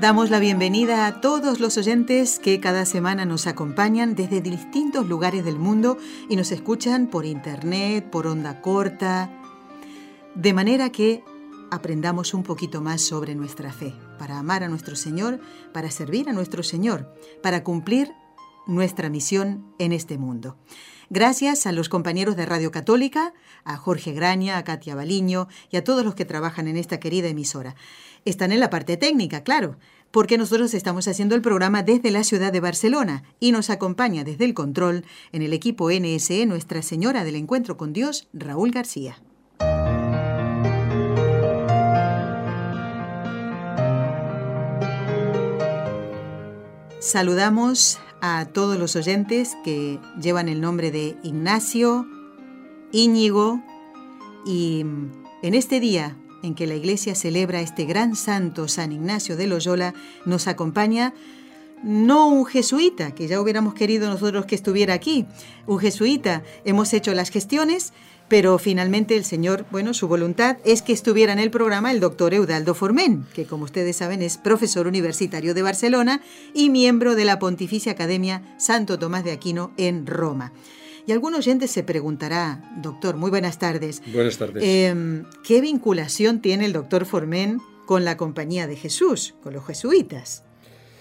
Damos 0.00 0.30
la 0.30 0.38
bienvenida 0.38 1.08
a 1.08 1.20
todos 1.20 1.58
los 1.58 1.76
oyentes 1.76 2.38
que 2.38 2.60
cada 2.60 2.86
semana 2.86 3.24
nos 3.24 3.48
acompañan 3.48 4.14
desde 4.14 4.40
distintos 4.40 5.08
lugares 5.08 5.44
del 5.44 5.58
mundo 5.58 5.98
y 6.28 6.36
nos 6.36 6.52
escuchan 6.52 7.08
por 7.08 7.26
internet, 7.26 8.08
por 8.08 8.28
onda 8.28 8.62
corta, 8.62 9.28
de 10.36 10.52
manera 10.52 10.90
que 10.90 11.24
aprendamos 11.72 12.32
un 12.32 12.44
poquito 12.44 12.80
más 12.80 13.00
sobre 13.00 13.34
nuestra 13.34 13.72
fe, 13.72 13.92
para 14.20 14.38
amar 14.38 14.62
a 14.62 14.68
nuestro 14.68 14.94
Señor, 14.94 15.40
para 15.72 15.90
servir 15.90 16.28
a 16.28 16.32
nuestro 16.32 16.62
Señor, 16.62 17.12
para 17.42 17.64
cumplir 17.64 18.12
nuestra 18.68 19.10
misión 19.10 19.74
en 19.80 19.90
este 19.90 20.16
mundo. 20.16 20.56
Gracias 21.10 21.66
a 21.66 21.72
los 21.72 21.88
compañeros 21.88 22.36
de 22.36 22.46
Radio 22.46 22.70
Católica, 22.70 23.32
a 23.64 23.78
Jorge 23.78 24.12
Graña, 24.12 24.58
a 24.58 24.64
Katia 24.64 24.94
Baliño 24.94 25.48
y 25.70 25.78
a 25.78 25.82
todos 25.82 26.04
los 26.04 26.14
que 26.14 26.26
trabajan 26.26 26.68
en 26.68 26.76
esta 26.76 27.00
querida 27.00 27.28
emisora 27.28 27.74
están 28.28 28.52
en 28.52 28.60
la 28.60 28.70
parte 28.70 28.96
técnica, 28.96 29.42
claro, 29.42 29.76
porque 30.10 30.38
nosotros 30.38 30.74
estamos 30.74 31.06
haciendo 31.08 31.34
el 31.34 31.42
programa 31.42 31.82
desde 31.82 32.10
la 32.10 32.24
ciudad 32.24 32.52
de 32.52 32.60
Barcelona 32.60 33.24
y 33.40 33.52
nos 33.52 33.70
acompaña 33.70 34.24
desde 34.24 34.44
el 34.44 34.54
control 34.54 35.04
en 35.32 35.42
el 35.42 35.52
equipo 35.52 35.90
NSE 35.90 36.46
Nuestra 36.46 36.82
Señora 36.82 37.24
del 37.24 37.36
Encuentro 37.36 37.76
con 37.76 37.92
Dios, 37.92 38.28
Raúl 38.32 38.70
García. 38.70 39.20
Saludamos 47.00 47.98
a 48.20 48.46
todos 48.46 48.78
los 48.78 48.96
oyentes 48.96 49.56
que 49.64 49.98
llevan 50.20 50.48
el 50.48 50.60
nombre 50.60 50.90
de 50.90 51.16
Ignacio, 51.22 52.06
Íñigo 52.92 53.62
y 54.44 54.80
en 55.42 55.54
este 55.54 55.80
día 55.80 56.16
en 56.42 56.54
que 56.54 56.66
la 56.66 56.74
Iglesia 56.74 57.14
celebra 57.14 57.60
este 57.60 57.84
gran 57.84 58.16
santo 58.16 58.68
San 58.68 58.92
Ignacio 58.92 59.36
de 59.36 59.46
Loyola, 59.46 59.94
nos 60.24 60.46
acompaña 60.46 61.14
no 61.82 62.28
un 62.28 62.44
jesuita, 62.44 63.12
que 63.12 63.28
ya 63.28 63.40
hubiéramos 63.40 63.74
querido 63.74 64.08
nosotros 64.08 64.46
que 64.46 64.54
estuviera 64.54 64.94
aquí, 64.94 65.26
un 65.66 65.78
jesuita. 65.78 66.42
Hemos 66.64 66.92
hecho 66.92 67.14
las 67.14 67.30
gestiones, 67.30 67.92
pero 68.28 68.58
finalmente 68.58 69.16
el 69.16 69.24
Señor, 69.24 69.64
bueno, 69.70 69.94
su 69.94 70.08
voluntad 70.08 70.58
es 70.64 70.82
que 70.82 70.92
estuviera 70.92 71.32
en 71.32 71.38
el 71.38 71.50
programa 71.50 71.90
el 71.90 72.00
doctor 72.00 72.34
Eudaldo 72.34 72.74
Formén, 72.74 73.26
que 73.32 73.46
como 73.46 73.64
ustedes 73.64 73.96
saben 73.96 74.22
es 74.22 74.36
profesor 74.36 74.86
universitario 74.86 75.54
de 75.54 75.62
Barcelona 75.62 76.20
y 76.52 76.68
miembro 76.68 77.14
de 77.14 77.24
la 77.24 77.38
Pontificia 77.38 77.92
Academia 77.92 78.42
Santo 78.58 78.98
Tomás 78.98 79.24
de 79.24 79.32
Aquino 79.32 79.72
en 79.76 80.06
Roma. 80.06 80.52
Y 81.08 81.12
algún 81.12 81.34
oyente 81.34 81.68
se 81.68 81.82
preguntará, 81.84 82.70
doctor, 82.82 83.16
muy 83.16 83.30
buenas 83.30 83.58
tardes. 83.58 84.02
Buenas 84.12 84.36
tardes. 84.36 84.62
Em, 84.62 85.24
¿Qué 85.42 85.62
vinculación 85.62 86.42
tiene 86.42 86.66
el 86.66 86.74
doctor 86.74 87.06
Formen 87.06 87.62
con 87.86 88.04
la 88.04 88.18
Compañía 88.18 88.66
de 88.66 88.76
Jesús, 88.76 89.34
con 89.42 89.54
los 89.54 89.66
jesuitas? 89.66 90.44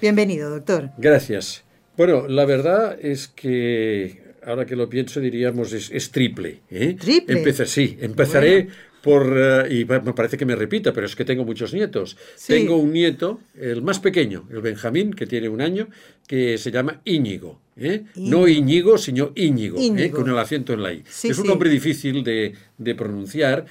Bienvenido, 0.01 0.49
doctor. 0.49 0.91
Gracias. 0.97 1.65
Bueno, 1.97 2.25
la 2.29 2.45
verdad 2.45 2.97
es 3.01 3.27
que 3.27 4.23
ahora 4.45 4.65
que 4.65 4.77
lo 4.77 4.87
pienso 4.87 5.19
diríamos 5.19 5.73
es, 5.73 6.11
triple. 6.11 6.61
¿eh? 6.71 6.95
¿Triple? 6.97 7.65
sí, 7.65 7.97
empezaré 7.99 8.69
por, 9.03 9.33
eh, 9.35 9.81
y 9.81 9.83
me 9.83 10.13
parece 10.13 10.37
que 10.37 10.45
me 10.45 10.55
repita, 10.55 10.93
pero 10.93 11.05
es 11.05 11.17
que 11.17 11.25
tengo 11.25 11.43
muchos 11.43 11.73
nietos. 11.73 12.15
Tengo 12.47 12.77
un 12.77 12.93
nieto, 12.93 13.41
el 13.59 13.81
más 13.81 13.99
pequeño, 13.99 14.47
el 14.51 14.61
Benjamín, 14.61 15.11
que 15.11 15.27
tiene 15.27 15.49
un 15.49 15.59
año, 15.59 15.89
que 16.27 16.57
se 16.57 16.71
llama 16.71 17.01
Íñigo. 17.03 17.66
¿Eh? 17.77 18.03
No 18.15 18.47
Íñigo, 18.47 18.97
sino 18.97 19.31
Íñigo, 19.35 19.77
¿eh? 19.79 20.11
con 20.11 20.29
el 20.29 20.37
acento 20.37 20.73
en 20.73 20.83
la 20.83 20.93
I. 20.93 21.03
es 21.23 21.37
un 21.37 21.47
nombre 21.47 21.69
difícil 21.69 22.23
de, 22.23 22.53
de 22.77 22.95
pronunciar 22.95 23.65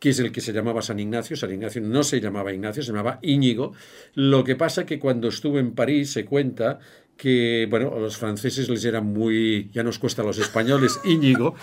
que 0.00 0.08
es 0.08 0.18
el 0.18 0.32
que 0.32 0.40
se 0.40 0.52
llamaba 0.52 0.80
San 0.80 0.98
Ignacio. 0.98 1.36
San 1.36 1.52
Ignacio 1.52 1.82
no 1.82 2.02
se 2.02 2.20
llamaba 2.20 2.52
Ignacio, 2.52 2.82
se 2.82 2.88
llamaba 2.88 3.18
Íñigo. 3.22 3.74
Lo 4.14 4.42
que 4.42 4.56
pasa 4.56 4.86
que 4.86 4.98
cuando 4.98 5.28
estuve 5.28 5.60
en 5.60 5.72
París 5.74 6.10
se 6.10 6.24
cuenta 6.24 6.78
que, 7.20 7.66
bueno, 7.68 7.92
a 7.94 7.98
los 7.98 8.16
franceses 8.16 8.70
les 8.70 8.82
era 8.82 9.02
muy, 9.02 9.68
ya 9.74 9.82
nos 9.82 9.98
cuesta 9.98 10.22
a 10.22 10.24
los 10.24 10.38
españoles, 10.38 10.98
Íñigo, 11.04 11.54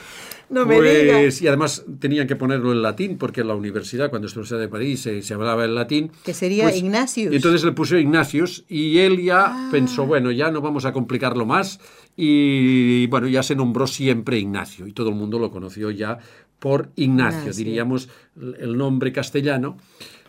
no 0.51 0.65
pues, 0.65 1.41
y 1.41 1.47
además 1.47 1.83
tenían 1.99 2.27
que 2.27 2.35
ponerlo 2.35 2.71
en 2.71 2.83
latín, 2.83 3.17
porque 3.17 3.41
en 3.41 3.47
la 3.47 3.55
universidad, 3.55 4.11
cuando 4.11 4.27
estuve 4.27 4.45
en 4.47 4.61
de 4.61 4.67
París, 4.67 5.09
se, 5.21 5.33
hablaba 5.33 5.65
en 5.65 5.73
latín. 5.73 6.11
Que 6.23 6.35
sería 6.35 6.65
pues, 6.65 6.77
Ignacius. 6.77 7.33
entonces 7.33 7.63
le 7.63 7.71
puso 7.71 7.97
Ignacius, 7.97 8.65
y 8.69 8.99
él 8.99 9.19
ya 9.23 9.45
ah. 9.47 9.69
pensó, 9.71 10.05
bueno, 10.05 10.29
ya 10.29 10.51
no 10.51 10.61
vamos 10.61 10.85
a 10.85 10.93
complicarlo 10.93 11.47
más, 11.47 11.79
y 12.15 13.07
bueno, 13.07 13.27
ya 13.27 13.41
se 13.41 13.55
nombró 13.55 13.87
siempre 13.87 14.37
Ignacio, 14.37 14.85
y 14.85 14.93
todo 14.93 15.09
el 15.09 15.15
mundo 15.15 15.39
lo 15.39 15.49
conoció 15.49 15.89
ya 15.89 16.19
por 16.59 16.91
Ignacio, 16.95 17.51
diríamos 17.51 18.09
el 18.59 18.77
nombre 18.77 19.11
castellano 19.11 19.77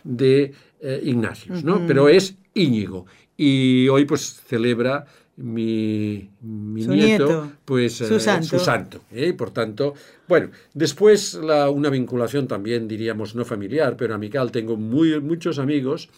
de 0.03 0.53
eh, 0.81 1.01
Ignacius, 1.03 1.63
¿no? 1.63 1.85
Pero 1.85 2.09
es 2.09 2.35
Íñigo. 2.55 3.05
Y 3.37 3.87
hoy 3.87 4.03
pues 4.03 4.41
celebra 4.47 5.05
mi, 5.39 6.29
nieto, 6.41 7.51
pues 7.63 7.93
su 7.93 8.15
eh, 8.15 8.19
santo. 8.19 8.59
Su 8.59 9.15
¿eh? 9.15 9.33
Por 9.33 9.51
tanto, 9.51 9.93
bueno, 10.27 10.49
después 10.73 11.33
la, 11.35 11.69
una 11.69 11.89
vinculación 11.89 12.47
también 12.47 12.87
diríamos 12.87 13.35
no 13.35 13.45
familiar, 13.45 13.95
pero 13.97 14.15
amical. 14.15 14.51
Tengo 14.51 14.75
muy, 14.75 15.19
muchos 15.21 15.57
amigos 15.57 16.09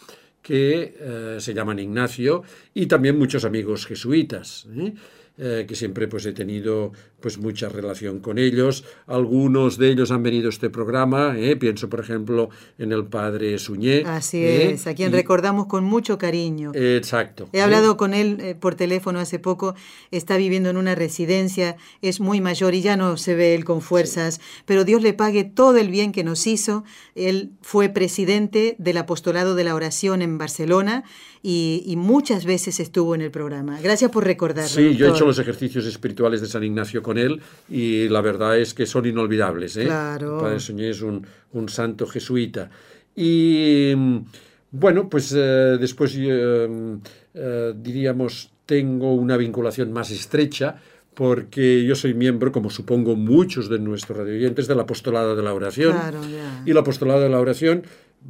que 0.41 0.95
eh, 0.99 1.37
se 1.39 1.53
llaman 1.53 1.77
Ignacio 1.77 2.43
y 2.73 2.87
también 2.87 3.17
muchos 3.17 3.45
amigos 3.45 3.85
jesuitas. 3.85 4.67
Eh, 5.37 5.65
que 5.65 5.75
siempre 5.75 6.09
pues 6.09 6.25
he 6.25 6.33
tenido 6.33 6.91
pues 7.21 7.37
mucha 7.37 7.69
relación 7.69 8.19
con 8.19 8.37
ellos. 8.37 8.83
Algunos 9.07 9.77
de 9.77 9.89
ellos 9.89 10.11
han 10.11 10.23
venido 10.23 10.47
a 10.47 10.49
este 10.49 10.69
programa, 10.69 11.35
¿eh? 11.37 11.55
pienso 11.55 11.89
por 11.89 12.01
ejemplo 12.01 12.49
en 12.77 12.91
el 12.91 13.05
padre 13.05 13.57
Suñé. 13.57 14.03
Así 14.05 14.43
¿eh? 14.43 14.73
es, 14.73 14.87
a 14.87 14.93
quien 14.93 15.13
recordamos 15.13 15.67
con 15.67 15.85
mucho 15.85 16.17
cariño. 16.17 16.73
Exacto. 16.75 17.47
He 17.53 17.61
hablado 17.61 17.95
con 17.95 18.13
él 18.13 18.57
por 18.59 18.75
teléfono 18.75 19.19
hace 19.19 19.39
poco, 19.39 19.73
está 20.11 20.35
viviendo 20.35 20.69
en 20.69 20.77
una 20.77 20.95
residencia, 20.95 21.77
es 22.01 22.19
muy 22.19 22.41
mayor 22.41 22.75
y 22.75 22.81
ya 22.81 22.97
no 22.97 23.15
se 23.15 23.33
ve 23.33 23.55
él 23.55 23.63
con 23.63 23.81
fuerzas, 23.81 24.41
pero 24.65 24.83
Dios 24.83 25.01
le 25.01 25.13
pague 25.13 25.45
todo 25.45 25.77
el 25.77 25.89
bien 25.89 26.11
que 26.11 26.25
nos 26.25 26.45
hizo. 26.45 26.83
Él 27.15 27.53
fue 27.61 27.87
presidente 27.87 28.75
del 28.79 28.97
apostolado 28.97 29.55
de 29.55 29.63
la 29.63 29.75
oración 29.75 30.21
en 30.21 30.37
Barcelona 30.37 31.05
y, 31.43 31.95
muchas 31.97 32.45
veces 32.45 32.79
estuvo 32.79 33.15
en 33.15 33.21
el 33.21 33.31
programa. 33.31 33.79
Gracias 33.81 34.11
por 34.11 34.23
recordarlo. 34.23 34.69
Sí, 34.69 34.95
yo 34.95 35.07
he 35.07 35.09
hecho 35.09 35.25
los 35.25 35.39
ejercicios 35.39 35.85
espirituales 35.85 36.41
de 36.41 36.47
San 36.47 36.63
Ignacio 36.63 37.01
con 37.01 37.17
él 37.17 37.41
y 37.69 38.07
la 38.09 38.21
verdad 38.21 38.57
es 38.59 38.73
que 38.73 38.85
son 38.85 39.05
inolvidables. 39.05 39.77
¿eh? 39.77 39.85
Claro. 39.85 40.39
Padre 40.39 40.59
Soñé 40.59 40.89
es 40.89 41.01
un, 41.01 41.25
un, 41.53 41.69
santo 41.69 42.05
jesuita. 42.05 42.69
Y 43.15 43.93
bueno, 44.71 45.09
pues 45.09 45.33
eh, 45.35 45.77
después 45.79 46.15
eh, 46.17 46.97
eh, 47.33 47.73
diríamos, 47.75 48.51
tengo 48.65 49.13
una 49.13 49.35
vinculación 49.35 49.91
más 49.91 50.11
estrecha 50.11 50.77
porque 51.13 51.83
yo 51.83 51.93
soy 51.93 52.13
miembro, 52.13 52.53
como 52.53 52.69
supongo 52.69 53.17
muchos 53.17 53.69
de 53.69 53.79
nuestros 53.79 54.17
radioyentes, 54.17 54.67
del 54.67 54.79
apostolado 54.79 55.35
de 55.35 55.43
la 55.43 55.53
oración. 55.53 55.91
Claro, 55.91 56.21
Y 56.65 56.71
el 56.71 56.77
apostolado 56.77 57.19
de 57.19 57.29
la 57.29 57.39
oración 57.39 57.83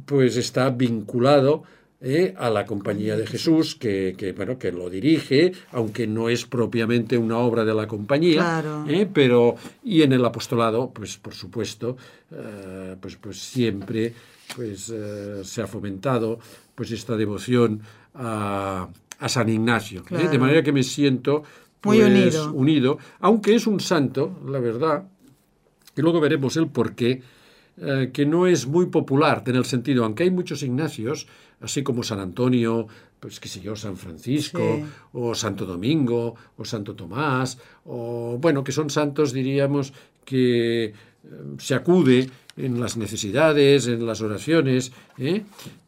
pues 0.04 0.36
está 0.36 0.70
vinculado 0.70 1.62
¿eh? 2.02 2.34
a 2.36 2.50
la 2.50 2.66
Compañía 2.66 3.16
de 3.16 3.26
Jesús, 3.26 3.76
que, 3.76 4.34
bueno, 4.36 4.58
que 4.58 4.72
lo 4.72 4.90
dirige, 4.90 5.52
aunque 5.70 6.06
no 6.06 6.28
es 6.28 6.44
propiamente 6.44 7.16
una 7.16 7.38
obra 7.38 7.64
de 7.64 7.74
la 7.74 7.86
compañía, 7.86 8.84
¿eh? 8.88 9.08
pero 9.12 9.54
y 9.84 10.02
en 10.02 10.12
el 10.12 10.24
apostolado, 10.24 10.90
pues 10.92 11.16
por 11.16 11.34
supuesto, 11.34 11.96
eh, 12.30 12.96
pues, 13.00 13.16
pues 13.16 13.38
siempre 13.38 14.12
pues, 14.54 14.92
se 15.42 15.62
ha 15.62 15.66
fomentado 15.66 16.38
pues 16.74 16.90
esta 16.90 17.16
devoción 17.16 17.80
a, 18.14 18.88
San 19.24 19.48
Ignacio, 19.48 20.02
de 20.10 20.36
manera 20.36 20.64
que 20.64 20.72
me 20.72 20.82
siento 20.82 21.44
Muy 21.84 21.98
pues, 21.98 22.10
unido. 22.10 22.52
unido, 22.52 22.98
aunque 23.20 23.54
es 23.54 23.68
un 23.68 23.78
santo, 23.78 24.40
la 24.48 24.58
verdad, 24.58 25.04
y 25.96 26.02
luego 26.02 26.18
veremos 26.20 26.56
el 26.56 26.66
por 26.66 26.96
qué, 26.96 27.22
que 28.12 28.26
no 28.26 28.48
es 28.48 28.66
muy 28.66 28.86
popular 28.86 29.44
en 29.46 29.54
el 29.54 29.64
sentido, 29.64 30.04
aunque 30.04 30.24
hay 30.24 30.32
muchos 30.32 30.64
Ignacios, 30.64 31.28
así 31.62 31.82
como 31.82 32.02
San 32.02 32.20
Antonio, 32.20 32.86
pues 33.20 33.38
qué 33.38 33.48
sé 33.48 33.60
yo, 33.60 33.76
San 33.76 33.96
Francisco, 33.96 34.80
o 35.12 35.34
Santo 35.34 35.64
Domingo, 35.64 36.34
o 36.56 36.64
Santo 36.64 36.94
Tomás, 36.94 37.58
o 37.84 38.36
bueno, 38.40 38.64
que 38.64 38.72
son 38.72 38.90
santos, 38.90 39.32
diríamos, 39.32 39.92
que 40.24 40.92
se 41.58 41.74
acude 41.74 42.28
en 42.56 42.80
las 42.80 42.96
necesidades, 42.96 43.86
en 43.86 44.04
las 44.04 44.20
oraciones, 44.20 44.92
¿eh? 45.18 45.42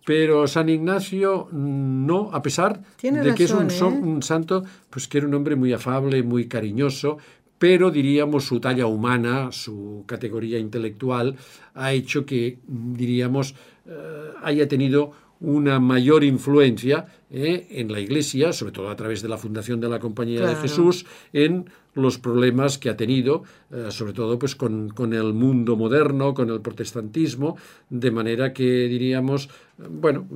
pero 0.05 0.47
San 0.47 0.69
Ignacio 0.69 1.49
no, 1.53 2.31
a 2.33 2.43
pesar 2.43 2.81
de 3.03 3.35
que 3.35 3.45
es 3.45 3.51
un, 3.51 3.71
¿eh? 3.71 3.83
un, 3.83 4.23
santo, 4.23 4.65
pues 4.91 5.09
que 5.09 5.19
era 5.19 5.27
un 5.27 5.35
hombre 5.35 5.57
muy 5.57 5.73
afable, 5.73 6.23
muy 6.23 6.47
cariñoso, 6.47 7.19
pero 7.59 7.91
diríamos 7.91 8.45
su 8.45 8.61
talla 8.61 8.87
humana, 8.87 9.51
su 9.53 10.05
categoría 10.07 10.59
intelectual, 10.59 11.37
ha 11.75 11.93
hecho 11.93 12.25
que, 12.25 12.59
diríamos, 12.67 13.55
eh, 13.87 14.31
haya 14.43 14.69
tenido 14.69 15.13
una 15.41 15.81
mayor 15.81 16.25
influencia 16.25 17.07
eh, 17.31 17.67
en 17.71 17.93
la 17.93 18.01
Iglesia, 18.01 18.53
sobre 18.53 18.73
todo 18.73 18.91
a 18.91 18.97
través 18.97 19.23
de 19.23 19.29
la 19.29 19.39
fundación 19.39 19.81
de 19.81 19.89
la 19.89 19.99
Compañía 19.99 20.47
de 20.47 20.57
Jesús, 20.57 21.07
en 21.33 21.69
los 21.95 22.19
problemas 22.19 22.79
que 22.79 22.91
ha 22.91 22.97
tenido, 22.97 23.45
eh, 23.71 23.87
sobre 23.91 24.13
todo 24.13 24.39
pues 24.39 24.57
con, 24.57 24.89
con, 24.89 25.13
el 25.13 25.33
mundo 25.33 25.77
moderno, 25.77 26.35
con 26.35 26.51
el 26.51 26.61
protestantismo, 26.61 27.57
de 27.89 28.11
manera 28.11 28.53
que 28.53 28.89
diríamos, 28.89 29.49
bueno, 29.79 30.27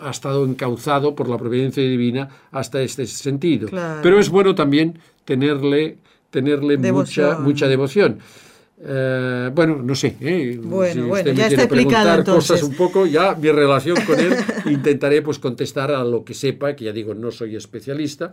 ha 0.00 0.10
estado 0.10 0.44
encauzado 0.44 1.14
por 1.14 1.28
la 1.28 1.36
providencia 1.36 1.82
divina 1.82 2.28
hasta 2.50 2.80
este 2.80 3.06
sentido. 3.06 3.68
Pero 4.02 4.18
es 4.18 4.28
bueno 4.30 4.54
también 4.54 4.98
tenerle, 5.24 5.98
tenerle 6.30 6.78
mucha, 6.78 7.38
mucha 7.38 7.68
devoción. 7.68 8.18
Eh, 8.80 9.50
bueno, 9.54 9.82
no 9.82 9.94
sé. 9.94 10.16
¿eh? 10.20 10.58
Bueno, 10.62 11.02
si 11.02 11.08
bueno, 11.08 11.32
ya 11.32 11.48
está 11.48 11.62
explicado 11.64 12.24
cosas 12.24 12.62
un 12.62 12.74
poco, 12.74 13.06
ya 13.06 13.34
mi 13.34 13.50
relación 13.50 13.96
con 14.06 14.20
él 14.20 14.34
intentaré 14.66 15.22
pues 15.22 15.38
contestar 15.38 15.90
a 15.90 16.04
lo 16.04 16.24
que 16.24 16.34
sepa, 16.34 16.76
que 16.76 16.84
ya 16.84 16.92
digo, 16.92 17.14
no 17.14 17.30
soy 17.30 17.56
especialista, 17.56 18.32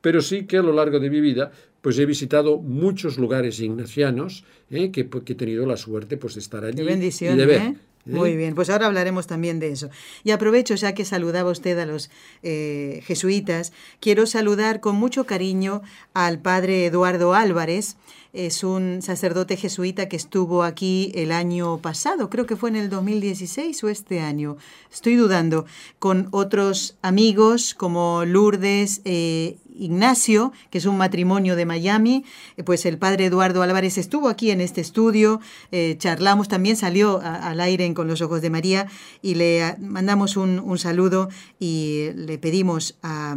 pero 0.00 0.20
sí 0.20 0.46
que 0.46 0.58
a 0.58 0.62
lo 0.62 0.72
largo 0.72 1.00
de 1.00 1.10
mi 1.10 1.20
vida 1.20 1.50
pues 1.80 1.98
he 1.98 2.06
visitado 2.06 2.58
muchos 2.58 3.16
lugares 3.16 3.60
ignacianos 3.60 4.44
¿eh? 4.70 4.90
que, 4.90 5.08
que, 5.08 5.32
he 5.32 5.36
tenido 5.36 5.66
la 5.66 5.76
suerte 5.76 6.16
pues 6.16 6.34
de 6.34 6.40
estar 6.40 6.64
allí 6.64 6.82
bendición, 6.82 7.34
y 7.34 7.38
de 7.38 7.46
ver. 7.46 7.62
¿eh? 7.62 7.76
Muy 8.06 8.36
bien, 8.36 8.54
pues 8.54 8.70
ahora 8.70 8.86
hablaremos 8.86 9.26
también 9.26 9.58
de 9.58 9.72
eso. 9.72 9.90
Y 10.22 10.30
aprovecho, 10.30 10.76
ya 10.76 10.94
que 10.94 11.04
saludaba 11.04 11.50
usted 11.50 11.76
a 11.78 11.86
los 11.86 12.10
eh, 12.42 13.02
jesuitas, 13.04 13.72
quiero 14.00 14.26
saludar 14.26 14.80
con 14.80 14.94
mucho 14.94 15.24
cariño 15.26 15.82
al 16.14 16.38
padre 16.38 16.86
Eduardo 16.86 17.34
Álvarez, 17.34 17.96
es 18.32 18.64
un 18.64 19.02
sacerdote 19.02 19.56
jesuita 19.56 20.08
que 20.08 20.16
estuvo 20.16 20.62
aquí 20.62 21.12
el 21.14 21.32
año 21.32 21.78
pasado, 21.78 22.30
creo 22.30 22.46
que 22.46 22.56
fue 22.56 22.70
en 22.70 22.76
el 22.76 22.90
2016 22.90 23.84
o 23.84 23.88
este 23.88 24.20
año, 24.20 24.56
estoy 24.92 25.16
dudando, 25.16 25.66
con 25.98 26.28
otros 26.30 26.96
amigos 27.02 27.74
como 27.74 28.24
Lourdes 28.24 29.00
eh, 29.04 29.56
Ignacio, 29.78 30.52
que 30.70 30.78
es 30.78 30.86
un 30.86 30.96
matrimonio 30.96 31.56
de 31.56 31.66
Miami, 31.66 32.24
eh, 32.56 32.64
pues 32.64 32.86
el 32.86 32.98
padre 32.98 33.26
Eduardo 33.26 33.62
Álvarez 33.62 33.98
estuvo 33.98 34.28
aquí 34.28 34.50
en 34.50 34.60
este 34.60 34.80
estudio, 34.80 35.40
eh, 35.70 35.96
charlamos, 35.98 36.48
también 36.48 36.76
salió 36.76 37.20
al 37.22 37.60
aire 37.60 37.84
en 37.84 37.94
Con 37.94 38.08
los 38.08 38.20
Ojos 38.22 38.42
de 38.42 38.50
María 38.50 38.86
y 39.22 39.34
le 39.34 39.76
mandamos 39.78 40.36
un, 40.36 40.58
un 40.58 40.78
saludo 40.78 41.28
y 41.58 42.08
le 42.14 42.38
pedimos 42.38 42.96
a 43.02 43.36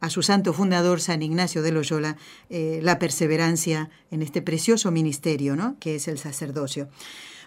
a 0.00 0.10
su 0.10 0.22
santo 0.22 0.52
fundador, 0.52 1.00
San 1.00 1.22
Ignacio 1.22 1.62
de 1.62 1.72
Loyola, 1.72 2.16
eh, 2.50 2.80
la 2.82 2.98
perseverancia 2.98 3.90
en 4.10 4.22
este 4.22 4.42
precioso 4.42 4.90
ministerio, 4.90 5.56
¿no? 5.56 5.76
que 5.80 5.96
es 5.96 6.08
el 6.08 6.18
sacerdocio. 6.18 6.88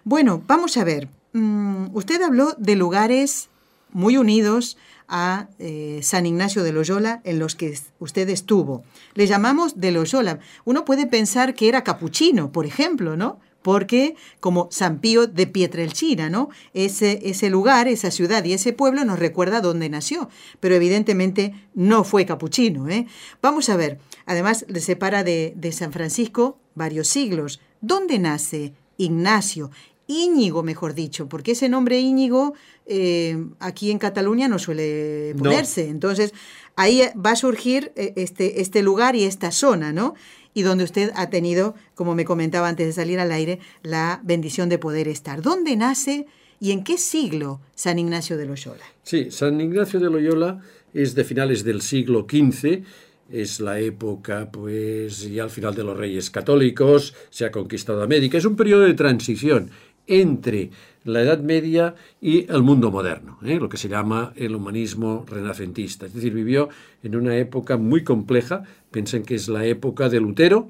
Bueno, 0.04 0.44
vamos 0.48 0.78
a 0.78 0.84
ver. 0.84 1.10
Mm, 1.34 1.88
usted 1.94 2.22
habló 2.22 2.56
de 2.58 2.76
lugares 2.76 3.50
muy 3.92 4.18
unidos 4.18 4.78
a 5.08 5.48
eh, 5.58 6.00
San 6.04 6.26
Ignacio 6.26 6.64
de 6.64 6.72
Loyola 6.72 7.22
en 7.24 7.40
los 7.40 7.56
que 7.56 7.78
usted 8.00 8.30
estuvo. 8.30 8.84
Le 9.16 9.26
llamamos 9.28 9.80
de 9.80 9.92
Loyola. 9.92 10.40
Uno 10.66 10.86
puede 10.86 11.08
pensar 11.08 11.56
que 11.56 11.68
era 11.68 11.84
capuchino, 11.84 12.52
por 12.52 12.66
ejemplo, 12.66 13.18
¿no? 13.18 13.40
Porque 13.62 14.16
como 14.40 14.68
San 14.72 15.00
Pío 15.00 15.28
de 15.28 15.48
Pietrelcina, 15.48 16.30
¿no? 16.30 16.50
Ese, 16.74 17.20
ese 17.24 17.50
lugar, 17.50 17.88
esa 17.88 18.12
ciudad 18.12 18.44
y 18.44 18.54
ese 18.54 18.74
pueblo 18.74 19.04
nos 19.06 19.20
recuerda 19.20 19.62
dónde 19.62 19.90
nació, 19.90 20.30
pero 20.60 20.76
evidentemente 20.76 21.54
no 21.74 22.04
fue 22.04 22.26
capuchino. 22.26 22.88
¿eh? 22.90 23.08
Vamos 23.42 23.70
a 23.70 23.76
ver, 23.76 24.00
además 24.26 24.66
le 24.68 24.80
separa 24.80 25.24
de, 25.24 25.54
de 25.56 25.72
San 25.72 25.92
Francisco 25.92 26.58
varios 26.76 27.08
siglos. 27.08 27.60
¿Dónde 27.82 28.20
nace 28.20 28.74
Ignacio? 28.98 29.72
Íñigo, 30.10 30.64
mejor 30.64 30.96
dicho, 30.96 31.30
porque 31.30 31.52
ese 31.52 31.70
nombre 31.70 32.00
Íñigo 32.00 32.56
eh, 32.88 33.46
aquí 33.60 33.92
en 33.92 34.00
Cataluña 34.00 34.48
no 34.48 34.58
suele 34.58 35.36
ponerse. 35.38 35.88
Entonces, 35.88 36.34
ahí 36.76 37.04
va 37.16 37.32
a 37.32 37.36
surgir 37.36 37.92
eh, 37.96 38.14
este, 38.16 38.62
este 38.62 38.82
lugar 38.82 39.16
y 39.16 39.26
esta 39.26 39.52
zona, 39.52 39.94
¿no? 39.94 40.16
Y 40.54 40.64
donde 40.64 40.84
usted 40.84 41.12
ha 41.16 41.30
tenido, 41.30 41.76
como 41.96 42.16
me 42.16 42.26
comentaba 42.26 42.68
antes 42.68 42.88
de 42.88 42.94
salir 42.94 43.20
al 43.20 43.32
aire, 43.32 43.60
la 43.84 44.22
bendición 44.24 44.70
de 44.70 44.78
poder 44.78 45.08
estar. 45.08 45.42
¿Dónde 45.42 45.76
nace 45.76 46.28
y 46.60 46.72
en 46.72 46.84
qué 46.84 46.98
siglo 46.98 47.62
San 47.76 48.00
Ignacio 48.00 48.38
de 48.38 48.46
Loyola? 48.46 48.84
Sí, 49.04 49.32
San 49.32 49.60
Ignacio 49.62 50.00
de 50.00 50.10
Loyola 50.10 50.62
es 50.94 51.16
de 51.16 51.24
finales 51.24 51.64
del 51.64 51.82
siglo 51.82 52.26
XV, 52.30 52.84
es 53.32 53.60
la 53.60 53.80
época, 53.80 54.50
pues, 54.52 55.30
ya 55.30 55.44
al 55.44 55.50
final 55.52 55.76
de 55.76 55.84
los 55.84 55.96
reyes 55.96 56.30
católicos, 56.32 57.14
se 57.30 57.46
ha 57.46 57.52
conquistado 57.52 58.02
América, 58.02 58.38
es 58.38 58.46
un 58.46 58.56
periodo 58.56 58.82
de 58.82 58.96
transición 58.96 59.70
entre 60.08 60.72
la 61.04 61.22
Edad 61.22 61.40
Media 61.40 61.96
y 62.20 62.52
el 62.52 62.64
mundo 62.64 62.92
moderno, 62.92 63.38
¿eh? 63.44 63.60
lo 63.60 63.70
que 63.70 63.78
se 63.78 63.88
llama 63.88 64.34
el 64.36 64.56
humanismo 64.56 65.26
renacentista. 65.28 66.08
Es 66.08 66.14
decir, 66.14 66.34
vivió 66.34 66.70
en 67.04 67.16
una 67.16 67.38
época 67.38 67.78
muy 67.78 68.04
compleja, 68.04 68.64
piensen 68.92 69.24
que 69.24 69.36
es 69.36 69.48
la 69.48 69.66
época 69.66 70.10
de 70.10 70.20
Lutero, 70.20 70.70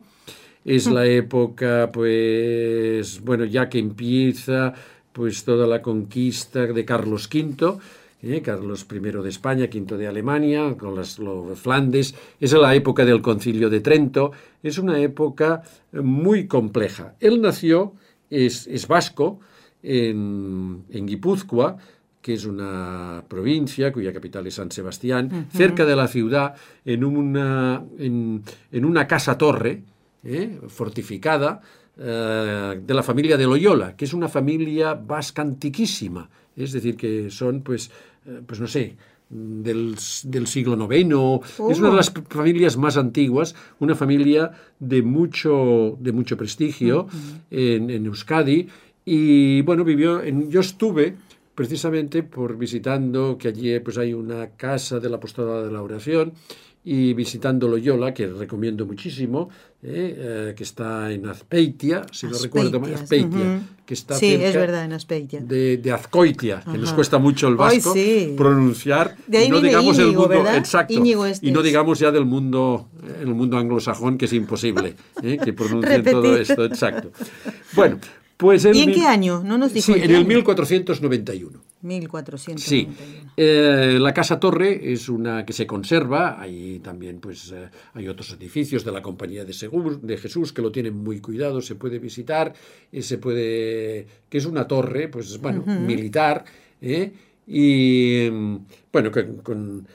es 0.66 0.88
la 0.88 1.06
época, 1.06 1.90
pues, 1.92 3.22
bueno, 3.22 3.46
ya 3.46 3.70
que 3.70 3.80
empieza 3.80 4.74
pues 5.14 5.44
toda 5.44 5.66
la 5.66 5.82
conquista 5.82 6.68
de 6.68 6.86
Carlos 6.86 7.30
V, 7.34 7.78
¿eh? 8.22 8.42
Carlos 8.42 8.86
I 8.92 9.00
de 9.00 9.30
España, 9.30 9.66
V 9.66 9.98
de 9.98 10.08
Alemania, 10.08 10.76
con 10.78 10.96
las, 10.96 11.18
los 11.20 11.60
Flandes, 11.60 12.14
es 12.40 12.54
la 12.54 12.76
época 12.76 13.06
del 13.06 13.22
concilio 13.22 13.70
de 13.70 13.80
Trento, 13.80 14.32
es 14.62 14.78
una 14.78 15.00
época 15.00 15.64
muy 15.92 16.48
compleja. 16.48 17.16
Él 17.20 17.42
nació 17.42 17.94
es, 18.30 18.88
vasco, 18.88 19.40
en, 19.82 20.84
Guipúzcoa, 20.90 21.78
que 22.22 22.34
es 22.34 22.46
una 22.46 23.24
provincia 23.28 23.92
cuya 23.94 24.12
capital 24.12 24.46
es 24.48 24.56
San 24.56 24.72
Sebastián, 24.72 25.48
cerca 25.52 25.86
de 25.86 25.96
la 25.96 26.08
ciudad, 26.08 26.56
en 26.84 27.04
una, 27.04 27.84
en, 27.98 28.44
una 28.72 29.08
casa-torre 29.08 29.84
¿eh? 30.24 30.60
fortificada 30.68 31.62
eh, 31.98 32.82
de 32.86 32.94
la 32.94 33.04
familia 33.04 33.38
de 33.38 33.46
Loyola, 33.46 33.96
que 33.96 34.06
es 34.06 34.14
una 34.14 34.28
familia 34.28 34.94
vasca 34.96 35.42
antiquísima, 35.42 36.30
es 36.56 36.74
decir, 36.74 36.98
que 36.98 37.30
son, 37.30 37.62
pues, 37.62 37.90
eh, 38.26 38.42
pues 38.46 38.60
no 38.60 38.68
sé, 38.68 38.98
del, 39.30 39.98
siglo 40.48 40.76
IX. 40.92 41.46
Es 41.70 41.80
una 41.80 41.90
de 41.90 41.96
las 41.96 42.10
oh. 42.10 42.24
familias 42.30 42.78
más 42.78 42.98
antiguas, 42.98 43.56
una 43.80 43.96
familia 43.96 44.52
de 44.80 45.02
mucho, 45.04 45.98
de 46.00 46.12
mucho 46.12 46.36
prestigio 46.36 47.08
en, 47.52 48.06
Euskadi. 48.06 48.68
Y 49.06 49.62
bueno, 49.62 49.84
vivió 49.84 50.22
en, 50.22 50.50
yo 50.50 50.60
estuve 50.60 51.16
precisamente 51.60 52.24
por 52.24 52.58
visitando 52.58 53.38
que 53.38 53.50
allí 53.50 53.78
pues 53.82 53.98
hay 53.98 54.14
una 54.14 54.52
casa 54.52 54.98
de 55.02 55.10
la 55.10 55.18
apostolado 55.18 55.66
de 55.66 55.70
la 55.74 55.82
oración 55.82 56.32
y 56.86 57.14
visitando 57.14 57.68
Loyola, 57.68 58.14
que 58.14 58.28
recomiendo 58.28 58.86
muchísimo, 58.86 59.50
eh, 59.84 60.16
eh, 60.18 60.54
que 60.56 60.64
está 60.64 61.12
en 61.12 61.28
Azpeitia, 61.28 62.04
si 62.14 62.28
no 62.28 62.38
recuerdo 62.38 62.80
mal, 62.80 62.94
Azpeitia, 62.94 63.62
que 63.86 63.94
está 63.94 64.16
sí, 64.16 64.36
es 64.36 64.56
verdad, 64.56 64.86
en 64.86 64.94
Azpeitia. 64.94 65.42
De, 65.42 65.92
Azcoitia, 65.92 66.62
que 66.62 66.78
nos 66.78 66.94
cuesta 66.94 67.18
mucho 67.18 67.50
el 67.50 67.58
vasco 67.58 67.94
pronunciar, 68.38 69.18
de 69.28 69.40
ahí 69.40 69.48
y 69.48 69.50
no 69.50 69.60
digamos 69.60 70.00
Íñigo, 70.00 70.10
el 70.10 70.16
mundo 70.16 70.30
¿verdad? 70.30 70.56
exacto, 70.56 71.26
este 71.26 71.46
y 71.46 71.52
no 71.52 71.62
digamos 71.62 72.00
ya 72.00 72.10
del 72.10 72.24
mundo, 72.24 72.88
el 73.20 73.36
mundo 73.36 73.58
anglosajón, 73.58 74.18
que 74.18 74.26
es 74.26 74.34
imposible 74.34 74.96
eh, 75.22 75.38
que 75.44 75.52
pronuncien 75.52 76.04
todo 76.10 76.38
esto, 76.38 76.64
exacto. 76.64 77.12
Bueno, 77.74 78.00
pues 78.40 78.64
¿Y 78.64 78.84
en 78.84 78.94
qué 78.94 79.06
año? 79.06 79.44
No 79.44 79.58
nos 79.58 79.74
dijo 79.74 79.92
Sí, 79.92 80.00
en 80.02 80.12
el 80.12 80.26
1491. 80.26 81.60
1491. 81.82 82.58
Sí. 82.58 82.88
Eh, 83.36 83.98
la 84.00 84.14
Casa 84.14 84.40
Torre 84.40 84.94
es 84.94 85.10
una 85.10 85.46
que 85.46 85.52
se 85.52 85.68
conserva. 85.68 86.40
Ahí 86.40 86.80
también 86.80 87.20
pues, 87.20 87.52
eh, 87.52 87.70
hay 87.94 88.08
otros 88.08 88.32
edificios 88.32 88.86
de 88.86 88.94
la 88.94 89.02
Compañía 89.02 89.44
de, 89.44 89.54
de 90.02 90.18
Jesús 90.18 90.54
que 90.54 90.62
lo 90.62 90.72
tienen 90.72 90.96
muy 90.96 91.20
cuidado. 91.20 91.60
Se 91.60 91.76
puede 91.76 92.00
visitar. 92.00 92.54
Eh, 92.94 93.02
se 93.02 93.18
puede, 93.18 94.08
que 94.30 94.38
es 94.38 94.46
una 94.46 94.66
torre, 94.66 95.10
pues 95.10 95.38
bueno, 95.42 95.66
militar. 95.66 96.46
Y 97.46 98.30
bueno, 98.90 99.12
con, 99.44 99.86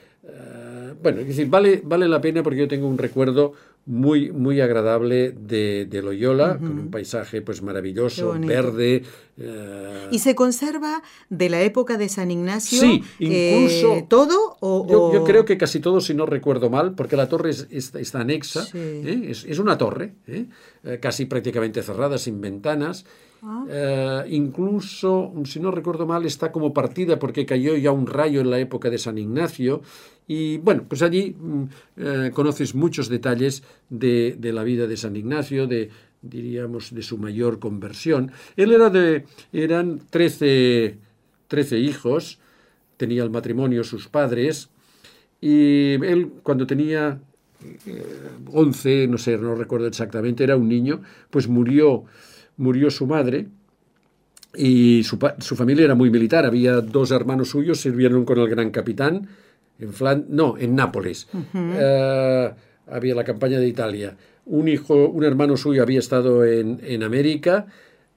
bueno, 1.01 1.21
es 1.21 1.27
decir, 1.29 1.47
vale, 1.47 1.81
vale 1.83 2.07
la 2.07 2.21
pena 2.21 2.43
porque 2.43 2.59
yo 2.59 2.67
tengo 2.67 2.87
un 2.87 2.99
recuerdo 2.99 3.53
muy, 3.85 4.31
muy 4.31 4.61
agradable 4.61 5.31
de, 5.31 5.87
Loyola, 6.03 6.57
con 6.57 6.79
un 6.79 6.91
paisaje 6.91 7.41
pues 7.41 7.61
maravilloso, 7.61 8.33
verde. 8.39 9.03
Eh, 9.37 10.07
¿Y 10.11 10.19
se 10.19 10.33
conserva 10.33 11.03
de 11.29 11.49
la 11.49 11.61
época 11.61 11.97
de 11.97 12.09
San 12.09 12.31
Ignacio 12.31 12.79
sí, 12.79 13.03
incluso, 13.19 13.95
eh, 13.95 14.05
todo? 14.07 14.57
O, 14.59 15.13
yo, 15.13 15.23
creo 15.23 15.45
que 15.45 15.57
casi 15.57 15.79
todo, 15.79 16.01
si 16.01 16.15
no 16.15 16.25
recuerdo 16.25 16.69
mal, 16.69 16.95
porque 16.95 17.15
la 17.15 17.29
torre 17.29 17.51
está 17.51 18.21
anexa, 18.21 18.65
¿eh? 18.73 19.27
es, 19.29 19.59
una 19.59 19.77
torre, 19.77 20.15
casi 20.99 21.25
prácticamente 21.25 21.83
cerrada, 21.83 22.17
sin 22.17 22.41
ventanas, 22.41 23.05
Ah. 23.41 23.65
Eh, 23.69 24.23
incluso, 24.29 25.33
si 25.45 25.59
no 25.59 25.71
recuerdo 25.71 26.05
mal, 26.05 26.25
está 26.25 26.51
como 26.51 26.73
partida 26.73 27.19
porque 27.19 27.45
cayó 27.45 27.75
ya 27.75 27.91
un 27.91 28.07
rayo 28.07 28.41
en 28.41 28.49
la 28.49 28.59
época 28.59 28.89
de 28.89 28.97
San 28.97 29.17
Ignacio. 29.17 29.81
Y 30.27 30.57
bueno, 30.57 30.85
pues 30.87 31.01
allí 31.01 31.35
mm, 31.37 31.63
eh, 31.97 32.31
conoces 32.33 32.73
muchos 32.75 33.09
detalles 33.09 33.63
de, 33.89 34.35
de, 34.39 34.53
la 34.53 34.63
vida 34.63 34.87
de 34.87 34.97
San 34.97 35.15
Ignacio, 35.15 35.67
de, 35.67 35.89
diríamos, 36.21 36.93
de 36.93 37.03
su 37.03 37.17
mayor 37.17 37.59
conversión. 37.59 38.31
Él 38.55 38.71
era 38.71 38.89
de, 38.89 39.25
eran 39.53 40.01
13, 40.09 40.97
13 41.47 41.79
hijos, 41.79 42.39
tenía 42.97 43.23
el 43.23 43.29
matrimonio 43.29 43.83
sus 43.83 44.07
padres, 44.07 44.69
y 45.41 45.93
él 46.03 46.31
cuando 46.43 46.65
tenía 46.65 47.19
11, 48.51 49.03
eh, 49.03 49.07
no 49.07 49.17
sé, 49.17 49.37
no 49.37 49.55
recuerdo 49.55 49.87
exactamente, 49.87 50.43
era 50.43 50.55
un 50.55 50.67
niño, 50.67 51.01
pues 51.29 51.47
murió, 51.47 52.05
murió 52.57 52.91
su 52.91 53.07
madre 53.07 53.47
y 54.55 55.03
su, 55.03 55.19
su, 55.39 55.55
familia 55.55 55.85
era 55.85 55.95
muy 55.95 56.09
militar, 56.09 56.45
había 56.45 56.81
dos 56.81 57.11
hermanos 57.11 57.49
suyos, 57.49 57.81
sirvieron 57.81 58.25
con 58.25 58.39
el 58.39 58.49
gran 58.49 58.71
capitán 58.71 59.27
en 59.79 59.93
Flan 59.93 60.25
no, 60.29 60.57
en 60.57 60.75
Nápoles. 60.75 61.27
uh, 61.33 62.53
había 62.87 63.15
la 63.15 63.23
campaña 63.23 63.59
de 63.59 63.67
Italia. 63.67 64.15
Un 64.45 64.67
hijo, 64.67 65.07
un 65.07 65.23
hermano 65.23 65.57
suyo 65.57 65.81
había 65.81 65.99
estado 65.99 66.45
en, 66.45 66.79
en 66.83 67.03
América, 67.03 67.65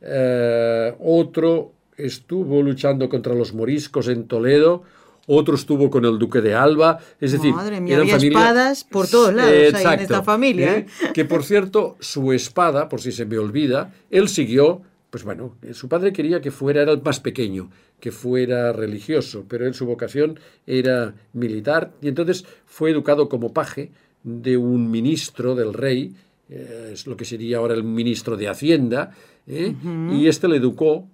uh, 0.03 0.95
otro 1.01 1.73
estuvo 1.97 2.63
luchando 2.63 3.09
contra 3.09 3.35
los 3.35 3.55
moriscos 3.55 4.09
en 4.09 4.29
Toledo, 4.29 4.85
otro 5.29 5.55
estuvo 5.55 5.91
con 5.91 6.05
el 6.07 6.19
duque 6.19 6.41
de 6.41 6.55
Alba, 6.55 6.99
es 7.21 7.33
decir, 7.33 7.55
Madre 7.55 7.81
mía, 7.81 7.99
había 7.99 8.17
familia... 8.17 8.39
espadas 8.39 8.85
por 8.85 9.07
todos 9.07 9.35
lados 9.35 9.53
Exacto, 9.53 9.93
en 9.93 10.01
esta 10.01 10.23
familia. 10.23 10.79
¿eh? 10.79 10.87
Que 11.13 11.25
por 11.27 11.45
cierto, 11.45 11.97
su 12.01 12.33
espada, 12.33 12.89
por 12.89 13.01
si 13.01 13.13
se 13.13 13.27
me 13.27 13.37
olvida, 13.39 13.93
él 14.11 14.29
siguió, 14.29 14.81
pues 15.11 15.25
bueno, 15.25 15.55
su 15.73 15.87
padre 15.89 16.15
quería 16.15 16.41
que 16.41 16.51
fuera, 16.51 16.81
era 16.81 16.93
el 16.93 17.03
más 17.03 17.21
pequeño, 17.21 17.71
que 18.01 18.11
fuera 18.11 18.73
religioso, 18.73 19.45
pero 19.47 19.67
él 19.67 19.75
su 19.75 19.85
vocación 19.85 20.41
era 20.67 21.15
militar 21.35 21.93
y 22.01 22.09
entonces 22.09 22.47
fue 22.65 22.91
educado 22.91 23.29
como 23.29 23.53
paje 23.53 23.91
de 24.23 24.57
un 24.57 24.91
ministro 24.91 25.55
del 25.55 25.75
rey, 25.75 26.15
eh, 26.49 26.91
es 26.95 27.07
lo 27.07 27.17
que 27.19 27.27
sería 27.27 27.59
ahora 27.59 27.75
el 27.75 27.85
ministro 27.85 28.37
de 28.39 28.49
Hacienda, 28.49 29.13
¿eh? 29.47 29.75
uh 29.75 29.87
-huh. 29.87 30.19
y 30.19 30.29
este 30.29 30.49
le 30.49 30.57
educó 30.57 31.07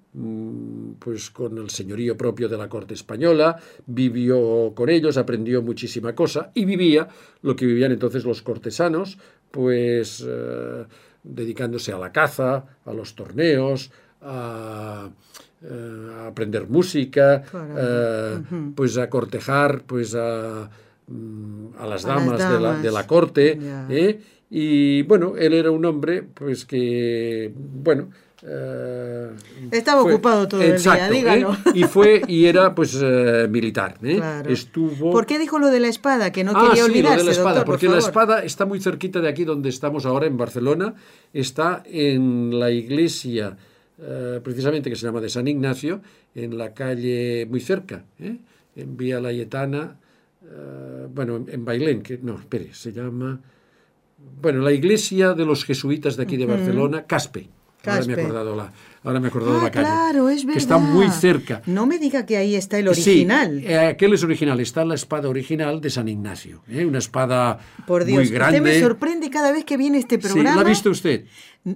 pues 0.98 1.30
con 1.30 1.58
el 1.58 1.70
señorío 1.70 2.16
propio 2.16 2.48
de 2.48 2.56
la 2.56 2.68
corte 2.68 2.94
española, 2.94 3.56
vivió 3.86 4.72
con 4.74 4.88
ellos, 4.88 5.16
aprendió 5.16 5.60
muchísima 5.60 6.14
cosa 6.14 6.52
y 6.54 6.64
vivía 6.64 7.08
lo 7.42 7.56
que 7.56 7.66
vivían 7.66 7.90
entonces 7.90 8.24
los 8.24 8.40
cortesanos, 8.42 9.18
pues 9.50 10.24
eh, 10.26 10.84
dedicándose 11.24 11.92
a 11.92 11.98
la 11.98 12.12
caza, 12.12 12.64
a 12.84 12.92
los 12.92 13.16
torneos, 13.16 13.90
a, 14.22 15.10
eh, 15.62 16.10
a 16.18 16.26
aprender 16.28 16.68
música, 16.68 17.42
eh, 17.52 18.38
uh 18.38 18.54
-huh. 18.54 18.74
pues 18.74 18.96
a 18.96 19.10
cortejar, 19.10 19.82
pues 19.84 20.14
a, 20.14 20.70
mm, 21.08 21.66
a 21.76 21.86
las 21.86 22.04
damas, 22.04 22.28
a 22.28 22.30
las 22.32 22.38
damas. 22.38 22.52
De, 22.52 22.60
la, 22.60 22.78
de, 22.78 22.90
la, 22.92 23.06
corte, 23.06 23.58
yeah. 23.60 24.16
y 24.48 25.02
bueno, 25.02 25.34
él 25.36 25.54
era 25.54 25.72
un 25.72 25.84
hombre, 25.84 26.22
pues 26.22 26.64
que, 26.64 27.52
bueno, 27.56 28.10
Estaba 29.70 30.02
fue, 30.02 30.12
ocupado 30.12 30.46
todo 30.46 30.62
exacto, 30.62 31.06
el 31.06 31.12
día, 31.12 31.34
dígalo. 31.34 31.54
¿eh? 31.54 31.70
Y 31.74 31.84
fue 31.84 32.20
y 32.28 32.44
era 32.44 32.74
pues 32.74 32.94
militar. 33.48 33.96
¿eh? 34.02 34.16
Claro. 34.16 34.50
Estuvo. 34.50 35.10
¿Por 35.10 35.24
qué 35.24 35.38
dijo 35.38 35.58
lo 35.58 35.68
de 35.68 35.80
la 35.80 35.88
espada? 35.88 36.30
Que 36.30 36.44
no 36.44 36.52
ah, 36.54 36.60
quería 36.60 36.84
sí, 36.84 36.90
olvidarse, 36.90 37.16
lo 37.16 37.22
de 37.22 37.26
la 37.26 37.32
espada, 37.32 37.54
doctor, 37.56 37.72
porque 37.72 37.86
por 37.86 37.94
la 37.94 38.00
espada 38.00 38.44
está 38.44 38.66
muy 38.66 38.80
cerquita 38.80 39.20
de 39.20 39.28
aquí 39.28 39.44
donde 39.44 39.70
estamos 39.70 40.04
ahora 40.04 40.26
en 40.26 40.36
Barcelona. 40.36 40.94
Está 41.32 41.82
en 41.86 42.58
la 42.60 42.70
iglesia, 42.70 43.56
precisamente 44.42 44.90
que 44.90 44.96
se 44.96 45.06
llama 45.06 45.22
de 45.22 45.30
San 45.30 45.48
Ignacio, 45.48 46.02
en 46.34 46.58
la 46.58 46.74
calle 46.74 47.46
muy 47.48 47.60
cerca, 47.60 48.04
¿eh? 48.20 48.36
en 48.76 48.96
Vía 48.96 49.20
Layetana, 49.20 49.96
bueno, 51.14 51.46
en 51.48 51.64
Bailén, 51.64 52.02
que 52.02 52.18
no, 52.18 52.38
espere, 52.38 52.74
se 52.74 52.92
llama. 52.92 53.40
Bueno, 54.42 54.60
la 54.60 54.72
iglesia 54.72 55.32
de 55.32 55.46
los 55.46 55.64
jesuitas 55.64 56.16
de 56.16 56.24
aquí 56.24 56.36
de 56.36 56.44
Barcelona, 56.44 57.06
Caspe. 57.06 57.48
Ahora 57.86 58.06
me 58.06 58.12
he 58.12 58.20
acordado 58.20 58.56
la, 58.56 58.72
ahora 59.02 59.20
me 59.20 59.26
he 59.26 59.28
acordado 59.28 59.60
ah, 59.60 59.64
la 59.64 59.70
calle. 59.70 59.86
Claro, 59.86 60.28
es 60.28 60.44
verdad. 60.44 60.54
Que 60.54 60.58
está 60.58 60.78
muy 60.78 61.08
cerca. 61.10 61.62
No 61.66 61.86
me 61.86 61.98
diga 61.98 62.26
que 62.26 62.36
ahí 62.36 62.54
está 62.54 62.78
el 62.78 62.88
original. 62.88 63.60
Sí, 63.60 63.66
eh, 63.66 63.78
aquel 63.78 64.14
es 64.14 64.24
original. 64.24 64.60
Está 64.60 64.84
la 64.84 64.94
espada 64.94 65.28
original 65.28 65.80
de 65.80 65.90
San 65.90 66.08
Ignacio. 66.08 66.62
¿eh? 66.68 66.84
Una 66.84 66.98
espada 66.98 67.58
Por 67.86 68.04
Dios, 68.04 68.18
muy 68.18 68.28
grande. 68.28 68.58
Usted 68.60 68.72
me 68.74 68.80
sorprende 68.80 69.30
cada 69.30 69.52
vez 69.52 69.64
que 69.64 69.76
viene 69.76 69.98
este 69.98 70.18
programa. 70.18 70.50
Sí, 70.50 70.56
¿La 70.56 70.60
ha 70.60 70.64
visto 70.64 70.90
usted? 70.90 71.24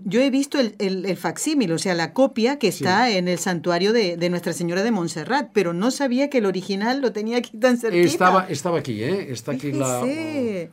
Yo 0.05 0.21
he 0.21 0.29
visto 0.29 0.61
el, 0.61 0.75
el, 0.79 1.07
el 1.07 1.17
facsímil, 1.17 1.73
o 1.73 1.79
sea, 1.79 1.95
la 1.95 2.13
copia 2.13 2.59
que 2.59 2.69
está 2.69 3.07
sí. 3.09 3.17
en 3.17 3.27
el 3.27 3.39
santuario 3.39 3.95
de, 3.95 4.19
de, 4.19 4.29
Nuestra 4.29 4.53
Señora 4.53 4.83
de 4.83 4.91
Montserrat, 4.91 5.49
pero 5.55 5.73
no 5.73 5.91
sabía 5.91 6.29
que 6.29 6.39
el 6.39 6.47
original 6.47 7.01
lo 7.01 7.13
tenía 7.13 7.39
aquí 7.39 7.57
tan 7.57 7.79
cerquita. 7.79 8.05
Estaba, 8.05 8.47
estaba 8.51 8.79
aquí, 8.81 9.03
¿eh? 9.03 9.29
Está 9.31 9.53
aquí 9.53 9.73
la... 9.73 10.07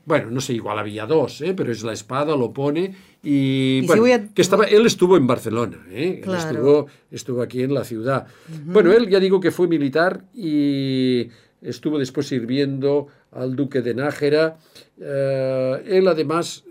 Bueno, 0.03 0.31
no 0.31 0.41
sé, 0.41 0.51
igual 0.51 0.79
había 0.79 1.05
dos, 1.05 1.39
¿eh? 1.39 1.53
Pero 1.55 1.71
es 1.71 1.81
la 1.83 1.93
espada, 1.93 2.35
lo 2.35 2.51
pone 2.51 2.93
y, 3.25 3.79
¿Y 3.83 3.87
bueno, 3.87 4.05
si 4.05 4.11
a... 4.11 4.27
que 4.33 4.41
estaba, 4.41 4.65
él 4.65 4.85
estuvo 4.85 5.17
en 5.17 5.27
Barcelona, 5.27 5.85
¿eh? 5.89 6.21
Claro. 6.23 6.39
Él 6.39 6.55
estuvo, 6.55 6.87
estuvo 7.11 7.41
aquí 7.41 7.63
en 7.63 7.73
la 7.73 7.83
ciudad. 7.83 8.27
Uh 8.27 8.53
-huh. 8.53 8.73
Bueno, 8.73 8.93
él 8.93 9.09
ya 9.09 9.19
digo 9.19 9.39
que 9.39 9.51
fue 9.51 9.67
militar 9.67 10.23
y 10.33 11.27
estuvo 11.61 11.97
después 11.97 12.27
sirviendo 12.27 13.07
al 13.31 13.55
duque 13.55 13.81
de 13.81 13.95
Nájera. 13.95 14.57
Uh, 14.97 15.81
él 15.85 16.07
además 16.07 16.63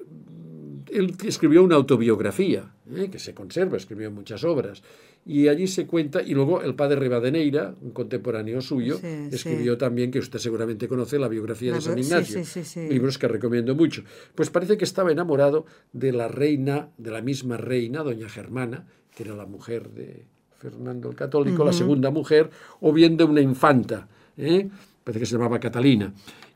él 0.95 1.15
escribió 1.25 1.63
una 1.63 1.75
autobiografía, 1.75 2.73
¿eh? 2.95 3.09
que 3.11 3.19
se 3.19 3.35
conserva, 3.35 3.77
escribió 3.77 4.11
muchas 4.11 4.45
obras, 4.45 4.83
y 5.27 5.49
allí 5.49 5.67
se 5.67 5.87
cuenta, 5.87 6.21
y 6.21 6.35
luego 6.35 6.63
el 6.63 6.75
padre 6.75 6.97
Rivadeneira, 6.97 7.75
un 7.81 7.93
contemporáneo 7.93 8.61
suyo, 8.61 8.99
sí, 8.99 9.07
escribió 9.33 9.73
sí. 9.73 9.79
también, 9.79 10.11
que 10.11 10.19
usted 10.19 10.39
seguramente 10.39 10.87
conoce, 10.87 11.19
la 11.19 11.29
biografía 11.29 11.71
la, 11.71 11.77
de 11.77 11.83
San 11.83 11.99
Ignacio, 11.99 12.45
sí, 12.45 12.89
libros 12.89 13.17
que 13.17 13.27
recomiendo 13.27 13.75
mucho. 13.75 14.05
Pues 14.35 14.51
parece 14.51 14.77
que 14.77 14.85
estaba 14.85 15.11
enamorado 15.13 15.65
de 15.93 16.13
la 16.13 16.29
reina, 16.29 16.91
de 16.99 17.11
la 17.11 17.23
misma 17.23 17.57
reina, 17.57 18.03
doña 18.03 18.29
Germana, 18.29 18.87
que 19.17 19.23
era 19.23 19.35
la 19.35 19.47
mujer 19.47 19.89
de 19.91 20.27
Fernando 20.59 21.09
el 21.09 21.17
Católico, 21.17 21.63
uh 21.63 21.65
-huh. 21.65 21.69
la 21.69 21.73
segunda 21.73 22.11
mujer, 22.11 22.51
o 22.81 22.93
bien 22.93 23.17
de 23.17 23.25
una 23.25 23.41
infanta, 23.41 24.09
¿eh? 24.37 24.69
parece 25.03 25.21
que 25.21 25.27
se 25.27 25.37
llamaba 25.37 25.59
Catalina. 25.59 26.13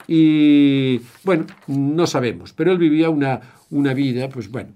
Y 0.07 1.01
bueno, 1.25 1.47
no 1.69 2.07
sabemos, 2.07 2.53
pero 2.53 2.73
él 2.73 2.79
vivía 2.79 3.11
una, 3.11 3.41
una 3.71 3.95
vida, 3.95 4.29
pues 4.29 4.51
bueno. 4.51 4.71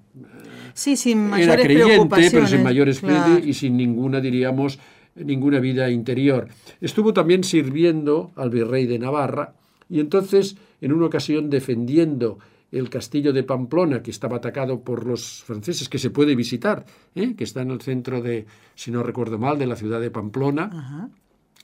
Sí, 0.74 0.96
sin 0.96 1.28
mayores 1.28 1.54
era 1.54 1.62
creyente, 1.62 2.28
pero 2.30 2.46
sin 2.46 2.62
mayores 2.62 3.00
claro. 3.00 3.38
y 3.38 3.54
sin 3.54 3.76
ninguna, 3.76 4.20
diríamos, 4.20 4.78
ninguna 5.14 5.60
vida 5.60 5.90
interior. 5.90 6.48
Estuvo 6.80 7.12
también 7.12 7.44
sirviendo 7.44 8.32
al 8.36 8.50
virrey 8.50 8.86
de 8.86 8.98
Navarra 8.98 9.54
y 9.88 10.00
entonces, 10.00 10.56
en 10.80 10.92
una 10.92 11.06
ocasión, 11.06 11.50
defendiendo 11.50 12.38
el 12.70 12.88
castillo 12.88 13.34
de 13.34 13.42
Pamplona, 13.42 14.02
que 14.02 14.10
estaba 14.10 14.38
atacado 14.38 14.80
por 14.80 15.06
los 15.06 15.42
franceses, 15.44 15.90
que 15.90 15.98
se 15.98 16.08
puede 16.08 16.34
visitar, 16.34 16.86
¿eh? 17.14 17.34
que 17.36 17.44
está 17.44 17.60
en 17.60 17.70
el 17.70 17.82
centro 17.82 18.22
de, 18.22 18.46
si 18.74 18.90
no 18.90 19.02
recuerdo 19.02 19.38
mal, 19.38 19.58
de 19.58 19.66
la 19.66 19.76
ciudad 19.76 20.00
de 20.00 20.10
Pamplona, 20.10 21.10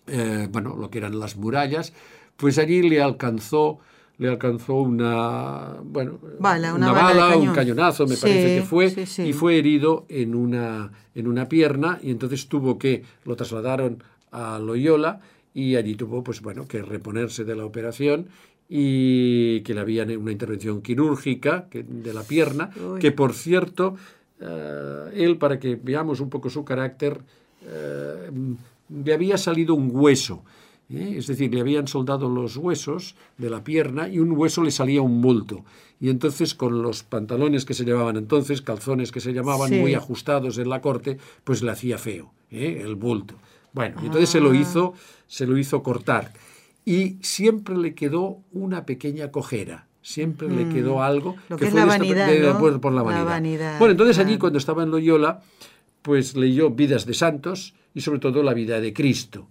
eh, 0.07 0.49
bueno, 0.51 0.77
lo 0.77 0.91
que 0.91 0.99
eran 0.99 1.19
las 1.19 1.37
murallas, 1.37 1.95
pues 2.37 2.59
allí 2.59 2.83
le 2.83 3.01
alcanzó 3.01 3.79
le 4.19 4.29
alcanzó 4.29 4.75
una 4.75 5.77
bueno 5.83 6.19
bala, 6.41 6.75
una, 6.75 6.91
una 6.91 7.01
bala, 7.01 7.25
bala 7.27 7.37
un 7.37 7.53
cañonazo 7.53 8.07
me 8.07 8.17
sí, 8.17 8.23
parece 8.23 8.57
que 8.57 8.63
fue 8.63 8.91
sí, 8.91 9.07
sí. 9.07 9.23
y 9.23 9.33
fue 9.33 9.59
herido 9.59 10.07
en 10.09 10.35
una 10.35 10.91
en 11.15 11.29
una 11.29 11.49
pierna 11.49 11.99
y 12.03 12.11
entonces 12.11 12.49
tuvo 12.49 12.79
que 12.79 13.05
lo 13.25 13.37
trasladaron 13.37 14.03
a 14.33 14.59
Loyola 14.59 15.21
y 15.55 15.77
allí 15.77 15.95
tuvo 15.95 16.23
pues 16.23 16.43
bueno 16.43 16.67
que 16.67 16.83
reponerse 16.83 17.45
de 17.45 17.55
la 17.55 17.65
operación 17.65 18.27
y 18.69 19.61
que 19.61 19.73
le 19.73 19.81
habían 19.81 20.15
una 20.17 20.33
intervención 20.33 20.83
quirúrgica 20.83 21.69
que, 21.71 21.85
de 21.85 22.13
la 22.13 22.23
pierna 22.23 22.71
Uy. 22.77 23.01
que 23.01 23.13
por 23.13 23.33
cierto 23.33 23.97
uh, 24.41 25.09
él 25.15 25.39
para 25.39 25.59
que 25.59 25.77
veamos 25.77 26.21
un 26.21 26.29
poco 26.29 26.51
su 26.51 26.65
carácter 26.65 27.21
uh, 27.63 28.57
le 29.05 29.15
había 29.15 29.39
salido 29.39 29.75
un 29.75 29.91
hueso 29.93 30.43
¿eh? 30.91 31.15
es 31.17 31.27
decir, 31.27 31.53
le 31.53 31.61
habían 31.61 31.89
soldado 31.89 32.29
los 32.29 32.57
huesos 32.57 33.15
de 33.37 33.51
la 33.51 33.65
pierna 33.65 34.09
y 34.09 34.19
un 34.19 34.33
hueso 34.33 34.63
le 34.63 34.71
salía 34.71 35.03
un 35.03 35.21
bulto. 35.21 35.65
Y 36.01 36.11
entonces 36.11 36.55
con 36.55 36.83
los 36.83 37.03
pantalones 37.03 37.65
que 37.65 37.75
se 37.75 37.85
llevaban 37.85 38.17
entonces, 38.17 38.63
calzones 38.63 39.13
que 39.13 39.21
se 39.21 39.33
llamaban 39.33 39.71
sí. 39.71 39.81
muy 39.81 39.95
ajustados 39.95 40.59
en 40.59 40.69
la 40.69 40.81
corte, 40.81 41.19
pues 41.45 41.63
le 41.63 41.71
hacía 41.71 41.99
feo 41.99 42.33
¿eh? 42.51 42.83
el 42.85 42.95
bulto. 42.95 43.35
Bueno, 43.73 43.97
ah. 43.99 44.03
entonces 44.05 44.31
se 44.31 44.41
lo 44.41 44.55
hizo, 44.55 44.95
se 45.27 45.47
lo 45.47 45.59
hizo 45.59 45.83
cortar. 45.83 46.33
Y 46.85 47.17
siempre 47.21 47.77
le 47.77 47.95
quedó 47.95 48.39
una 48.53 48.87
pequeña 48.87 49.31
cojera 49.31 49.87
siempre 50.01 50.49
mm. 50.49 50.57
le 50.57 50.69
quedó 50.75 51.03
algo 51.03 51.37
Lo 51.51 51.57
que, 51.59 51.67
que 51.67 51.71
fue 51.71 51.81
la 51.81 51.87
vanidad, 51.87 52.29
de, 52.29 52.41
¿no? 52.41 52.59
por, 52.59 52.81
por, 52.81 52.93
la 52.95 53.03
vanidad. 53.03 53.25
La 53.25 53.31
vanidad 53.31 53.79
bueno, 53.79 53.93
entonces 53.93 54.19
allí 54.19 54.39
cuando 54.39 54.59
estaba 54.59 54.83
en 54.83 54.91
Loyola, 54.91 55.43
pues 56.01 56.35
leyó 56.35 56.71
Vidas 56.71 57.05
de 57.05 57.13
Santos 57.13 57.75
y 57.93 58.01
sobre 58.01 58.19
todo 58.19 58.43
la 58.43 58.55
vida 58.55 58.81
de 58.81 58.95
Cristo 58.95 59.49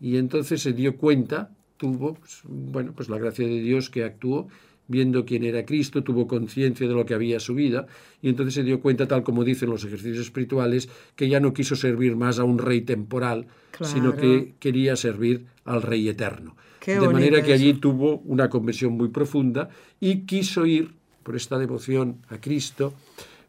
y 0.00 0.16
entonces 0.16 0.62
se 0.62 0.72
dio 0.72 0.96
cuenta, 0.96 1.50
tuvo, 1.76 2.14
pues, 2.14 2.40
bueno, 2.44 2.92
pues 2.94 3.08
la 3.08 3.18
gracia 3.18 3.46
de 3.46 3.60
Dios 3.60 3.90
que 3.90 4.04
actuó, 4.04 4.48
viendo 4.88 5.24
quién 5.24 5.44
era 5.44 5.64
Cristo, 5.64 6.02
tuvo 6.02 6.26
conciencia 6.26 6.88
de 6.88 6.94
lo 6.94 7.04
que 7.04 7.14
había 7.14 7.40
su 7.40 7.54
vida 7.54 7.86
y 8.22 8.30
entonces 8.30 8.54
se 8.54 8.62
dio 8.64 8.80
cuenta, 8.80 9.06
tal 9.06 9.22
como 9.22 9.44
dicen 9.44 9.68
los 9.68 9.84
ejercicios 9.84 10.26
espirituales, 10.26 10.88
que 11.14 11.28
ya 11.28 11.40
no 11.40 11.52
quiso 11.52 11.76
servir 11.76 12.16
más 12.16 12.38
a 12.38 12.44
un 12.44 12.58
rey 12.58 12.80
temporal, 12.80 13.46
sino 13.82 14.16
que 14.16 14.54
quería 14.58 14.96
servir 14.96 15.46
al 15.64 15.82
rey 15.82 16.08
eterno. 16.08 16.56
de 16.86 17.08
manera 17.08 17.42
que 17.42 17.52
allí 17.52 17.74
tuvo 17.74 18.18
una 18.24 18.48
conversión 18.48 18.94
muy 18.94 19.08
profunda 19.08 19.68
y 20.00 20.20
quiso 20.20 20.64
ir, 20.64 20.96
por 21.22 21.36
esta 21.36 21.58
devoción 21.58 22.22
a 22.30 22.40
Cristo, 22.40 22.94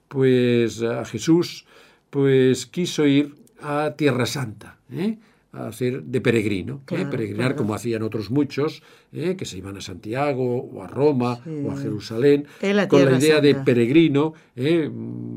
pues 0.10 0.82
a 0.82 1.06
Jesús, 1.06 1.66
pues 2.10 2.66
quiso 2.66 3.06
ir 3.06 3.36
a 3.62 3.94
Tierra 3.96 4.26
Santa. 4.26 4.78
¿eh? 4.92 5.18
A 5.52 5.68
hacer 5.68 6.04
de 6.04 6.22
peregrino, 6.22 6.84
¿eh? 6.92 7.08
peregrinar 7.10 7.56
como 7.56 7.74
hacían 7.74 8.04
otros 8.04 8.30
muchos, 8.30 8.84
¿eh? 9.12 9.36
que 9.36 9.46
se 9.46 9.58
iban 9.58 9.78
a 9.78 9.82
Santiago 9.82 10.58
o 10.58 10.84
a 10.84 10.88
Roma 10.88 11.40
o 11.66 11.72
a 11.72 11.78
Jerusalén, 11.78 12.46
con 12.88 13.06
la 13.06 13.18
idea 13.18 13.42
de 13.42 13.56
peregrino, 13.56 14.34
¿eh? 14.56 14.90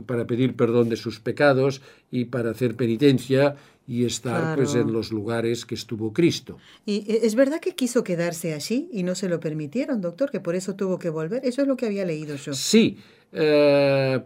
para 0.07 0.26
pedir 0.26 0.54
perdón 0.54 0.90
de 0.90 0.97
sus 0.97 1.21
pecados 1.21 1.81
y 2.11 2.26
para 2.26 2.50
hacer 2.50 2.76
penitencia 2.76 3.57
y 3.87 4.04
estar 4.04 4.54
pues 4.54 4.75
en 4.75 4.92
los 4.92 5.12
lugares 5.12 5.64
que 5.64 5.75
estuvo 5.75 6.12
Cristo. 6.12 6.59
¿Y 6.85 7.04
es 7.09 7.35
verdad 7.35 7.59
que 7.59 7.75
quiso 7.75 8.04
quedarse 8.04 8.52
allí 8.52 8.90
y 8.92 9.02
no 9.02 9.14
se 9.14 9.31
lo 9.31 9.40
permitieron, 9.40 10.02
doctor, 10.02 10.31
que 10.31 10.40
por 10.40 10.54
eso 10.54 10.76
tuvo 10.76 10.99
que 10.99 11.09
volver? 11.09 11.45
Eso 11.45 11.62
es 11.62 11.69
lo 11.69 11.76
que 11.76 11.87
había 11.87 12.04
leído 12.04 12.37
yo. 12.37 12.52
Sí, 12.52 12.99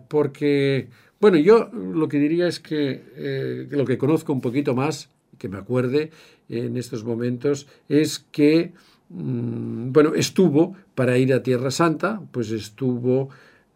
porque, 0.08 0.88
bueno, 1.20 1.38
yo 1.38 1.70
lo 1.72 2.08
que 2.08 2.18
diría 2.18 2.48
es 2.48 2.58
que 2.58 3.66
lo 3.70 3.84
que 3.86 3.96
conozco 3.96 4.32
un 4.32 4.40
poquito 4.40 4.74
más 4.74 5.10
que 5.38 5.48
me 5.48 5.58
acuerde 5.58 6.10
en 6.48 6.76
estos 6.76 7.04
momentos, 7.04 7.66
es 7.88 8.24
que, 8.30 8.72
mm, 9.08 9.92
bueno, 9.92 10.14
estuvo 10.14 10.76
para 10.94 11.18
ir 11.18 11.32
a 11.32 11.42
Tierra 11.42 11.70
Santa, 11.70 12.20
pues 12.30 12.50
estuvo 12.50 13.28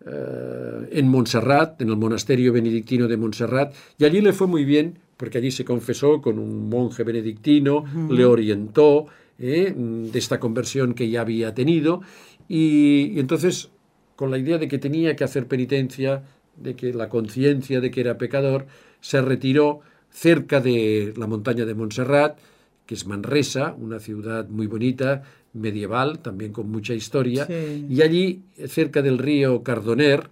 eh, 0.06 0.88
en 0.92 1.08
Montserrat, 1.08 1.82
en 1.82 1.90
el 1.90 1.96
monasterio 1.96 2.52
benedictino 2.52 3.06
de 3.06 3.16
Montserrat, 3.16 3.74
y 3.98 4.04
allí 4.04 4.20
le 4.20 4.32
fue 4.32 4.46
muy 4.46 4.64
bien, 4.64 4.98
porque 5.16 5.38
allí 5.38 5.50
se 5.50 5.64
confesó 5.64 6.22
con 6.22 6.38
un 6.38 6.70
monje 6.70 7.04
benedictino, 7.04 7.84
le 8.08 8.24
orientó 8.24 9.06
eh, 9.38 9.74
de 9.76 10.18
esta 10.18 10.40
conversión 10.40 10.94
que 10.94 11.10
ya 11.10 11.20
había 11.20 11.54
tenido, 11.54 12.00
y, 12.48 13.12
y 13.14 13.20
entonces, 13.20 13.70
con 14.16 14.30
la 14.30 14.38
idea 14.38 14.56
de 14.56 14.68
que 14.68 14.78
tenía 14.78 15.14
que 15.16 15.24
hacer 15.24 15.46
penitencia, 15.46 16.22
de 16.56 16.74
que 16.76 16.94
la 16.94 17.10
conciencia 17.10 17.80
de 17.80 17.90
que 17.90 18.00
era 18.00 18.16
pecador, 18.16 18.66
se 19.00 19.20
retiró 19.20 19.80
cerca 20.10 20.60
de 20.60 21.14
la 21.16 21.26
montaña 21.26 21.64
de 21.64 21.74
Montserrat, 21.74 22.38
que 22.86 22.94
es 22.94 23.06
Manresa, 23.06 23.74
una 23.78 24.00
ciudad 24.00 24.48
muy 24.48 24.66
bonita, 24.66 25.22
medieval, 25.52 26.20
también 26.20 26.52
con 26.52 26.70
mucha 26.70 26.94
historia, 26.94 27.46
y 27.48 28.02
allí, 28.02 28.42
cerca 28.68 29.02
del 29.02 29.18
río 29.18 29.62
Cardoner, 29.62 30.28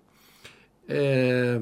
eh, 0.89 1.61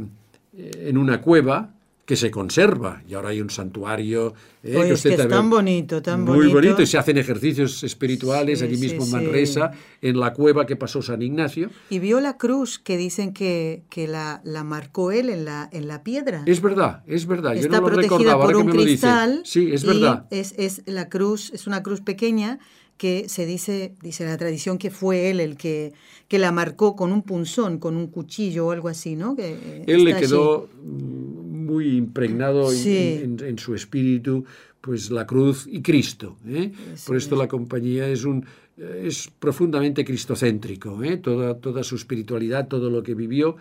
en 0.52 0.98
una 0.98 1.20
cueva, 1.20 1.74
que 2.06 2.14
se 2.14 2.30
conserva 2.30 3.02
y 3.06 3.14
ahora 3.14 3.30
hay 3.30 3.40
un 3.40 3.50
santuario 3.50 4.32
eh, 4.62 4.72
que, 4.72 4.92
es 4.92 5.28
tan 5.28 5.50
bonito, 5.50 6.00
tan 6.00 6.22
muy 6.22 6.46
bonito. 6.52 6.80
y 6.80 6.86
se 6.86 6.98
hacen 6.98 7.18
ejercicios 7.18 7.82
espirituales 7.82 8.62
allí 8.62 8.76
mismo 8.76 9.04
en 9.04 9.10
Manresa, 9.10 9.72
en 10.00 10.18
la 10.18 10.32
cueva 10.32 10.66
que 10.66 10.76
pasó 10.76 11.02
San 11.02 11.20
Ignacio. 11.20 11.68
Y 11.90 11.98
vio 11.98 12.20
la 12.20 12.36
cruz 12.36 12.78
que 12.78 12.96
dicen 12.96 13.32
que, 13.32 13.82
que 13.90 14.06
la, 14.06 14.40
la, 14.44 14.62
marcó 14.62 15.10
él 15.10 15.30
en 15.30 15.44
la, 15.44 15.68
en 15.72 15.88
la 15.88 16.04
piedra. 16.04 16.44
Es 16.46 16.62
verdad, 16.62 17.02
es 17.08 17.26
verdad. 17.26 17.54
Yo 17.54 17.68
no 17.68 17.80
lo 17.80 17.88
recordaba, 17.88 18.46
por 18.46 18.56
un 18.56 18.68
cristal. 18.68 19.40
Sí, 19.44 19.72
es 19.72 19.84
verdad. 19.84 20.26
Es, 20.30 20.54
es 20.56 20.82
la 20.86 21.08
cruz, 21.08 21.50
es 21.52 21.66
una 21.66 21.82
cruz 21.82 22.00
pequeña 22.00 22.60
que 22.96 23.28
se 23.28 23.46
dice, 23.46 23.94
dice 24.02 24.24
la 24.24 24.36
tradición 24.38 24.78
que 24.78 24.90
fue 24.90 25.30
él 25.30 25.40
el 25.40 25.56
que, 25.56 25.92
que 26.28 26.38
la 26.38 26.52
marcó 26.52 26.96
con 26.96 27.12
un 27.12 27.22
punzón, 27.22 27.78
con 27.78 27.96
un 27.96 28.06
cuchillo 28.06 28.66
o 28.66 28.70
algo 28.70 28.88
así, 28.88 29.16
¿no? 29.16 29.36
Que 29.36 29.52
eh, 29.52 29.84
él 29.86 30.04
le 30.04 30.16
quedó 30.16 30.68
muy 30.82 31.96
impregnado 31.96 32.72
en, 32.72 33.58
su 33.58 33.74
espíritu 33.74 34.44
pues 34.80 35.10
la 35.10 35.26
cruz 35.26 35.66
y 35.70 35.82
Cristo. 35.82 36.36
¿eh? 36.46 36.72
Por 37.06 37.16
esto 37.16 37.34
la 37.36 37.48
compañía 37.48 38.08
es 38.08 38.24
un 38.24 38.46
es 38.76 39.30
profundamente 39.38 40.04
cristocéntrico, 40.04 41.02
¿eh? 41.02 41.16
toda, 41.16 41.54
toda 41.58 41.82
su 41.82 41.96
espiritualidad, 41.96 42.68
todo 42.68 42.90
lo 42.90 43.02
que 43.02 43.14
vivió. 43.14 43.56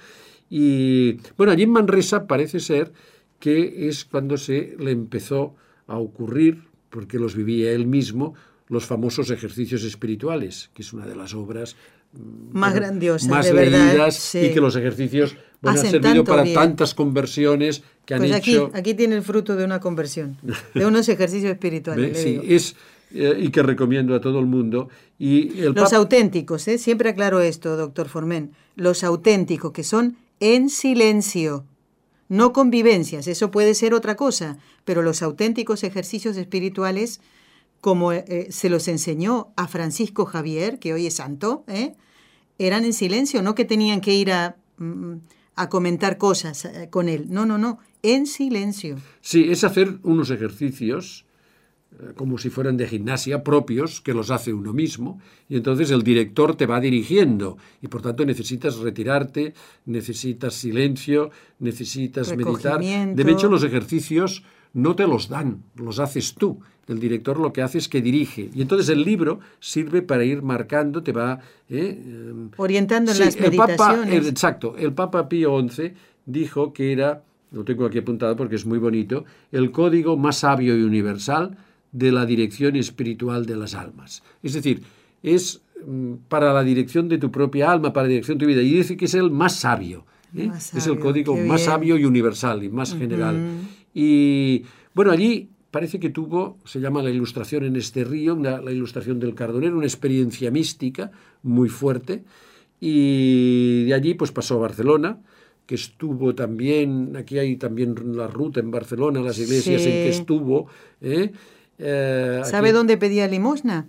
Y 0.49 1.17
bueno, 1.37 1.53
allí 1.53 1.63
en 1.63 1.71
Manresa 1.71 2.27
parece 2.27 2.59
ser 2.59 2.91
que 3.39 3.87
es 3.87 4.05
cuando 4.05 4.37
se 4.37 4.75
le 4.77 4.91
empezó 4.91 5.55
a 5.87 5.97
ocurrir, 5.97 6.63
porque 6.89 7.19
los 7.19 7.35
vivía 7.35 7.71
él 7.71 7.87
mismo, 7.87 8.35
los 8.67 8.85
famosos 8.85 9.29
ejercicios 9.29 9.83
espirituales, 9.83 10.69
que 10.73 10.81
es 10.81 10.93
una 10.93 11.05
de 11.05 11.15
las 11.15 11.33
obras 11.33 11.75
mm, 12.13 12.57
más 12.57 12.73
grandiosas, 12.73 13.29
más 13.29 13.51
leídas 13.51 14.35
y 14.35 14.51
que 14.51 14.59
los 14.59 14.75
ejercicios 14.75 15.35
han 15.61 15.77
servido 15.77 16.23
para 16.23 16.43
tantas 16.53 16.93
conversiones 16.93 17.83
que 18.05 18.15
han 18.15 18.21
pues 18.21 18.31
hecho. 18.31 18.71
Aquí, 18.73 18.93
tiene 18.93 19.15
el 19.15 19.23
fruto 19.23 19.55
de 19.55 19.65
una 19.65 19.79
conversión, 19.79 20.37
de 20.73 20.85
unos 20.85 21.09
ejercicios 21.09 21.51
espirituales. 21.51 22.17
sí, 22.21 22.39
es 22.43 22.75
eh, 23.13 23.37
y 23.39 23.49
que 23.49 23.63
recomiendo 23.63 24.15
a 24.15 24.21
todo 24.21 24.39
el 24.39 24.45
mundo. 24.45 24.89
Y 25.17 25.61
los 25.61 25.93
auténticos, 25.93 26.67
¿eh? 26.67 26.77
siempre 26.77 27.09
aclaro 27.09 27.39
esto, 27.39 27.77
doctor 27.77 28.09
Formen, 28.09 28.51
los 28.75 29.03
auténticos 29.03 29.71
que 29.71 29.83
son 29.83 30.17
en 30.39 30.69
silencio, 30.69 31.65
no 32.27 32.51
convivencias, 32.51 33.27
eso 33.27 33.51
puede 33.51 33.73
ser 33.75 33.93
otra 33.93 34.15
cosa, 34.15 34.57
pero 34.83 35.01
los 35.01 35.21
auténticos 35.21 35.83
ejercicios 35.83 36.35
espirituales 36.35 37.21
como 37.85 38.13
eh, 38.13 38.47
se 38.49 38.67
los 38.67 38.87
enseñó 38.87 39.53
a 39.55 39.67
Francisco 39.67 40.25
Javier, 40.25 40.79
que 40.79 40.91
hoy 40.91 41.05
es 41.05 41.17
santo, 41.17 41.63
¿eh? 41.67 41.93
eran 42.57 42.83
en 42.83 42.93
silencio, 42.93 43.43
no 43.43 43.53
que 43.53 43.63
tenían 43.63 44.01
que 44.01 44.11
ir 44.11 44.31
a, 44.31 44.55
mm, 44.79 45.17
a 45.55 45.69
comentar 45.69 46.17
cosas 46.17 46.65
eh, 46.65 46.89
con 46.89 47.09
él, 47.09 47.27
no, 47.29 47.45
no, 47.45 47.59
no, 47.59 47.77
en 48.01 48.25
silencio. 48.25 48.97
Sí, 49.21 49.51
es 49.51 49.63
hacer 49.63 49.99
unos 50.01 50.31
ejercicios 50.31 51.27
como 52.15 52.37
si 52.37 52.49
fueran 52.49 52.75
de 52.75 52.87
gimnasia 52.87 53.43
propios, 53.43 54.01
que 54.01 54.13
los 54.13 54.29
hace 54.29 54.51
uno 54.51 54.73
mismo, 54.73 55.21
y 55.47 55.55
entonces 55.55 55.91
el 55.91 56.01
director 56.03 56.57
te 56.57 56.65
va 56.65 56.79
dirigiendo, 56.81 57.57
y 57.81 57.87
por 57.87 58.01
tanto 58.01 58.25
necesitas 58.25 58.77
retirarte, 58.79 59.53
necesitas 59.85 60.55
silencio, 60.55 61.31
necesitas 61.59 62.35
meditar. 62.35 62.81
De 62.81 63.31
hecho, 63.31 63.47
los 63.47 63.63
ejercicios 63.63 64.43
no 64.75 64.95
te 64.95 65.07
los 65.07 65.27
dan, 65.27 65.63
los 65.75 65.97
haces 65.97 66.35
tú 66.35 66.59
el 66.87 66.99
director 66.99 67.39
lo 67.39 67.51
que 67.51 67.61
hace 67.61 67.77
es 67.77 67.89
que 67.89 68.01
dirige. 68.01 68.49
Y 68.53 68.61
entonces 68.61 68.89
el 68.89 69.03
libro 69.03 69.39
sirve 69.59 70.01
para 70.01 70.23
ir 70.23 70.41
marcando, 70.41 71.01
te 71.01 71.11
va... 71.11 71.39
¿eh? 71.69 71.99
Em, 72.05 72.49
Orientando 72.57 73.11
en 73.11 73.19
las 73.19 73.39
meditaciones. 73.39 74.13
El 74.13 74.27
exacto. 74.27 74.75
El 74.77 74.93
Papa 74.93 75.27
Pío 75.27 75.59
XI 75.67 75.93
dijo 76.25 76.73
que 76.73 76.91
era, 76.91 77.23
lo 77.51 77.63
tengo 77.63 77.85
aquí 77.85 77.97
apuntado 77.99 78.35
porque 78.35 78.55
es 78.55 78.65
muy 78.65 78.77
bonito, 78.77 79.25
el 79.51 79.71
código 79.71 80.15
más 80.17 80.37
sabio 80.37 80.77
y 80.77 80.83
universal 80.83 81.57
de 81.91 82.11
la 82.11 82.25
dirección 82.25 82.75
espiritual 82.75 83.45
de 83.45 83.55
las 83.55 83.73
almas. 83.73 84.21
Es 84.43 84.53
decir, 84.53 84.83
es 85.23 85.61
mm, 85.85 86.13
para 86.27 86.53
la 86.53 86.63
dirección 86.63 87.09
de 87.09 87.17
tu 87.17 87.31
propia 87.31 87.71
alma, 87.71 87.93
para 87.93 88.03
la 88.03 88.09
dirección 88.09 88.37
de 88.37 88.45
tu 88.45 88.49
vida. 88.49 88.61
Y 88.61 88.71
dice 88.71 88.95
que 88.95 89.05
es 89.05 89.13
el 89.15 89.31
más 89.31 89.55
sabio. 89.55 90.05
¿eh? 90.35 90.51
es 90.53 90.87
el 90.87 90.99
código 90.99 91.35
más 91.35 91.63
sabio 91.63 91.97
y 91.97 92.05
universal 92.05 92.63
y 92.63 92.69
más 92.69 92.93
general. 92.93 93.39
Y 93.95 94.65
bueno, 94.93 95.11
allí 95.11 95.49
parece 95.71 95.99
que 95.99 96.09
tuvo, 96.09 96.59
se 96.65 96.79
llama 96.79 97.01
la 97.01 97.09
ilustración 97.09 97.63
en 97.63 97.75
este 97.77 98.03
río, 98.03 98.35
la 98.35 98.71
ilustración 98.71 99.19
del 99.19 99.33
Cardonero, 99.33 99.77
una 99.77 99.87
experiencia 99.87 100.51
mística 100.51 101.11
muy 101.41 101.69
fuerte, 101.69 102.23
y 102.79 103.85
de 103.85 103.93
allí 103.93 104.13
pues 104.13 104.31
pasó 104.31 104.55
a 104.55 104.59
Barcelona, 104.59 105.17
que 105.65 105.75
estuvo 105.75 106.35
también, 106.35 107.15
aquí 107.17 107.39
hay 107.39 107.55
también 107.55 107.95
la 108.15 108.27
ruta 108.27 108.59
en 108.59 108.69
Barcelona, 108.69 109.21
las 109.21 109.39
iglesias 109.39 109.81
en 109.81 109.91
que 109.91 110.09
estuvo. 110.09 110.67
¿eh? 111.01 111.31
Eh, 111.79 112.41
¿Sabe 112.45 112.71
dónde 112.71 112.97
pedía 112.97 113.27
limosna? 113.27 113.87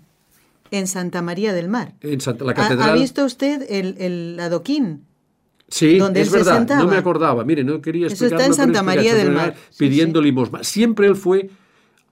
En 0.70 0.86
Santa 0.86 1.22
María 1.22 1.52
del 1.52 1.68
Mar. 1.68 1.94
En 2.00 2.20
Santa, 2.20 2.44
la 2.44 2.54
catedral. 2.54 2.90
¿Ha, 2.90 2.94
visto 2.94 3.24
usted 3.24 3.66
el, 3.68 3.96
el 3.98 4.40
adoquín? 4.40 5.02
Sí, 5.68 5.98
donde 5.98 6.20
es 6.20 6.30
verdad, 6.30 6.66
no 6.78 6.86
me 6.86 6.96
acordaba. 6.96 7.44
Mire, 7.44 7.64
no 7.64 7.80
quería 7.80 8.06
Eso 8.06 8.26
está 8.26 8.46
en 8.46 8.54
Santa 8.54 8.82
María 8.82 9.14
del 9.14 9.32
Mar. 9.32 9.54
Pidiendo 9.76 10.20
limosna. 10.22 10.62
Siempre 10.62 11.06
él 11.06 11.16
fue 11.16 11.50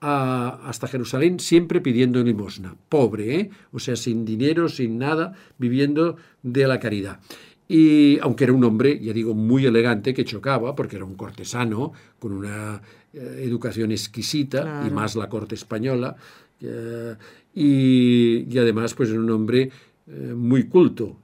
hasta 0.01 0.87
Jerusalén 0.87 1.39
siempre 1.39 1.81
pidiendo 1.81 2.21
limosna, 2.21 2.75
pobre, 2.89 3.39
¿eh? 3.39 3.49
o 3.71 3.79
sea, 3.79 3.95
sin 3.95 4.23
dinero, 4.23 4.69
sin 4.69 4.99
nada, 4.99 5.33
viviendo 5.57 6.17
de 6.43 6.67
la 6.67 6.79
caridad. 6.79 7.19
Y 7.67 8.19
aunque 8.19 8.43
era 8.43 8.53
un 8.53 8.63
hombre, 8.63 8.99
ya 8.99 9.13
digo, 9.13 9.33
muy 9.33 9.65
elegante, 9.65 10.13
que 10.13 10.23
chocaba, 10.23 10.75
porque 10.75 10.97
era 10.97 11.05
un 11.05 11.15
cortesano, 11.15 11.93
con 12.19 12.33
una 12.33 12.81
eh, 13.13 13.41
educación 13.43 13.91
exquisita, 13.91 14.83
y 14.87 14.91
más 14.91 15.15
la 15.15 15.27
corte 15.27 15.55
española, 15.55 16.15
eh, 16.61 17.15
y, 17.55 18.57
además 18.57 18.93
pues 18.93 19.09
era 19.09 19.19
un 19.19 19.31
hombre 19.31 19.71
muy 20.07 20.67
culto. 20.67 21.17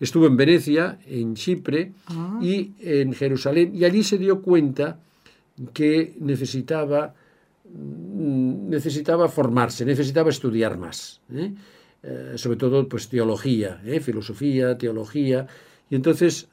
Estuvo 0.00 0.26
en 0.26 0.36
Venecia, 0.36 0.98
en 1.06 1.34
Chipre 1.34 1.92
ah. 2.06 2.38
y 2.42 2.72
en 2.80 3.12
Jerusalén, 3.12 3.72
y 3.74 3.84
allí 3.84 4.02
se 4.02 4.18
dio 4.18 4.42
cuenta 4.42 4.98
que 5.72 6.16
necesitaba 6.18 7.14
Mm, 7.74 8.68
necesitaba 8.68 9.28
formarse, 9.28 9.84
necesitaba 9.84 10.30
estudiar 10.30 10.78
más. 10.78 11.20
¿eh? 11.32 11.54
eh, 12.02 12.32
sobre 12.36 12.56
todo 12.56 12.88
pues 12.88 13.08
teología, 13.08 13.80
¿eh? 13.84 14.00
filosofía, 14.00 14.78
teología. 14.78 15.46
Y 15.90 15.96
entonces, 15.96 16.48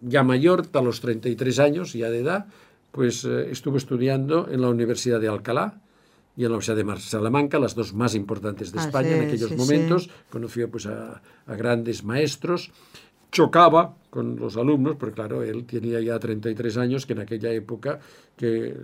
ya 0.00 0.22
mayor, 0.22 0.68
a 0.72 0.80
los 0.80 1.00
33 1.00 1.58
años 1.58 1.92
ya 1.92 2.08
de 2.08 2.20
edad, 2.20 2.46
pues 2.92 3.24
eh, 3.24 3.50
estuvo 3.50 3.76
estudiando 3.76 4.48
en 4.50 4.62
la 4.62 4.68
Universidad 4.68 5.20
de 5.20 5.28
Alcalá 5.28 5.80
y 6.36 6.44
en 6.44 6.50
la 6.50 6.56
Universidad 6.56 6.76
de 6.94 7.00
Salamanca, 7.00 7.58
las 7.58 7.74
dos 7.74 7.92
más 7.94 8.14
importantes 8.14 8.72
de 8.72 8.80
Ah, 8.80 8.84
España 8.84 9.08
sí, 9.10 9.14
en 9.14 9.20
aquellos 9.28 9.50
sí, 9.50 9.56
momentos. 9.56 10.10
Conoció 10.30 10.70
pues 10.70 10.86
a, 10.86 11.20
a 11.46 11.54
grandes 11.56 12.04
maestros. 12.04 12.70
Chocaba 13.30 13.94
con 14.10 14.36
los 14.36 14.58
alumnos, 14.58 14.96
porque 15.00 15.14
claro, 15.14 15.42
él 15.42 15.64
tenía 15.64 15.98
ya 16.00 16.18
33 16.18 16.76
años, 16.76 17.06
que 17.06 17.14
en 17.14 17.20
aquella 17.20 17.50
época, 17.50 17.98
que 18.36 18.74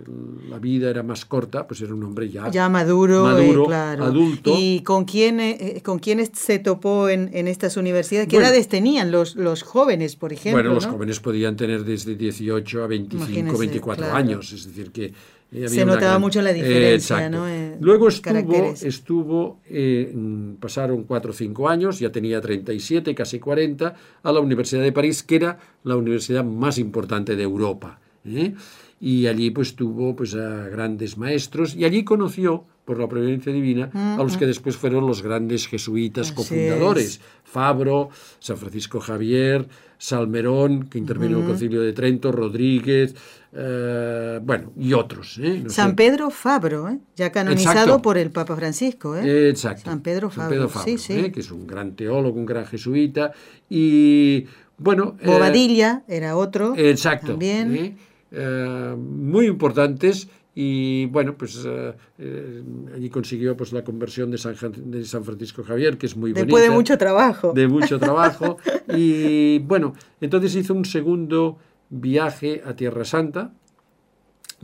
la 0.49 0.57
vida 0.57 0.89
era 0.89 1.03
más 1.03 1.23
corta, 1.25 1.67
pues 1.67 1.81
era 1.81 1.93
un 1.93 2.03
hombre 2.03 2.29
ya, 2.31 2.49
Ya 2.49 2.67
maduro, 2.67 3.29
eh, 3.29 3.33
maduro, 3.43 3.65
claro. 3.67 4.05
adulto. 4.05 4.55
¿Y 4.57 4.81
con 4.81 5.05
quién, 5.05 5.39
eh, 5.39 5.83
con 5.85 5.99
quiénes 5.99 6.31
se 6.33 6.57
topó 6.57 7.09
en, 7.09 7.29
en 7.33 7.47
estas 7.47 7.77
universidades? 7.77 8.27
¿Qué 8.27 8.37
Bueno. 8.37 8.49
edades 8.49 8.67
tenían 8.69 9.11
los, 9.11 9.35
los 9.35 9.61
jóvenes, 9.61 10.15
por 10.15 10.33
ejemplo? 10.33 10.63
Bueno, 10.63 10.73
los 10.73 10.87
no? 10.87 10.93
jóvenes 10.93 11.19
podían 11.19 11.55
tener 11.55 11.83
desde 11.83 12.15
18 12.15 12.83
a 12.83 12.87
25, 12.87 13.23
Imagínese, 13.29 13.57
24 13.59 14.03
claro. 14.05 14.17
años, 14.17 14.51
es 14.51 14.65
decir, 14.65 14.91
que 14.91 15.05
eh, 15.05 15.13
Se 15.51 15.83
notaba 15.83 16.19
mucho 16.19 16.41
la 16.41 16.53
diferencia. 16.53 17.25
Eh, 17.25 17.77
Luego 17.79 18.07
estuvo, 18.07 18.73
estuvo 18.81 19.59
eh, 19.65 20.13
pasaron 20.59 21.03
4 21.03 21.31
o 21.31 21.33
5 21.33 21.69
años, 21.69 21.99
ya 21.99 22.11
tenía 22.11 22.39
37, 22.39 23.15
casi 23.15 23.39
40, 23.39 23.95
a 24.21 24.31
la 24.31 24.39
Universidad 24.39 24.83
de 24.83 24.91
París, 24.91 25.23
que 25.23 25.37
era 25.37 25.57
la 25.83 25.95
universidad 25.95 26.43
más 26.43 26.77
importante 26.77 27.35
de 27.35 27.43
Europa. 27.43 27.99
¿eh? 28.25 28.53
Y 29.01 29.25
allí 29.25 29.49
pues 29.49 29.75
tuvo 29.75 30.15
pues, 30.15 30.35
a 30.35 30.67
grandes 30.67 31.17
maestros 31.17 31.75
y 31.75 31.83
allí 31.83 32.03
conoció, 32.03 32.65
por 32.85 32.99
la 32.99 33.07
providencia 33.07 33.53
divina, 33.53 33.91
a 33.93 34.23
los 34.23 34.35
que 34.35 34.47
después 34.47 34.75
fueron 34.75 35.05
los 35.05 35.21
grandes 35.21 35.67
jesuitas 35.67 36.27
Así 36.27 36.35
cofundadores. 36.35 37.05
es. 37.05 37.21
Fabro, 37.43 38.09
San 38.39 38.57
Francisco 38.57 38.99
Javier, 38.99 39.67
Salmerón, 39.99 40.87
que 40.87 40.97
intervino 40.97 41.37
en 41.37 41.43
el 41.43 41.49
Concilio 41.49 41.81
de 41.81 41.91
Trento, 41.91 42.31
Rodríguez, 42.31 43.13
eh, 43.51 44.39
bueno, 44.41 44.71
y 44.77 44.93
otros. 44.93 45.37
¿eh? 45.39 45.61
No 45.65 45.69
San 45.69 45.89
sé. 45.89 45.95
Pedro 45.95 46.29
Fabro, 46.29 46.87
¿eh? 46.87 46.99
ya 47.17 47.31
canonizado 47.33 47.79
Exacto. 47.79 48.01
por 48.01 48.17
el 48.17 48.31
Papa 48.31 48.55
Francisco. 48.55 49.17
¿eh? 49.17 49.23
Eh, 49.25 49.49
Exacto. 49.49 49.89
San 49.89 49.99
Pedro 49.99 50.29
Fabro, 50.29 50.69
sí, 50.69 50.97
sí. 50.97 51.31
que 51.31 51.41
es 51.41 51.51
un 51.51 51.67
gran 51.67 51.95
teólogo, 51.97 52.39
un 52.39 52.45
gran 52.45 52.65
jesuita. 52.65 53.33
Y 53.69 54.45
bueno. 54.77 55.17
Bobadilla 55.23 56.03
era 56.07 56.37
otro. 56.37 56.75
Exacto. 56.77 57.31
También. 57.31 57.97
muy 58.31 59.47
importantes 59.47 60.29
y 60.61 61.05
bueno, 61.05 61.37
pues 61.37 61.63
eh, 61.65 61.93
eh, 62.17 62.63
allí 62.93 63.09
consiguió 63.09 63.55
pues 63.55 63.71
la 63.71 63.81
conversión 63.81 64.29
de 64.29 64.37
San, 64.37 64.55
de 64.91 65.05
San 65.05 65.23
Francisco 65.23 65.63
Javier, 65.63 65.97
que 65.97 66.05
es 66.05 66.17
muy 66.17 66.33
Después 66.33 66.61
de 66.61 66.69
mucho 66.69 66.97
trabajo. 66.97 67.53
de 67.53 67.69
mucho 67.69 67.97
trabajo. 67.97 68.57
y 68.93 69.59
bueno, 69.59 69.93
entonces 70.19 70.53
hizo 70.57 70.73
un 70.73 70.83
segundo 70.83 71.57
viaje 71.89 72.61
a 72.65 72.75
Tierra 72.75 73.05
Santa, 73.05 73.53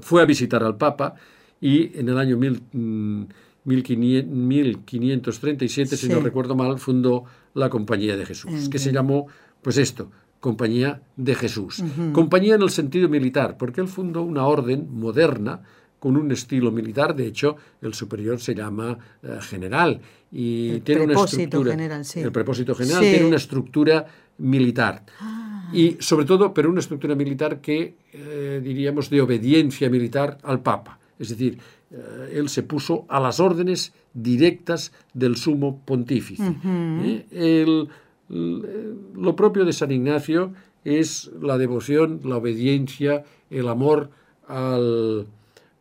fue 0.01 0.21
a 0.21 0.25
visitar 0.25 0.65
al 0.65 0.75
Papa 0.75 1.15
y 1.62 1.97
en 1.97 2.10
el 2.10 2.17
año 2.17 2.36
mil, 2.36 2.62
mm, 2.73 3.23
1500 3.63 4.27
1537, 4.34 5.95
si 5.95 6.08
Sí. 6.08 6.12
no 6.12 6.19
recuerdo 6.19 6.55
mal, 6.55 6.77
fundó 6.77 7.23
la 7.53 7.69
Compañía 7.69 8.17
de 8.17 8.25
Jesús, 8.25 8.67
que 8.67 8.79
se 8.79 8.91
llamó, 8.91 9.27
pues 9.62 9.77
esto, 9.77 10.12
Compañía 10.41 11.01
de 11.15 11.34
Jesús. 11.36 11.81
Compañía 12.12 12.55
en 12.55 12.62
el 12.63 12.69
sentido 12.69 13.08
militar, 13.08 13.55
porque 13.58 13.79
él 13.79 13.88
fundó 13.88 14.21
una 14.23 14.45
orden 14.45 14.88
moderna 14.91 15.62
con 16.06 16.18
un 16.18 16.32
estilo 16.32 16.72
militar, 16.72 17.15
de 17.15 17.26
hecho, 17.26 17.56
el 17.82 17.96
superior 17.96 18.39
se 18.39 18.54
llama 18.54 18.96
eh, 19.24 19.39
general 19.41 20.00
y 20.32 20.70
El 20.70 20.82
tiene 20.84 21.06
una 21.06 21.15
estructura. 21.24 21.72
general, 21.72 22.06
sí. 22.06 22.20
El 22.20 22.32
propósito 22.32 22.76
general 22.76 23.04
Sí. 23.04 23.10
tiene 23.10 23.26
una 23.26 23.38
estructura 23.38 24.06
militar. 24.38 25.04
Y 25.74 25.98
sobre 26.00 26.26
todo, 26.26 26.54
pero 26.54 26.70
una 26.70 26.80
estructura 26.82 27.15
militar 27.15 27.60
que 27.60 27.96
eh, 28.13 28.62
diríamos 28.63 29.10
de 29.10 29.20
obediencia 29.20 29.89
militar 29.89 30.38
al 30.44 30.60
Papa. 30.62 31.00
Es 31.18 31.30
decir, 31.30 31.58
eh, 31.89 32.34
él 32.36 32.50
se 32.50 32.62
puso 32.62 33.06
a 33.10 33.20
las 33.20 33.39
órdenes 33.39 33.91
directas 34.13 34.91
del 35.15 35.38
sumo 35.38 35.82
pontífice. 35.86 36.44
El- 37.32 37.88
lo 38.30 39.36
propio 39.36 39.65
de 39.65 39.74
San 39.74 39.91
Ignacio 39.91 40.54
es 40.84 41.32
la 41.41 41.58
devoción, 41.58 42.20
la 42.26 42.38
obediencia, 42.38 43.24
el 43.50 43.68
amor 43.70 44.12
al, 44.48 45.26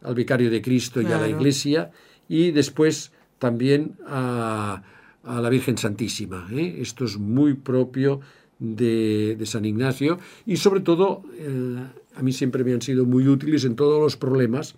al 0.04 0.14
vicario 0.14 0.50
de 0.50 0.62
Cristo 0.62 1.00
y 1.02 1.06
a 1.06 1.18
la. 1.18 1.28
Iglesia 1.28 1.90
y 2.28 2.50
después 2.52 3.10
también 3.38 3.96
a, 4.06 4.82
a 5.24 5.40
la 5.40 5.48
Virgen 5.50 5.76
Santísima. 5.76 6.48
¿eh? 6.52 6.76
Esto 6.80 7.04
es 7.04 7.18
muy 7.18 7.54
propio 7.54 8.20
de, 8.58 9.34
de 9.36 9.46
San 9.46 9.64
Ignacio 9.64 10.18
y 10.46 10.56
sobre 10.56 10.80
todo 10.80 11.22
eh, 11.36 11.76
a 12.14 12.22
mí 12.22 12.32
siempre 12.32 12.62
me 12.64 12.72
han 12.72 12.80
sido 12.82 13.04
muy 13.04 13.26
útiles 13.26 13.64
en 13.64 13.74
todos 13.74 14.00
los 14.00 14.16
problemas 14.16 14.76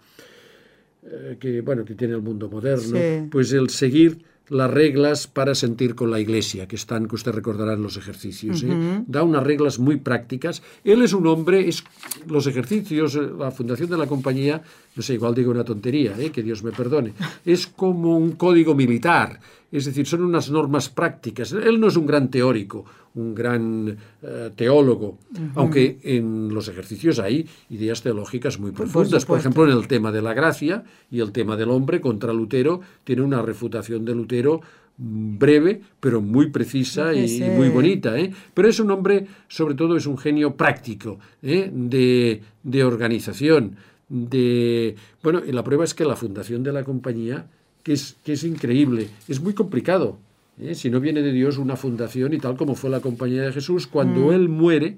eh, 1.05 1.37
que 1.39 1.61
bueno 1.61 1.85
que 1.85 1.95
tiene 1.95 2.15
el 2.15 2.23
mundo 2.23 2.49
moderno, 2.49 2.97
Sí. 2.99 3.29
pues 3.31 3.53
el 3.53 3.69
seguir 3.69 4.25
las 4.49 4.71
reglas 4.71 5.27
para 5.27 5.55
sentir 5.55 5.95
con 5.95 6.11
la 6.11 6.21
iglesia, 6.21 6.69
que 6.69 6.77
están, 6.77 7.09
que 7.09 7.15
usted 7.15 7.33
recordará 7.33 7.73
en 7.73 7.83
los 7.83 7.97
ejercicios. 7.97 8.63
¿eh? 8.63 9.03
Da 9.07 9.23
unas 9.23 9.43
reglas 9.43 9.79
muy 9.79 9.97
prácticas. 9.97 10.63
Él 10.85 11.03
es 11.03 11.13
un 11.13 11.27
hombre, 11.27 11.69
es 11.69 11.83
los 12.29 12.47
ejercicios, 12.47 13.17
eh, 13.17 13.29
la 13.39 13.51
fundación 13.51 13.91
de 13.91 13.99
la 13.99 14.07
compañía, 14.07 14.63
no 14.95 15.03
sé, 15.03 15.15
igual 15.15 15.35
digo 15.35 15.51
una 15.51 15.65
tontería, 15.65 16.15
¿eh? 16.19 16.31
que 16.31 16.43
Dios 16.43 16.63
me 16.63 16.73
perdone, 16.73 17.13
es 17.45 17.67
como 17.67 18.17
un 18.17 18.33
código 18.33 18.75
militar. 18.75 19.41
Es 19.73 19.85
decir, 19.85 20.07
son 20.07 20.23
unas 20.23 20.49
normas 20.49 20.89
prácticas. 20.89 21.53
Él 21.53 21.81
no 21.81 21.89
es 21.89 21.97
un 21.97 22.07
gran 22.07 22.31
teórico, 22.31 22.85
un 23.17 23.35
gran 23.35 23.97
eh, 24.23 24.51
teólogo, 24.55 25.19
aunque 25.55 25.99
en 26.03 26.53
los 26.53 26.69
ejercicios 26.69 27.19
hay 27.19 27.47
ideas 27.71 28.03
teológicas 28.03 28.59
muy 28.61 28.73
profundas. 28.73 29.25
Por, 29.25 29.39
ejemplo, 29.39 29.65
en 29.65 29.77
el 29.77 29.89
tema 29.89 30.13
de 30.13 30.23
la 30.23 30.35
gracia 30.35 30.85
y 31.11 31.21
el 31.21 31.33
tema 31.33 31.57
del 31.57 31.71
hombre 31.71 32.01
contra 32.01 32.33
Lutero, 32.33 32.81
tiene 33.05 33.23
una 33.23 33.43
refutación 33.43 34.05
de 34.05 34.15
Lutero 34.15 34.61
mm, 34.99 35.39
breve, 35.39 35.81
pero 35.99 36.21
muy 36.21 36.51
precisa 36.51 37.15
y, 37.15 37.43
y 37.43 37.51
muy 37.51 37.71
bonita. 37.71 38.19
¿eh? 38.19 38.33
Pero 38.53 38.69
es 38.69 38.79
un 38.79 38.91
hombre, 38.91 39.27
sobre 39.49 39.75
todo, 39.75 39.97
es 39.97 40.07
un 40.07 40.19
genio 40.19 40.55
práctico, 40.55 41.19
¿eh? 41.43 41.71
de, 41.73 42.43
de 42.63 42.85
organización, 42.85 43.77
de... 44.09 44.95
Bueno, 45.23 45.43
y 45.45 45.53
la 45.53 45.65
prueba 45.65 45.85
es 45.85 45.95
que 45.95 46.05
la 46.05 46.17
fundación 46.17 46.63
de 46.63 46.73
la 46.73 46.85
compañía, 46.85 47.47
que 47.83 47.95
es, 47.95 48.17
que 48.23 48.35
es 48.35 48.45
increíble, 48.45 49.09
es 49.27 49.41
muy 49.41 49.55
complicado. 49.55 50.19
¿Eh? 50.61 50.75
Si 50.75 50.91
no 50.91 51.01
viene 51.01 51.23
de 51.23 51.33
Dios 51.33 51.59
una 51.59 51.77
fundación 51.77 52.35
y 52.35 52.39
tal 52.39 52.57
como 52.57 52.75
fue 52.75 52.91
la 52.91 53.01
compañía 53.01 53.43
de 53.43 53.53
Jesús, 53.53 53.87
cuando 53.87 54.33
él 54.33 54.49
muere, 54.49 54.97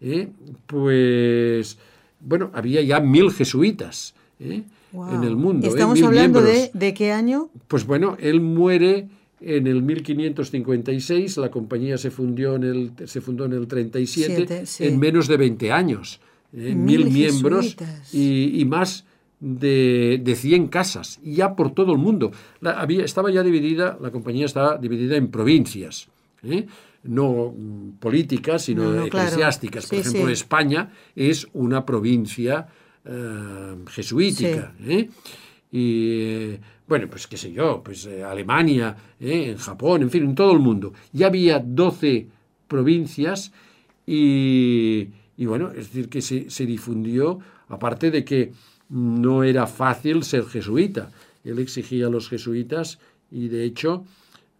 ¿eh? 0.00 0.28
pues, 0.66 1.78
bueno, 2.20 2.50
había 2.54 2.82
ya 2.82 3.00
mil 3.00 3.30
jesuitas 3.30 4.14
¿eh? 4.40 4.62
Wow. 4.92 5.14
en 5.14 5.24
el 5.24 5.36
mundo. 5.36 5.66
¿eh? 5.66 5.70
Estamos 5.70 5.94
Mil 5.96 6.06
hablando 6.06 6.40
de, 6.40 6.70
de 6.72 6.94
qué 6.94 7.12
año? 7.12 7.50
Pues 7.68 7.86
bueno, 7.86 8.16
él 8.20 8.40
muere 8.40 9.08
en 9.40 9.66
el 9.66 9.82
1556, 9.82 11.36
la 11.36 11.50
compañía 11.50 11.96
se, 11.96 12.10
fundió 12.10 12.56
en 12.56 12.64
el, 12.64 12.92
se 13.06 13.20
fundó 13.20 13.44
en 13.44 13.52
el 13.52 13.68
37, 13.68 14.34
Siete, 14.34 14.66
sí. 14.66 14.86
en 14.86 14.98
menos 14.98 15.28
de 15.28 15.36
20 15.36 15.72
años. 15.72 16.20
Mil 16.50 16.76
Mil 16.76 17.10
miembros 17.10 17.76
y 18.10 18.64
más 18.64 19.04
de, 19.40 20.20
de 20.22 20.34
100 20.34 20.68
casas, 20.68 21.20
y 21.22 21.34
ya 21.34 21.54
por 21.54 21.72
todo 21.72 21.92
el 21.92 21.98
mundo. 21.98 22.32
La- 22.60 22.80
había, 22.80 23.04
estaba 23.04 23.30
ya 23.30 23.42
dividida, 23.42 23.96
la 24.00 24.10
compañía 24.10 24.46
estaba 24.46 24.76
dividida 24.78 25.16
en 25.16 25.28
provincias. 25.28 26.08
¿eh? 26.42 26.66
No 27.04 27.54
mm, 27.56 27.98
políticas, 28.00 28.62
sino 28.62 28.82
No, 28.84 28.90
no, 28.90 29.08
claro. 29.08 29.28
eclesiásticas. 29.28 29.86
Por 29.86 29.98
ejemplo, 29.98 30.26
sí. 30.26 30.32
España 30.32 30.90
es 31.14 31.46
una 31.54 31.84
provincia 31.86 32.66
eh, 33.04 33.76
jesuítica. 33.88 34.74
¿eh? 34.84 35.08
Y 35.70 36.58
bueno, 36.88 37.06
pues 37.08 37.26
qué 37.26 37.36
sé 37.36 37.52
yo, 37.52 37.82
pues 37.84 38.06
eh, 38.06 38.24
Alemania, 38.24 38.96
en 39.20 39.56
Japón, 39.58 40.02
en 40.02 40.10
fin, 40.10 40.24
en 40.24 40.34
todo 40.34 40.52
el 40.52 40.58
mundo. 40.58 40.92
Ya 41.12 41.26
había 41.28 41.58
12 41.60 42.26
provincias 42.66 43.52
y, 44.06 45.08
y 45.36 45.46
bueno, 45.46 45.68
es 45.70 45.88
decir, 45.92 46.08
que 46.08 46.22
se, 46.22 46.50
se 46.50 46.66
difundió, 46.66 47.38
aparte 47.68 48.10
de 48.10 48.24
que 48.24 48.52
no 48.88 49.42
era 49.42 49.66
fácil 49.66 50.22
ser 50.22 50.44
jesuita. 50.44 51.10
Él 51.44 51.58
exigía 51.58 52.06
a 52.06 52.10
los 52.10 52.28
jesuitas 52.28 52.98
y 53.30 53.48
de 53.48 53.64
hecho 53.64 54.04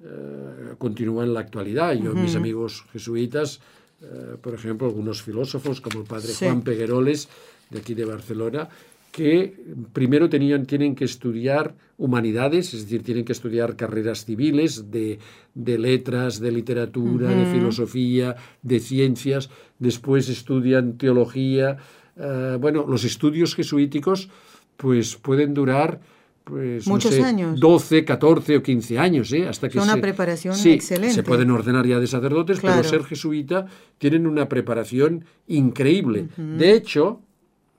eh, 0.03 0.75
continúa 0.79 1.25
en 1.25 1.35
la 1.35 1.41
actualidad. 1.41 1.93
Yo, 1.95 2.15
mis 2.15 2.37
amigos 2.37 2.85
jesuitas, 2.93 3.61
eh, 4.01 4.37
por 4.41 4.55
ejemplo, 4.55 4.87
algunos 4.87 5.23
filósofos 5.23 5.81
como 5.81 6.01
el 6.01 6.07
padre 6.07 6.29
Sí. 6.29 6.45
Juan 6.45 6.63
Pegueroles, 6.63 7.29
de 7.71 7.81
aquí 7.81 7.95
de 7.95 8.05
Barcelona, 8.05 8.69
que 9.11 9.55
primero 9.93 10.29
tenían, 10.29 10.67
tienen 10.67 10.95
que 10.95 11.05
estudiar 11.05 11.75
humanidades, 11.97 12.75
es 12.75 12.83
decir, 12.85 13.03
tienen 13.03 13.25
que 13.25 13.33
estudiar 13.33 13.75
carreras 13.75 14.25
civiles 14.25 14.91
de, 14.91 15.19
de 15.55 15.79
letras, 15.79 16.39
de 16.39 16.53
literatura, 16.53 17.31
de 17.31 17.47
filosofía, 17.47 18.37
de 18.63 18.79
ciencias, 18.79 19.51
después 19.79 20.29
estudian 20.29 20.97
teología. 20.99 21.79
Eh, 22.19 22.57
bueno, 22.61 22.85
los 22.89 23.05
estudios 23.05 23.55
jesuíticos 23.55 24.29
pues 24.77 25.17
pueden 25.17 25.55
durar 25.55 26.01
pues, 26.45 26.87
Muchos 26.87 27.11
no 27.13 27.17
sé, 27.19 27.25
años. 27.25 27.61
12, 27.61 28.05
14 28.07 28.57
o 28.57 28.63
15 28.63 28.99
años, 28.99 29.31
¿eh? 29.35 29.47
hasta 29.47 29.69
que 29.69 29.77
Es 29.79 29.85
una 29.85 29.95
se- 29.97 30.01
preparación 30.01 30.55
sí, 30.55 30.71
excelente. 30.73 31.15
Se 31.15 31.23
pueden 31.23 31.51
ordenar 31.51 31.87
ya 31.87 32.01
de 32.01 32.07
sacerdotes, 32.07 32.59
Claro. 32.61 32.77
pero 32.79 32.89
ser 32.89 33.05
jesuita 33.05 33.67
tienen 33.99 34.27
una 34.27 34.49
preparación 34.49 35.27
increíble. 35.47 36.29
De 36.39 36.73
hecho, 36.73 37.21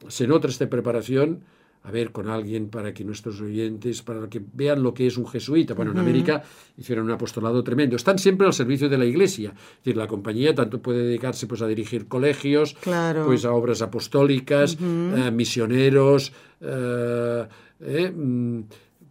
se 0.08 0.28
nota 0.28 0.48
esta 0.48 0.70
preparación, 0.70 1.40
a 1.84 1.92
ver, 1.92 2.12
con 2.12 2.30
alguien 2.30 2.70
para 2.70 2.94
que 2.94 3.04
nuestros 3.04 3.40
oyentes, 3.42 4.02
para 4.02 4.28
que 4.30 4.42
vean 4.54 4.84
lo 4.84 4.94
que 4.94 5.08
es 5.08 5.18
un 5.18 5.26
jesuita. 5.26 5.74
Bueno, 5.74 5.92
en 5.92 5.98
América 6.00 6.44
hicieron 6.78 7.06
un 7.06 7.12
apostolado 7.12 7.64
tremendo. 7.64 7.96
Están 7.96 8.20
siempre 8.20 8.46
al 8.46 8.54
servicio 8.54 8.90
de 8.90 8.98
la 8.98 9.06
iglesia. 9.06 9.54
Es 9.56 9.78
decir, 9.86 9.98
la 9.98 10.08
compañía 10.08 10.54
tanto 10.54 10.82
puede 10.82 11.04
dedicarse 11.04 11.48
pues, 11.48 11.62
a 11.62 11.68
dirigir 11.68 12.08
colegios, 12.08 12.76
Claro. 12.82 13.26
pues 13.26 13.46
a 13.46 13.54
obras 13.54 13.82
apostólicas, 13.82 14.78
eh, 14.82 15.32
misioneros, 15.32 16.34
eh, 16.62 17.48
eh, 17.80 18.12
mm, 18.12 18.62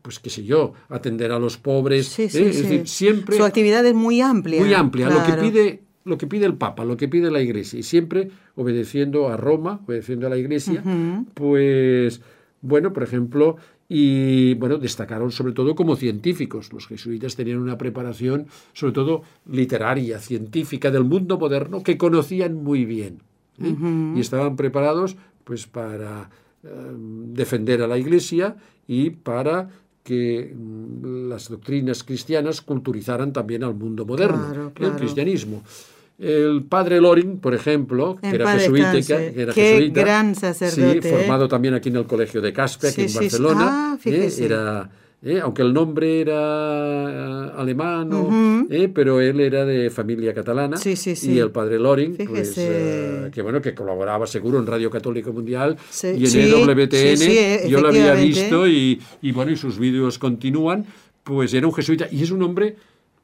pues 0.03 0.19
qué 0.19 0.31
sé 0.31 0.45
yo, 0.45 0.75
atender 0.91 1.33
a 1.33 1.39
los 1.39 1.57
pobres. 1.57 2.07
Sí, 2.09 2.29
sí, 2.29 2.43
es 2.45 2.57
sí. 2.57 2.63
decir, 2.63 2.87
siempre 2.89 3.37
Su 3.37 3.45
actividad 3.45 3.85
es 3.87 3.95
muy 3.95 4.21
amplia. 4.21 4.61
muy 4.61 4.75
amplia, 4.75 5.09
lo 5.09 5.25
que 5.25 5.33
pide 5.33 5.83
lo 6.05 6.17
que 6.17 6.27
pide 6.27 6.47
el 6.47 6.55
Papa, 6.55 6.87
lo 6.87 6.97
que 6.97 7.07
pide 7.07 7.31
la 7.31 7.43
Iglesia, 7.43 7.79
y 7.79 7.83
siempre 7.83 8.31
obedeciendo 8.55 9.29
a 9.29 9.37
Roma, 9.37 9.83
obedeciendo 9.87 10.27
a 10.27 10.31
la 10.31 10.39
Iglesia, 10.39 10.83
pues 11.35 12.23
bueno, 12.61 12.93
por 12.93 13.03
ejemplo, 13.03 13.57
y 13.89 14.55
bueno, 14.55 14.79
destacaron 14.79 15.31
sobre 15.31 15.53
todo 15.53 15.75
como 15.75 15.97
científicos. 15.97 16.73
Los 16.73 16.87
jesuitas 16.87 17.37
tenían 17.37 17.59
una 17.59 17.79
preparación 17.79 18.47
sobre 18.73 18.93
todo 18.93 19.23
literaria, 19.51 20.19
científica 20.19 20.91
del 20.91 21.05
mundo 21.05 21.39
moderno 21.39 21.83
que 21.83 21.97
conocían 21.97 22.55
muy 22.63 22.85
bien. 22.85 23.23
¿eh? 23.63 23.75
Y 24.17 24.21
estaban 24.21 24.57
preparados 24.57 25.17
pues 25.45 25.67
para 25.67 26.31
eh, 26.63 26.69
defender 27.33 27.83
a 27.83 27.87
la 27.87 27.97
Iglesia 27.97 28.57
y 28.87 29.11
para 29.11 29.71
que 30.03 30.55
mm, 30.55 31.29
las 31.29 31.49
doctrinas 31.49 32.05
cristianas 32.05 32.61
culturizaran 32.61 33.33
también 33.33 33.65
al 33.65 33.75
mundo 33.75 34.05
moderno, 34.05 34.45
Claro, 34.49 34.73
claro. 34.75 34.93
el 34.95 34.99
cristianismo. 34.99 35.63
El 36.19 36.65
padre 36.65 37.01
Loring, 37.01 37.39
por 37.39 37.55
ejemplo, 37.55 38.17
que 38.21 38.29
era 38.31 38.53
jesuita, 38.59 38.93
que 39.01 39.41
era 39.43 39.53
Qué 39.53 39.75
jesuita, 39.75 40.01
gran 40.01 40.35
sacerdote, 40.35 41.03
sí, 41.03 41.09
¿eh? 41.09 41.13
formado 41.13 41.47
también 41.47 41.75
aquí 41.75 41.91
en 41.91 41.97
el 41.97 42.07
colegio 42.07 42.41
de 42.41 42.53
Caspe, 42.53 42.89
aquí 42.89 43.09
Sí, 43.09 43.15
en. 43.17 43.23
Barcelona. 43.23 43.93
Ah, 43.93 43.99
¿eh? 44.05 44.29
Era, 44.41 44.91
¿eh? 45.23 45.39
aunque 45.41 45.63
el 45.63 45.73
nombre 45.73 46.21
era 46.21 47.51
alemán. 47.51 48.67
¿eh? 48.69 48.89
pero 48.93 49.21
él 49.21 49.39
era 49.39 49.65
de 49.65 49.91
familia 49.91 50.35
catalana. 50.35 50.77
Sí, 50.77 50.97
sí, 50.97 51.15
sí. 51.15 51.35
Y 51.35 51.39
el 51.39 51.53
padre 51.53 51.79
Loring, 51.79 52.17
pues, 52.17 52.53
que 52.55 53.41
bueno, 53.41 53.63
que 53.63 53.73
colaboraba 53.73 54.27
seguro 54.27 54.59
en 54.59 54.67
Radio 54.67 54.91
Católica 54.91 55.31
Mundial 55.31 55.77
y 56.03 56.27
en 56.27 56.69
EWTN. 56.69 57.69
yo 57.69 57.81
lo 57.81 57.89
había 57.89 58.15
visto 58.15 58.67
y, 58.67 59.01
y 59.23 59.31
bueno, 59.31 59.53
y 59.53 59.57
sus 59.57 59.79
vídeos 59.79 60.19
continúan. 60.19 60.85
Pues 61.23 61.55
era 61.55 61.65
un 61.65 61.75
jesuita 61.75 62.09
y 62.11 62.25
es 62.25 62.31
un 62.33 62.43
hombre, 62.43 62.75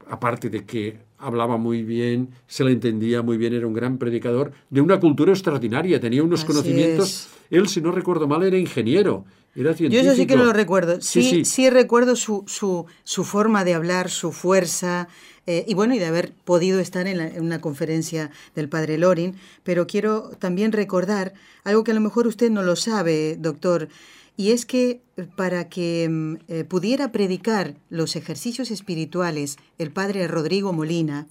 aparte 0.09 0.49
de 0.49 0.65
que 0.65 0.97
hablaba 1.27 1.57
muy 1.57 1.83
bien, 1.83 2.29
se 2.47 2.65
le 2.65 2.73
entendía 2.73 3.23
muy 3.23 3.37
bien, 3.37 3.55
era 3.55 3.67
un 3.67 3.75
gran 3.75 3.99
predicador, 3.99 4.53
de 4.71 4.81
una 4.81 5.01
cultura 5.01 5.33
extraordinaria, 5.33 6.01
tenía 6.01 6.23
unos 6.23 6.41
Así 6.41 6.47
conocimientos. 6.47 7.09
es. 7.09 7.29
Él, 7.51 7.69
si 7.69 7.81
no 7.81 7.91
recuerdo 7.93 8.27
mal, 8.29 8.43
era 8.43 8.59
ingeniero, 8.59 9.25
era 9.55 9.71
Yo 9.71 9.77
científico. 9.77 10.07
eso 10.13 10.17
sí 10.17 10.27
que 10.27 10.37
no 10.37 10.45
lo 10.45 10.53
recuerdo. 10.53 11.01
Sí, 11.01 11.23
Sí, 11.23 11.31
sí, 11.31 11.45
sí. 11.45 11.71
recuerdo 11.71 12.17
su, 12.17 12.45
su, 12.47 12.87
su 13.05 13.25
forma 13.25 13.65
de 13.65 13.75
hablar, 13.75 14.11
su 14.11 14.33
fuerza, 14.33 15.09
eh, 15.47 15.65
y 15.69 15.75
bueno, 15.75 15.95
y 15.95 15.99
de 15.99 16.07
haber 16.07 16.33
podido 16.45 16.81
estar 16.81 17.07
en, 17.07 17.19
la- 17.19 17.29
en 17.29 17.43
una 17.45 17.61
conferencia 17.61 18.31
del 18.55 18.69
padre 18.69 18.97
Lorin, 18.99 19.37
pero 19.63 19.87
quiero 19.87 20.31
también 20.39 20.73
recordar 20.73 21.35
algo 21.65 21.85
que 21.85 21.91
a 21.91 21.95
lo 21.95 22.01
mejor 22.01 22.27
usted 22.27 22.51
no 22.51 22.63
lo 22.63 22.77
sabe, 22.77 23.37
doctor, 23.39 23.89
y 24.37 24.51
es 24.51 24.66
que 24.66 25.03
eh, 25.16 25.27
para 25.37 25.68
que 25.68 26.09
mm, 26.09 26.35
eh, 26.49 26.64
pudiera 26.64 27.12
predicar 27.12 27.75
los 27.88 28.16
ejercicios 28.16 28.70
espirituales 28.70 29.57
el 29.79 29.90
padre 29.90 30.27
Rodrigo 30.27 30.73
Molina, 30.73 31.27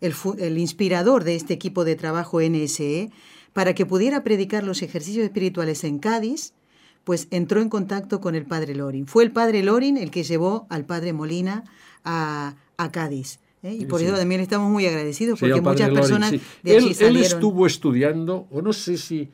el, 0.00 0.58
inspirador 0.58 1.24
de 1.24 1.34
este 1.34 1.54
equipo 1.54 1.84
de 1.84 1.96
trabajo 1.96 2.40
NSE, 2.40 3.10
para 3.52 3.74
que 3.74 3.86
pudiera 3.86 4.22
predicar 4.22 4.62
los 4.64 4.82
ejercicios 4.82 5.24
espirituales 5.24 5.82
en 5.84 5.98
Cádiz, 5.98 6.52
pues 7.04 7.28
entró 7.30 7.60
en 7.62 7.68
contacto 7.68 8.20
con 8.20 8.34
el 8.34 8.44
padre 8.44 8.74
Lorin. 8.74 9.06
Fue 9.06 9.24
el 9.24 9.30
padre 9.30 9.62
Lorin 9.62 9.96
el 9.96 10.10
que 10.10 10.24
llevó 10.24 10.66
al 10.68 10.84
padre 10.84 11.12
Molina 11.12 11.64
a, 12.04 12.56
a 12.76 12.92
Cádiz. 12.92 13.38
¿eh? 13.62 13.76
Y 13.80 13.86
por 13.86 14.00
Sí. 14.00 14.06
eso 14.06 14.16
también 14.16 14.40
estamos 14.40 14.70
muy 14.70 14.86
agradecidos, 14.86 15.38
porque 15.40 15.60
muchas 15.60 15.90
personas 15.90 16.30
sí. 16.30 16.40
de 16.62 16.76
él, 16.76 16.78
allí 16.78 16.88
él 16.88 16.94
salieron. 16.94 17.22
estuvo 17.22 17.66
estudiando, 17.66 18.46
o 18.50 18.62
no 18.62 18.72
sé 18.72 18.98
si... 18.98 19.30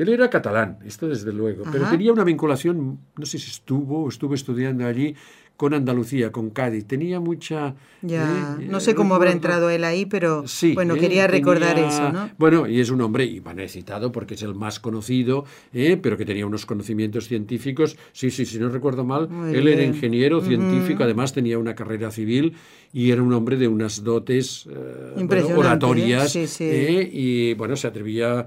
Él 0.00 0.08
era 0.08 0.30
catalán, 0.30 0.78
esto 0.86 1.08
desde 1.08 1.30
luego, 1.30 1.64
pero 1.70 1.86
tenía 1.90 2.10
una 2.10 2.24
vinculación, 2.24 2.98
no 3.18 3.26
sé 3.26 3.38
si 3.38 3.50
estuvo 3.50 4.04
o 4.04 4.08
estuvo 4.08 4.34
estudiando 4.34 4.86
allí 4.86 5.14
con 5.58 5.74
Andalucía, 5.74 6.32
con 6.32 6.48
Cádiz. 6.48 6.86
Tenía 6.86 7.20
mucha... 7.20 7.74
Ya, 8.02 8.56
eh, 8.60 8.66
no 8.68 8.80
sé 8.80 8.94
cómo 8.94 9.14
habrá 9.14 9.30
entrado 9.32 9.70
él 9.70 9.84
ahí, 9.84 10.06
pero 10.06 10.46
Sí, 10.46 10.72
bueno, 10.74 10.94
¿eh? 10.94 10.98
quería 10.98 11.26
recordar 11.26 11.74
Tenía- 11.74 11.88
eso, 11.90 12.12
¿no? 12.12 12.30
Bueno, 12.38 12.66
y 12.66 12.80
es 12.80 12.90
un 12.90 13.00
hombre, 13.02 13.24
y 13.24 13.40
van 13.40 13.58
citado 13.68 14.10
porque 14.10 14.34
es 14.34 14.42
el 14.42 14.54
más 14.54 14.80
conocido, 14.80 15.44
¿eh? 15.72 15.98
pero 16.00 16.16
que 16.16 16.24
tenía 16.24 16.46
unos 16.46 16.66
conocimientos 16.66 17.28
científicos. 17.28 17.96
Sí, 18.12 18.30
sí, 18.30 18.46
si 18.46 18.58
no 18.58 18.68
recuerdo 18.68 19.04
mal, 19.04 19.28
Muy 19.28 19.54
él 19.54 19.68
era 19.68 19.82
ingeniero 19.82 20.40
científico, 20.40 21.04
además 21.04 21.32
tenía 21.32 21.58
una 21.58 21.74
carrera 21.74 22.10
civil 22.10 22.54
y 22.92 23.10
era 23.10 23.22
un 23.22 23.32
hombre 23.32 23.56
de 23.56 23.68
unas 23.68 24.02
dotes 24.02 24.66
eh, 24.68 25.24
bueno, 25.24 25.46
oratorias. 25.58 26.34
¿eh? 26.36 26.46
Sí. 26.46 26.64
¿eh? 26.64 27.10
Y 27.12 27.54
bueno, 27.54 27.76
se 27.76 27.86
atrevía, 27.86 28.46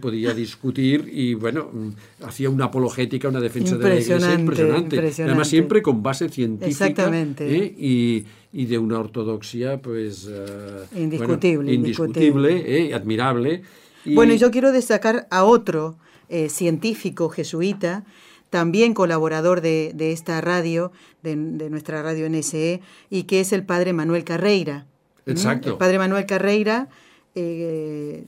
podía 0.00 0.32
discutir 0.34 1.10
y 1.12 1.34
bueno, 1.34 1.70
mm, 1.72 2.24
hacía 2.24 2.48
una 2.50 2.66
apologética, 2.66 3.28
una 3.28 3.40
defensa 3.40 3.76
de 3.76 3.82
la 3.82 3.90
iglesia 3.90 4.14
Impresionante, 4.16 4.96
impresionante. 4.96 5.22
Además, 5.24 5.48
siempre 5.48 5.82
con 5.82 6.02
base 6.02 6.28
científica. 6.28 6.86
Exactamente. 6.86 7.74
Y, 7.78 8.24
y 8.56 8.66
de 8.66 8.78
una 8.78 9.00
ortodoxia, 9.00 9.82
pues. 9.82 10.26
eh, 10.30 10.86
bueno, 10.92 11.02
Indiscutible, 11.04 11.74
indiscutible, 11.74 12.86
¿eh? 12.88 12.94
admirable. 12.94 13.62
Y- 14.04 14.14
Bueno, 14.14 14.32
yo 14.34 14.50
quiero 14.50 14.70
destacar 14.70 15.26
a 15.30 15.42
otro 15.44 15.96
eh, 16.28 16.48
científico 16.48 17.28
jesuita, 17.28 18.04
también 18.50 18.94
colaborador 18.94 19.60
de, 19.60 19.90
de 19.94 20.12
esta 20.12 20.40
radio, 20.40 20.92
de, 21.24 21.34
de 21.34 21.68
nuestra 21.68 22.02
radio 22.02 22.28
NSE, 22.30 22.80
y 23.10 23.24
que 23.24 23.40
es 23.40 23.52
el 23.52 23.64
padre 23.64 23.92
Manuel 23.92 24.22
Carreira. 24.24 24.86
¿Mm? 25.26 25.30
Exacto. 25.32 25.70
El 25.72 25.76
padre 25.76 25.98
Manuel 25.98 26.24
Carreira 26.26 26.88
eh, 27.34 28.24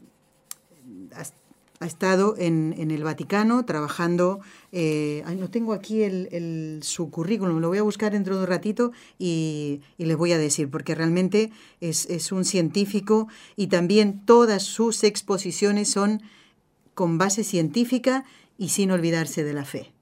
ha, 1.81 1.87
estado 1.87 2.35
en, 2.39 2.75
el 2.91 3.03
Vaticano 3.05 3.65
trabajando. 3.65 4.41
eh, 4.73 5.25
no 5.39 5.51
tengo 5.51 5.73
aquí 5.73 6.03
el, 6.03 6.81
su 6.83 7.11
currículum, 7.11 7.59
lo 7.61 7.69
voy 7.69 7.79
a 7.79 7.83
buscar 7.83 8.13
dentro 8.13 8.37
de 8.37 8.43
un 8.43 8.47
ratito 8.47 8.93
y, 9.19 9.81
les 9.99 10.17
voy 10.17 10.33
a 10.33 10.39
decir, 10.39 10.71
porque 10.71 10.95
realmente 10.95 11.51
es, 11.81 12.33
un 12.33 12.45
científico 12.45 13.29
y 13.57 13.69
también 13.69 14.25
todas 14.25 14.63
sus 14.63 15.05
exposiciones 15.05 15.89
son 15.89 16.23
con 16.95 17.19
base 17.19 17.45
científica 17.45 18.25
y 18.59 18.71
sin 18.71 18.91
olvidarse 18.91 19.45
de 19.45 19.53
la 19.53 19.65
fe. 19.65 19.93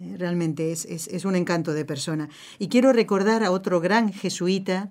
Eh, 0.00 0.16
Realmente 0.18 0.72
es 0.72 1.24
un 1.24 1.36
encanto 1.36 1.72
de 1.72 1.84
persona. 1.84 2.28
Y 2.58 2.68
quiero 2.68 2.92
recordar 2.92 3.42
a 3.42 3.50
otro 3.50 3.80
gran 3.80 4.12
jesuita, 4.12 4.90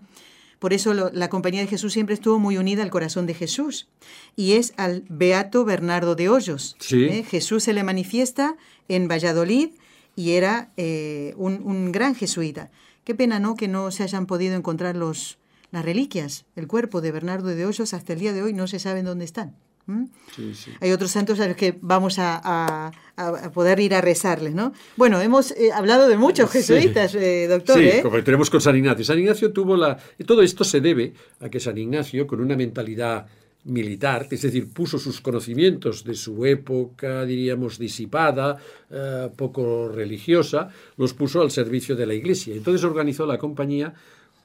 por 0.60 0.74
eso 0.74 0.94
lo- 0.94 1.12
la 1.12 1.30
Compañía 1.30 1.62
de 1.62 1.68
Jesús 1.68 1.94
siempre 1.94 2.16
estuvo 2.16 2.40
muy 2.40 2.58
unida 2.58 2.84
al 2.84 2.90
corazón 2.92 3.26
de 3.28 3.34
Jesús, 3.34 3.88
y 4.36 4.54
es 4.54 4.74
al 4.78 5.04
Beato 5.10 5.66
Bernardo 5.66 6.16
de 6.16 6.30
Hoyos. 6.30 6.76
Sí. 6.80 7.06
Eh, 7.06 7.24
Jesús 7.24 7.64
se 7.64 7.74
le 7.74 7.84
manifiesta 7.84 8.56
en 8.88 9.08
Valladolid 9.08 9.70
y 10.16 10.32
era 10.32 10.72
eh, 10.78 11.34
un, 11.38 11.62
un 11.64 11.92
gran 11.92 12.16
jesuita. 12.16 12.72
Qué 13.04 13.14
pena, 13.16 13.40
¿no?, 13.40 13.56
que 13.56 13.68
no 13.68 13.92
se 13.92 14.04
hayan 14.04 14.26
podido 14.26 14.56
encontrar 14.56 14.96
los, 14.96 15.38
las 15.72 15.86
reliquias, 15.86 16.46
el 16.56 16.68
cuerpo 16.68 17.02
de 17.02 17.12
Bernardo 17.12 17.50
de 17.50 17.66
Hoyos, 17.66 17.94
hasta 17.94 18.14
el 18.14 18.20
día 18.20 18.34
de 18.34 18.42
hoy 18.42 18.54
no 18.54 18.68
se 18.68 18.80
sabe 18.80 19.04
dónde 19.04 19.26
están. 19.26 19.56
¿M? 19.88 20.08
Sí, 20.36 20.54
sí. 20.56 20.72
Hay 20.82 20.92
otros 20.92 21.12
santos 21.12 21.40
a 21.40 21.48
los 21.48 21.56
que 21.56 21.78
vamos 21.82 22.20
a, 22.20 22.40
a- 22.44 22.92
a 23.18 23.52
poder 23.52 23.80
ir 23.80 23.94
a 23.96 24.02
rezarles, 24.02 24.54
¿no? 24.54 24.74
Bueno, 24.98 25.22
hemos 25.22 25.52
eh, 25.52 25.72
hablado 25.74 26.08
de 26.10 26.18
muchos 26.18 26.50
Sí. 26.52 26.58
jesuitas, 26.60 27.16
eh, 27.16 27.48
doctor, 27.48 27.78
Sí, 27.78 27.88
¿eh? 27.88 28.00
como 28.04 28.22
tenemos 28.24 28.50
con 28.50 28.60
San 28.60 28.76
Ignacio. 28.76 29.06
San 29.06 29.18
Ignacio 29.20 29.54
tuvo 29.54 29.78
la... 29.78 29.98
todo 30.26 30.42
esto 30.42 30.64
se 30.66 30.82
debe 30.82 31.14
a 31.40 31.48
que 31.50 31.60
San 31.62 31.78
Ignacio, 31.78 32.28
con 32.28 32.42
una 32.42 32.56
mentalidad 32.58 33.26
militar, 33.64 34.28
es 34.30 34.42
decir, 34.44 34.72
puso 34.72 35.00
sus 35.00 35.22
conocimientos 35.22 36.04
de 36.04 36.14
su 36.14 36.46
época, 36.46 37.26
diríamos, 37.26 37.80
disipada, 37.80 38.58
eh, 38.92 39.30
poco 39.36 39.88
religiosa, 39.90 40.70
los 40.98 41.14
puso 41.14 41.42
al 41.42 41.50
servicio 41.50 41.96
de 41.96 42.06
la 42.06 42.14
Iglesia. 42.14 42.54
Entonces 42.54 42.84
organizó 42.84 43.26
la 43.26 43.38
compañía 43.40 43.94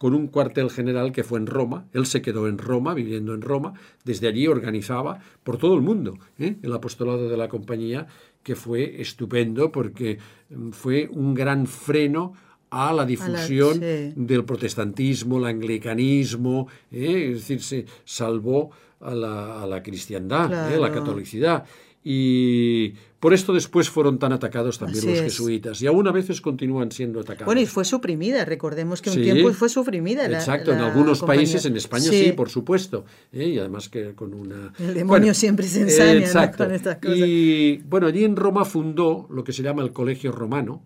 con 0.01 0.15
un 0.15 0.29
cuartel 0.29 0.71
general 0.71 1.13
que 1.13 1.25
fue 1.25 1.39
en 1.39 1.47
Roma. 1.47 1.85
Él 1.93 2.07
se 2.07 2.23
quedó 2.23 2.49
en 2.49 2.57
Roma, 2.57 2.95
viviendo 2.95 3.35
en 3.35 3.43
Roma. 3.43 3.75
Desde 4.03 4.29
allí 4.29 4.47
organizaba 4.47 5.19
por 5.45 5.59
todo 5.59 5.75
el 5.75 5.83
mundo 5.83 6.17
¿eh? 6.39 6.57
el 6.63 6.73
apostolado 6.73 7.29
de 7.29 7.37
la 7.37 7.49
compañía, 7.49 8.07
que 8.43 8.57
fue 8.57 9.03
estupendo 9.03 9.71
porque 9.71 10.17
mm, 10.49 10.71
fue 10.71 11.07
un 11.13 11.35
gran 11.35 11.67
freno 11.67 12.33
a 12.71 12.95
la 12.95 13.05
difusión 13.05 13.75
sí. 13.75 14.15
del 14.17 14.47
protestantismo, 14.47 15.37
el 15.37 15.45
anglicanismo, 15.45 16.69
¿eh? 16.91 17.33
es 17.33 17.47
decir, 17.47 17.63
se 17.63 17.85
salvó 18.07 18.71
a 19.01 19.15
la, 19.15 19.63
a 19.63 19.67
la 19.67 19.83
cristiandad, 19.83 20.73
¿eh? 20.73 20.77
a 20.77 20.81
la 20.81 20.93
catolicidad. 20.93 21.67
Y 22.03 22.95
Por 23.21 23.35
esto 23.35 23.53
después 23.53 23.91
fueron 23.91 24.19
tan 24.19 24.33
atacados 24.33 24.79
también 24.79 24.99
Así 25.01 25.09
los 25.09 25.19
es. 25.19 25.25
jesuitas 25.25 25.83
y 25.83 25.87
aún 25.87 26.09
a 26.09 26.11
veces 26.13 26.41
continúan 26.41 26.91
siendo 26.91 27.21
atacados. 27.21 27.45
Bueno, 27.45 27.61
y 27.61 27.67
fue 27.67 27.85
suprimida, 27.85 28.47
recordemos 28.47 29.03
que 29.03 29.11
un 29.11 29.17
Sí, 29.17 29.23
tiempo 29.23 29.53
fue 29.53 29.69
suprimida. 29.69 30.27
la- 30.27 30.39
Exacto, 30.39 30.73
en 30.73 30.79
algunos 30.79 31.19
compañía. 31.21 31.41
países, 31.41 31.67
en 31.67 31.77
España 31.77 32.05
sí, 32.11 32.33
por 32.33 32.49
supuesto. 32.49 33.05
¿eh? 33.33 33.47
Y 33.47 33.59
además 33.59 33.91
que 33.91 34.15
con 34.15 34.33
una... 34.33 34.73
El 34.79 34.95
demonio 34.95 35.35
siempre 35.35 35.67
se 35.67 35.83
ensaña, 35.83 36.13
exacto. 36.21 36.65
con 36.65 36.73
estas 36.75 36.97
cosas. 36.97 37.19
Y 37.19 37.77
bueno, 37.89 38.07
allí 38.07 38.25
en 38.25 38.37
Roma 38.37 38.65
fundó 38.65 39.27
lo 39.31 39.45
que 39.45 39.53
se 39.53 39.63
llama 39.63 39.83
el 39.83 39.93
Colegio 39.93 40.33
Romano, 40.33 40.83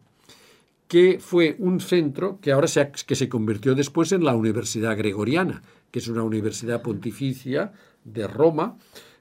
que 0.88 1.18
fue 1.20 1.54
un 1.60 1.78
centro 1.80 2.38
que 2.42 2.50
ahora 2.52 2.66
se, 2.66 2.80
ha- 2.80 2.90
que 2.90 3.14
se 3.14 3.28
convirtió 3.28 3.76
después 3.76 4.10
en 4.12 4.24
la 4.24 4.34
Universidad 4.34 4.96
Gregoriana, 4.96 5.62
que 5.92 6.00
es 6.00 6.08
una 6.08 6.24
universidad 6.24 6.82
pontificia 6.82 7.72
de 8.04 8.26
Roma, 8.26 8.76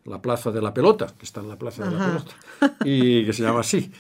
la 0.06 0.22
Plaza 0.22 0.52
de 0.52 0.62
la 0.62 0.74
Pelota, 0.74 1.08
que 1.18 1.26
está 1.26 1.42
en 1.42 1.50
la 1.50 1.58
Plaza 1.58 1.86
de 1.86 1.96
la. 1.96 2.06
Pelota, 2.08 2.78
y 2.86 3.26
que 3.26 3.34
se 3.34 3.44
llama 3.44 3.62
así, 3.62 3.92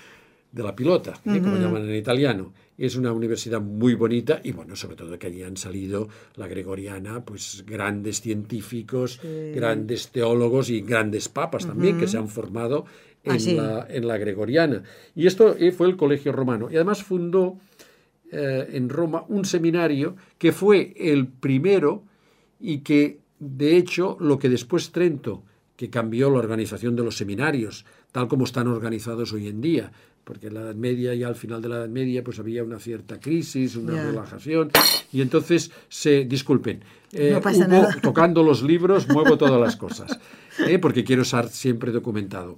de 0.52 0.64
la 0.64 0.76
Pilota, 0.76 1.14
¿eh? 1.26 1.40
como 1.42 1.58
llaman 1.58 1.90
en 1.90 1.96
italiano. 1.96 2.54
Es 2.78 2.96
una 2.96 3.12
universidad 3.12 3.62
muy 3.62 3.94
bonita 3.94 4.42
y 4.44 4.52
bueno, 4.52 4.76
sobre 4.76 4.96
todo 4.96 5.18
que 5.20 5.28
allí 5.28 5.44
han 5.44 5.58
salido 5.58 6.10
la 6.36 6.48
gregoriana, 6.48 7.24
pues 7.24 7.64
grandes 7.68 8.20
científicos, 8.22 9.20
grandes 9.54 10.10
teólogos 10.10 10.70
y 10.72 10.82
grandes 10.82 11.30
papas 11.30 11.68
también 11.68 12.00
que 12.00 12.08
se 12.08 12.18
han 12.18 12.30
formado 12.30 12.86
en, 13.24 13.32
Ah, 13.32 13.40
sí. 13.40 13.56
la, 13.56 13.88
en 13.90 14.08
la 14.08 14.18
gregoriana. 14.18 14.84
Y 15.16 15.28
esto 15.28 15.56
eh, 15.58 15.72
fue 15.72 15.88
el 15.88 15.96
colegio 15.96 16.32
romano. 16.32 16.70
Y 16.70 16.76
además 16.76 17.04
fundó 17.04 17.58
eh, 18.32 18.68
en 18.72 18.90
Roma 18.90 19.26
un 19.28 19.46
seminario 19.46 20.16
que 20.38 20.52
fue 20.52 20.94
el 20.98 21.28
primero 21.28 22.04
y 22.60 22.80
que, 22.80 23.20
de 23.40 23.78
hecho, 23.78 24.18
lo 24.20 24.40
que 24.40 24.50
después 24.50 24.92
Trento, 24.92 25.44
que 25.84 25.90
cambió 25.90 26.30
la 26.30 26.38
organización 26.40 26.96
de 26.96 27.04
los 27.04 27.18
seminarios, 27.18 27.84
tal 28.14 28.30
como 28.30 28.46
están 28.46 28.68
organizados 28.70 29.34
hoy 29.34 29.50
en 29.50 29.60
día, 29.60 29.92
porque 30.24 30.48
en 30.48 30.54
la 30.54 30.62
Edad 30.62 30.76
Media, 30.76 31.14
ya 31.14 31.28
al 31.28 31.36
final 31.36 31.62
de 31.62 31.68
la 31.68 31.76
Edad 31.76 31.90
Media, 31.90 32.24
pues 32.24 32.40
había 32.40 32.64
una 32.64 32.80
cierta 32.80 33.20
crisis, 33.20 33.76
una 33.76 34.02
relajación, 34.02 34.72
y 35.12 35.20
entonces 35.20 35.72
se, 35.90 36.24
disculpen, 36.24 36.86
eh, 37.12 37.32
No 37.34 37.42
pasa 37.42 37.66
hubo- 37.66 37.68
nada. 37.68 37.98
tocando 38.02 38.44
los 38.44 38.64
libros, 38.64 39.10
muevo 39.10 39.38
todas 39.38 39.60
las 39.60 39.76
cosas, 39.76 40.18
¿eh? 40.66 40.80
porque 40.80 41.04
quiero 41.04 41.24
estar 41.24 41.50
siempre 41.50 41.92
documentado. 41.92 42.56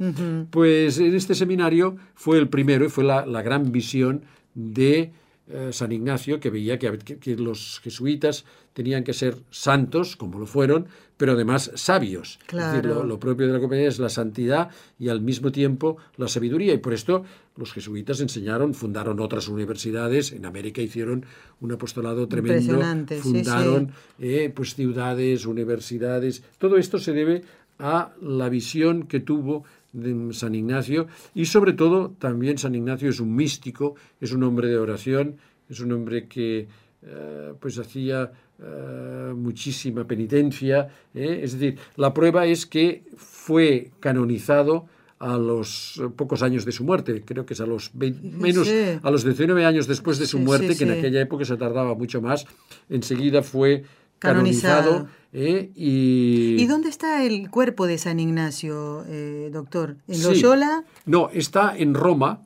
Pues 0.51 0.99
en 0.99 1.15
este 1.15 1.33
seminario 1.33 1.95
fue 2.13 2.37
el 2.37 2.47
primero 2.47 2.85
y 2.85 2.89
fue 2.89 3.03
la, 3.05 3.25
la 3.25 3.41
gran 3.41 3.71
visión 3.71 4.21
de 4.53 5.11
eh, 5.47 5.69
San 5.71 5.91
Ignacio, 5.91 6.39
que 6.39 6.49
veía 6.49 6.79
que, 6.79 6.97
que- 6.97 7.17
que 7.19 7.35
los 7.35 7.79
jesuitas 7.83 8.45
tenían 8.73 9.03
que 9.03 9.13
ser 9.13 9.37
santos, 9.51 10.15
como 10.15 10.39
lo 10.39 10.45
fueron, 10.47 10.87
pero 11.17 11.31
además 11.33 11.71
sabios. 11.75 12.27
Es 12.33 12.39
decir, 12.39 12.81
Claro. 12.81 12.95
lo, 12.95 13.03
lo 13.05 13.19
propio 13.19 13.47
de 13.47 13.53
la 13.53 13.59
compañía 13.59 13.87
es 13.87 13.99
la 13.99 14.09
santidad 14.09 14.69
y 14.99 15.07
al 15.09 15.21
mismo 15.21 15.51
tiempo 15.51 15.97
la 16.17 16.27
sabiduría. 16.27 16.73
Y 16.73 16.79
por 16.79 16.93
esto 16.93 17.23
los 17.55 17.71
jesuitas 17.71 18.19
enseñaron, 18.19 18.73
fundaron 18.73 19.19
otras 19.21 19.47
universidades, 19.47 20.33
en 20.33 20.45
América 20.45 20.81
hicieron 20.81 21.25
un 21.61 21.71
apostolado 21.71 22.27
tremendo, 22.27 22.57
Impresionante, 22.59 23.15
sí, 23.17 23.21
fundaron 23.21 23.91
eh, 24.19 24.51
pues 24.53 24.75
ciudades, 24.75 25.45
universidades. 25.45 26.43
Todo 26.57 26.77
esto 26.77 26.99
se 26.99 27.13
debe 27.13 27.43
a 27.79 28.13
la 28.21 28.49
visión 28.49 29.03
que 29.07 29.19
tuvo 29.19 29.63
de 29.95 30.33
San 30.33 30.53
Ignacio 30.55 31.07
y 31.33 31.45
sobre 31.45 31.73
todo 31.73 32.11
también 32.19 32.57
San 32.57 32.75
Ignacio 32.75 33.09
es 33.09 33.19
un 33.19 33.33
místico, 33.35 33.95
es 34.19 34.31
un 34.33 34.43
hombre 34.43 34.67
de 34.67 34.77
oración, 34.77 35.37
es 35.69 35.79
un 35.79 35.91
hombre 35.93 36.27
que 36.27 36.67
eh, 37.01 37.53
pues 37.59 37.77
hacía 37.79 38.31
eh, 38.61 39.33
muchísima 39.35 40.05
penitencia. 40.05 40.87
¿eh? 41.13 41.39
Es 41.43 41.53
decir, 41.53 41.77
la 41.97 42.13
prueba 42.13 42.45
es 42.45 42.65
que 42.65 43.03
fue 43.15 43.91
canonizado 43.99 44.87
a 45.19 45.37
los 45.37 46.01
pocos 46.17 46.43
años 46.43 46.65
de 46.65 46.73
su 46.73 46.83
muerte, 46.83 47.23
creo 47.25 47.45
que 47.45 47.53
es 47.53 47.61
a 47.61 47.65
los 47.65 47.91
20 47.93 48.37
menos 48.37 48.67
Sí. 48.67 48.99
a 49.01 49.09
los 49.09 49.23
19 49.23 49.63
años 49.65 49.87
después 49.87 50.19
de 50.19 50.25
su 50.27 50.39
muerte, 50.39 50.73
sí, 50.73 50.77
que 50.77 50.83
en 50.83 50.99
aquella 50.99 51.21
época 51.21 51.45
se 51.45 51.55
tardaba 51.55 51.95
mucho 51.95 52.21
más, 52.21 52.45
enseguida 52.89 53.41
fue 53.41 53.83
canonizado, 54.19 54.91
Canonizado. 54.91 55.07
¿eh? 55.33 55.71
y 55.75 56.55
¿Y 56.59 56.65
dónde 56.67 56.89
está 56.89 57.23
el 57.23 57.49
cuerpo 57.49 57.87
de 57.87 57.97
San 57.97 58.19
Ignacio, 58.19 59.03
eh, 59.07 59.49
doctor? 59.51 59.97
¿En 60.07 60.15
Sí. 60.15 60.23
Loyola? 60.23 60.83
No, 61.05 61.29
está 61.33 61.75
en 61.77 61.93
Roma, 61.93 62.41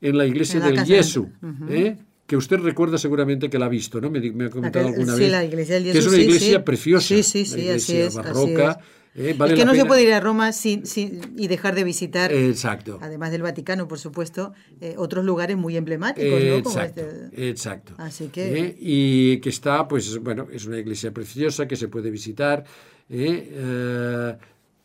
en 0.00 0.16
la 0.16 0.26
iglesia 0.26 0.54
En 0.56 0.60
la 0.60 0.66
del 0.66 0.74
casa 0.76 0.88
de- 0.92 0.96
Yesu, 0.98 1.28
¿eh? 1.68 1.96
que 2.26 2.36
usted 2.36 2.58
recuerda 2.58 2.98
seguramente 2.98 3.48
que 3.50 3.58
la 3.58 3.66
ha 3.66 3.70
visto, 3.70 4.00
¿no? 4.00 4.10
Me, 4.10 4.20
me 4.32 4.44
ha 4.46 4.50
comentado 4.50 4.86
Acá- 4.86 4.94
alguna 4.96 5.14
sí, 5.14 5.20
vez. 5.20 5.30
la 5.32 5.44
iglesia 5.44 5.74
del 5.76 5.84
Que 5.84 5.90
es 5.90 5.94
Yesu, 5.96 6.08
una 6.08 6.16
sí, 6.16 6.22
iglesia 6.24 6.58
sí. 6.58 6.62
preciosa. 6.64 7.06
Sí, 7.08 7.22
sí, 7.22 7.38
una 7.38 7.46
sí, 7.46 7.52
así 7.54 7.60
iglesia 7.62 8.04
es, 8.06 8.16
así 8.16 8.28
barroca. 8.28 8.78
¿Eh? 9.18 9.34
Vale 9.36 9.52
es 9.54 9.58
que 9.58 9.64
no 9.66 9.74
se 9.74 9.84
puede 9.84 10.04
ir 10.04 10.12
a 10.12 10.20
Roma 10.20 10.52
sin, 10.52 10.86
sin- 10.86 11.20
y 11.36 11.48
dejar 11.48 11.74
de 11.74 11.84
visitar, 11.84 12.32
Exacto. 12.32 12.98
además 13.02 13.30
del 13.32 13.42
Vaticano, 13.42 13.86
por 13.88 13.98
supuesto, 13.98 14.52
eh, 14.80 14.94
otros 14.96 15.24
lugares 15.24 15.56
muy 15.56 15.76
emblemáticos, 15.76 16.30
¿no? 16.30 16.62
Como 16.62 16.76
Exacto, 16.78 17.00
este- 17.02 17.48
exacto. 17.50 17.94
Así 17.98 18.28
que- 18.28 18.58
¿Eh? 18.66 18.76
Y 18.78 19.38
que 19.40 19.48
está, 19.50 19.86
pues, 19.88 20.18
bueno, 20.18 20.46
es 20.52 20.64
una 20.66 20.78
iglesia 20.78 21.12
preciosa 21.12 21.66
que 21.68 21.76
se 21.76 21.88
puede 21.88 22.10
visitar. 22.10 22.64
¿eh? 23.10 24.36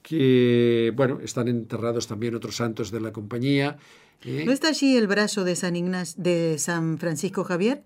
Que, 0.01 0.91
bueno, 0.95 1.19
están 1.23 1.47
enterrados 1.47 2.07
también 2.07 2.35
otros 2.35 2.55
santos 2.57 2.91
de 2.91 2.99
la 2.99 3.11
compañía. 3.13 3.77
¿No 4.25 4.51
está 4.51 4.69
allí 4.69 4.97
el 4.97 5.07
brazo 5.07 5.43
de 5.43 5.55
San, 5.55 5.75
Ignacio, 5.75 6.21
de 6.21 6.57
San 6.57 6.97
Francisco 6.97 7.43
Javier? 7.43 7.83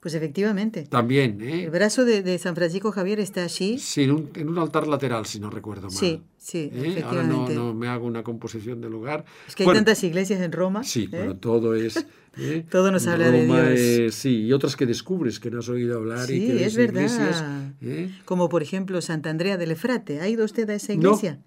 Pues 0.00 0.14
efectivamente. 0.14 0.84
También, 0.84 1.40
¿eh? 1.42 1.64
El 1.64 1.70
brazo 1.70 2.06
de, 2.06 2.22
de 2.22 2.38
San 2.38 2.54
Francisco 2.56 2.90
Javier 2.90 3.20
está 3.20 3.44
allí. 3.44 3.78
Sí, 3.78 4.04
en 4.04 4.12
un, 4.12 4.30
en 4.34 4.48
un 4.48 4.58
altar 4.58 4.86
lateral, 4.88 5.26
si 5.26 5.38
no 5.40 5.50
recuerdo 5.50 5.88
mal. 5.88 5.90
Sí, 5.92 6.22
sí, 6.38 6.70
¿Eh? 6.72 7.02
Ahora 7.04 7.22
no, 7.22 7.44
efectivamente. 7.44 7.54
no 7.54 7.74
me 7.74 7.86
hago 7.88 8.06
una 8.06 8.22
composición 8.22 8.80
del 8.80 8.92
lugar. 8.92 9.26
Es 9.46 9.54
que 9.54 9.62
hay 9.62 9.66
Bueno, 9.66 9.78
tantas 9.80 10.02
iglesias 10.02 10.40
en 10.40 10.52
Roma. 10.52 10.84
Sí, 10.84 11.02
¿eh? 11.04 11.08
bueno, 11.18 11.36
todo 11.36 11.74
es... 11.74 12.06
¿eh? 12.38 12.64
Todo 12.70 12.90
nos 12.92 13.06
habla 13.08 13.30
de 13.30 13.42
Roma 13.42 13.62
Dios. 13.68 13.78
es- 13.78 14.14
sí, 14.14 14.44
y 14.46 14.52
otras 14.54 14.74
que 14.74 14.86
descubres 14.86 15.38
que 15.38 15.50
no 15.50 15.58
has 15.58 15.68
oído 15.68 15.98
hablar 15.98 16.30
y 16.30 16.40
Sí, 16.40 16.46
que 16.46 16.54
ves 16.54 16.62
es 16.68 16.76
verdad. 16.76 17.02
iglesias. 17.02 17.44
¿eh? 17.82 18.10
Como 18.24 18.48
por 18.48 18.62
ejemplo 18.62 19.02
Santa 19.02 19.28
Andrea 19.28 19.58
del 19.58 19.70
Efrate. 19.72 20.22
¿Ha 20.22 20.28
ido 20.28 20.46
usted 20.46 20.70
a 20.70 20.74
esa 20.76 20.94
No. 20.94 21.00
iglesia? 21.10 21.40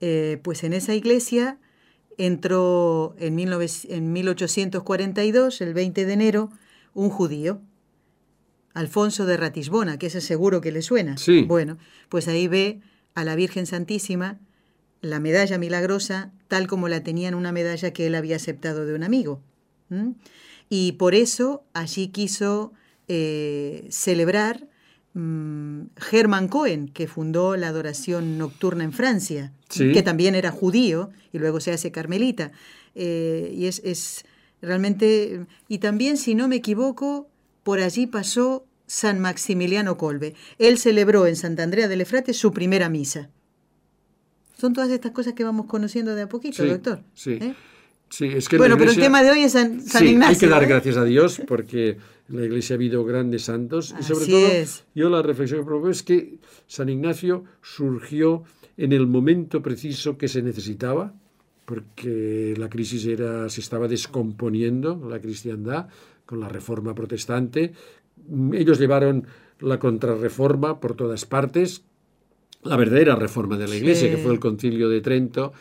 Eh, 0.00 0.38
pues 0.44 0.62
en 0.62 0.72
esa 0.72 0.94
iglesia 0.94 1.58
entró 2.16 3.16
en, 3.18 3.34
19 3.34 3.66
en 3.88 4.12
1842, 4.12 5.60
el 5.62 5.74
20 5.74 6.04
de 6.06 6.12
enero, 6.12 6.50
un 6.96 7.10
judío, 7.10 7.60
Alfonso 8.74 9.24
de 9.26 9.36
Ratisbona, 9.36 9.98
que 9.98 10.06
ese 10.08 10.20
seguro 10.20 10.60
que 10.60 10.72
le 10.72 10.82
suena. 10.82 11.16
Sí. 11.16 11.42
Bueno, 11.42 11.78
pues 12.08 12.26
ahí 12.28 12.48
ve 12.48 12.80
a 13.14 13.24
la 13.24 13.34
Virgen 13.36 13.66
Santísima, 13.66 14.38
la 15.00 15.20
medalla 15.20 15.56
milagrosa, 15.58 16.32
tal 16.48 16.66
como 16.66 16.88
la 16.88 17.02
tenía 17.02 17.28
en 17.28 17.34
una 17.34 17.52
medalla 17.52 17.92
que 17.92 18.06
él 18.06 18.14
había 18.14 18.36
aceptado 18.36 18.84
de 18.84 18.94
un 18.94 19.02
amigo. 19.02 19.40
Y 20.68 20.92
por 20.92 21.14
eso 21.14 21.64
allí 21.74 22.08
quiso 22.08 22.72
eh, 23.08 23.86
celebrar 23.90 24.66
mm, 25.14 25.82
Hermann 26.12 26.48
Cohen, 26.48 26.88
que 26.88 27.06
fundó 27.06 27.56
la 27.56 27.68
adoración 27.68 28.36
nocturna 28.36 28.84
en 28.84 28.92
Francia, 28.92 29.52
Sí. 29.68 29.92
que 29.92 30.02
también 30.02 30.34
era 30.34 30.50
judío 30.50 31.10
y 31.32 31.38
luego 31.38 31.60
se 31.60 31.72
hace 31.72 31.90
carmelita. 31.92 32.52
Eh, 32.94 33.52
y 33.54 33.66
es, 33.66 33.80
es 33.84 34.24
realmente, 34.62 35.46
y 35.68 35.78
también, 35.78 36.16
si 36.16 36.34
no 36.34 36.48
me 36.48 36.56
equivoco, 36.56 37.28
por 37.62 37.80
allí 37.80 38.06
pasó 38.06 38.64
San 38.86 39.20
Maximiliano 39.20 39.96
Colbe. 39.96 40.34
Él 40.58 40.78
celebró 40.78 41.26
en 41.26 41.36
Santa 41.36 41.62
Andrea 41.62 41.88
del 41.88 42.00
Efrate 42.00 42.32
su 42.32 42.52
primera 42.52 42.88
misa. 42.88 43.30
Son 44.56 44.72
todas 44.72 44.90
estas 44.90 45.12
cosas 45.12 45.34
que 45.34 45.44
vamos 45.44 45.66
conociendo 45.66 46.14
de 46.14 46.22
a 46.22 46.28
poquito, 46.28 46.62
Sí, 46.62 46.68
doctor. 46.68 47.00
sí. 47.14 47.32
¿eh? 47.32 47.54
Sí, 48.08 48.26
es 48.26 48.48
que 48.48 48.56
Bueno, 48.56 48.76
pero 48.78 48.92
el 48.92 48.96
tema 48.96 49.20
de 49.24 49.32
hoy 49.32 49.40
es 49.40 49.52
San, 49.52 49.80
San 49.80 50.00
sí, 50.02 50.10
Ignacio. 50.10 50.32
hay 50.34 50.38
que 50.38 50.46
dar 50.46 50.62
¿eh? 50.62 50.66
gracias 50.68 50.96
a 50.96 51.02
Dios 51.02 51.42
porque 51.46 51.98
en 52.28 52.36
la 52.36 52.44
iglesia 52.44 52.74
ha 52.74 52.76
habido 52.76 53.04
grandes 53.04 53.42
santos 53.42 53.92
y 53.98 54.02
sobre 54.04 54.26
todo 54.26 54.46
es. 54.46 54.84
yo 54.94 55.10
la 55.10 55.22
reflexión 55.22 55.60
que 55.60 55.66
propongo 55.66 55.90
es 55.90 56.04
que 56.04 56.38
San 56.68 56.88
Ignacio 56.88 57.42
surgió 57.62 58.44
en 58.76 58.92
el 58.92 59.08
momento 59.08 59.60
preciso 59.60 60.16
que 60.16 60.28
se 60.28 60.40
necesitaba 60.40 61.14
porque 61.66 62.54
la 62.56 62.70
crisis 62.70 63.04
era 63.06 63.48
se 63.50 63.60
estaba 63.60 63.86
descomponiendo 63.88 65.06
la 65.10 65.20
cristiandad 65.20 65.88
con 66.24 66.40
la 66.40 66.48
reforma 66.48 66.94
protestante 66.94 67.72
ellos 68.52 68.78
llevaron 68.78 69.26
la 69.60 69.78
contrarreforma 69.78 70.80
por 70.80 70.94
todas 70.94 71.26
partes 71.26 71.84
la 72.62 72.76
verdadera 72.76 73.14
reforma 73.14 73.56
de 73.56 73.68
la 73.68 73.76
iglesia, 73.76 74.08
Sí. 74.08 74.16
que 74.16 74.22
fue 74.22 74.32
el 74.32 74.40
concilio 74.40 74.88
de 74.88 75.00
Trento. 75.00 75.52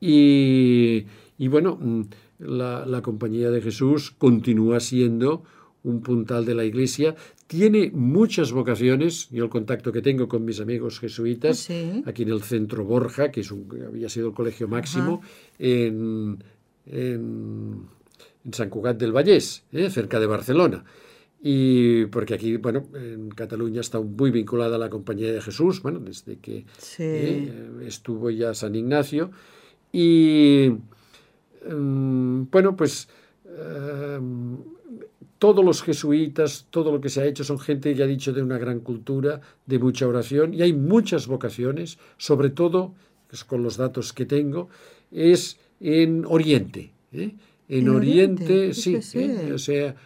Y, 0.00 1.04
y 1.38 1.48
bueno, 1.48 1.78
mm, 1.80 2.02
la, 2.40 2.86
la 2.86 3.02
Compañía 3.02 3.50
de 3.50 3.60
Jesús 3.60 4.10
continúa 4.10 4.80
siendo 4.80 5.44
un 5.84 6.00
puntal 6.02 6.44
de 6.44 6.54
la 6.54 6.64
iglesia. 6.64 7.14
Tiene 7.46 7.90
muchas 7.92 8.52
vocaciones. 8.52 9.28
Yo 9.30 9.44
el 9.44 9.50
contacto 9.50 9.90
que 9.92 10.02
tengo 10.02 10.28
con 10.28 10.44
mis 10.44 10.60
amigos 10.60 11.00
jesuitas, 11.00 11.58
Sí. 11.58 12.02
aquí 12.06 12.22
en 12.22 12.30
el 12.30 12.42
centro 12.42 12.84
Borja, 12.84 13.30
que 13.30 13.40
es 13.40 13.50
un, 13.50 13.66
había 13.86 14.08
sido 14.08 14.28
el 14.28 14.34
colegio 14.34 14.68
máximo, 14.68 15.20
en, 15.58 16.42
en, 16.86 17.86
en 18.44 18.52
San 18.52 18.68
Cugat 18.70 18.98
del 18.98 19.12
Vallés, 19.12 19.64
¿eh? 19.72 19.90
cerca 19.90 20.20
de 20.20 20.26
Barcelona. 20.26 20.84
Y 21.42 22.04
porque 22.06 22.34
aquí, 22.34 22.58
bueno, 22.58 22.86
en 22.94 23.30
Cataluña 23.30 23.80
está 23.80 23.98
muy 23.98 24.30
vinculada 24.30 24.76
a 24.76 24.78
la 24.78 24.90
Compañía 24.90 25.32
de 25.32 25.40
Jesús, 25.40 25.80
bueno, 25.82 25.98
desde 25.98 26.36
que 26.38 26.66
Sí. 26.76 27.02
eh, 27.02 27.52
estuvo 27.86 28.28
ya 28.30 28.52
San 28.52 28.74
Ignacio. 28.74 29.30
Y 29.92 30.70
mm, 31.68 32.42
bueno, 32.50 32.76
pues 32.76 33.08
eh, 33.46 34.20
todos 35.40 35.64
los 35.64 35.82
jesuitas, 35.82 36.66
todo 36.68 36.92
lo 36.92 37.00
que 37.00 37.08
se 37.08 37.22
ha 37.22 37.24
hecho 37.24 37.44
son 37.44 37.58
gente, 37.58 37.94
ya 37.94 38.04
he 38.04 38.08
dicho, 38.08 38.34
de 38.34 38.42
una 38.42 38.58
gran 38.58 38.80
cultura, 38.80 39.40
de 39.64 39.78
mucha 39.78 40.06
oración, 40.06 40.52
y 40.52 40.60
hay 40.60 40.74
muchas 40.74 41.26
vocaciones, 41.26 41.98
sobre 42.18 42.50
todo, 42.50 42.94
con 43.46 43.62
los 43.62 43.78
datos 43.78 44.12
que 44.12 44.26
tengo, 44.26 44.68
es 45.10 45.58
en 45.80 46.26
Oriente. 46.26 46.92
¿eh? 47.12 47.32
En, 47.70 47.88
Oriente, 47.88 48.74
sí, 48.74 48.96
o 48.96 49.58
sea, 49.58 49.96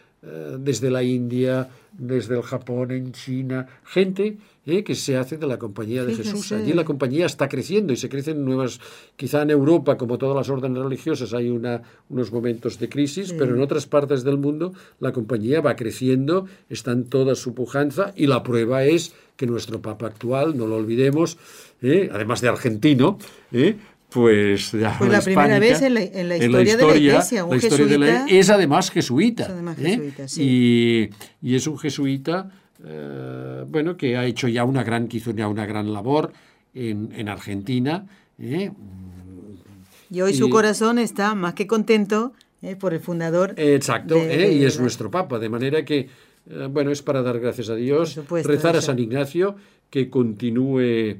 desde 0.58 0.90
la 0.90 1.02
India, 1.02 1.68
desde 1.92 2.36
el 2.36 2.42
Japón, 2.42 2.90
en 2.90 3.12
China, 3.12 3.66
gente 3.84 4.38
¿eh? 4.66 4.82
que 4.82 4.94
se 4.94 5.16
hace 5.16 5.36
de 5.36 5.46
la 5.46 5.58
compañía 5.58 6.04
de 6.04 6.14
Jesús. 6.14 6.52
Allí 6.52 6.72
la 6.72 6.84
compañía 6.84 7.26
está 7.26 7.48
creciendo 7.48 7.92
y 7.92 7.96
se 7.96 8.08
crecen 8.08 8.44
nuevas, 8.44 8.80
quizá 9.16 9.42
en 9.42 9.50
Europa, 9.50 9.96
como 9.96 10.18
todas 10.18 10.36
las 10.36 10.48
órdenes 10.48 10.82
religiosas, 10.82 11.34
hay 11.34 11.50
una, 11.50 11.82
unos 12.08 12.32
momentos 12.32 12.78
de 12.78 12.88
crisis, 12.88 13.32
pero 13.32 13.54
en 13.54 13.62
otras 13.62 13.86
partes 13.86 14.24
del 14.24 14.38
mundo 14.38 14.72
la 15.00 15.12
compañía 15.12 15.60
va 15.60 15.76
creciendo, 15.76 16.46
está 16.68 16.92
en 16.92 17.04
toda 17.04 17.34
su 17.34 17.54
pujanza 17.54 18.12
y 18.16 18.26
la 18.26 18.42
prueba 18.42 18.84
es 18.84 19.14
que 19.36 19.46
nuestro 19.46 19.82
Papa 19.82 20.06
actual, 20.06 20.56
no 20.56 20.66
lo 20.66 20.76
olvidemos, 20.76 21.38
¿eh? 21.82 22.08
además 22.12 22.40
de 22.40 22.48
argentino, 22.48 23.18
¿eh? 23.52 23.76
Pues 24.14 24.70
ya 24.70 24.96
la 25.00 25.20
primera 25.20 25.58
vez 25.58 25.82
en 25.82 25.94
la, 25.94 26.02
historia, 26.02 26.76
de 26.76 26.86
la 26.86 26.96
iglesia, 26.96 27.44
un 27.44 27.60
jesuita, 27.60 28.26
es 28.28 28.48
además 28.48 28.92
jesuita, 28.92 29.48
y, 30.36 31.10
y, 31.42 31.54
es 31.56 31.66
un 31.66 31.76
jesuita 31.76 32.48
eh, 32.86 33.64
bueno, 33.66 33.96
que 33.96 34.16
ha 34.16 34.24
hecho 34.24 34.46
ya 34.46 34.64
una 34.64 34.84
gran, 34.84 35.08
que 35.08 35.16
hizo 35.16 35.32
ya 35.32 35.48
una 35.48 35.66
gran 35.66 35.92
labor 35.92 36.32
en, 36.74 37.10
en 37.16 37.28
Argentina. 37.28 38.06
¿eh? 38.38 38.70
Y 40.10 40.20
hoy 40.20 40.32
su 40.34 40.48
corazón 40.48 41.00
está 41.00 41.34
más 41.34 41.54
que 41.54 41.66
contento 41.66 42.34
¿eh? 42.62 42.76
por 42.76 42.94
el 42.94 43.00
fundador. 43.00 43.54
Exacto, 43.56 44.16
y 44.16 44.64
es 44.64 44.78
nuestro 44.78 45.10
Papa, 45.10 45.40
de 45.40 45.48
manera 45.48 45.84
que, 45.84 46.08
bueno, 46.70 46.92
es 46.92 47.02
para 47.02 47.22
dar 47.22 47.40
gracias 47.40 47.68
a 47.68 47.74
Dios, 47.74 48.20
rezar 48.44 48.76
a 48.76 48.80
San 48.82 49.00
Ignacio, 49.00 49.56
que 49.90 50.08
continúe 50.08 51.16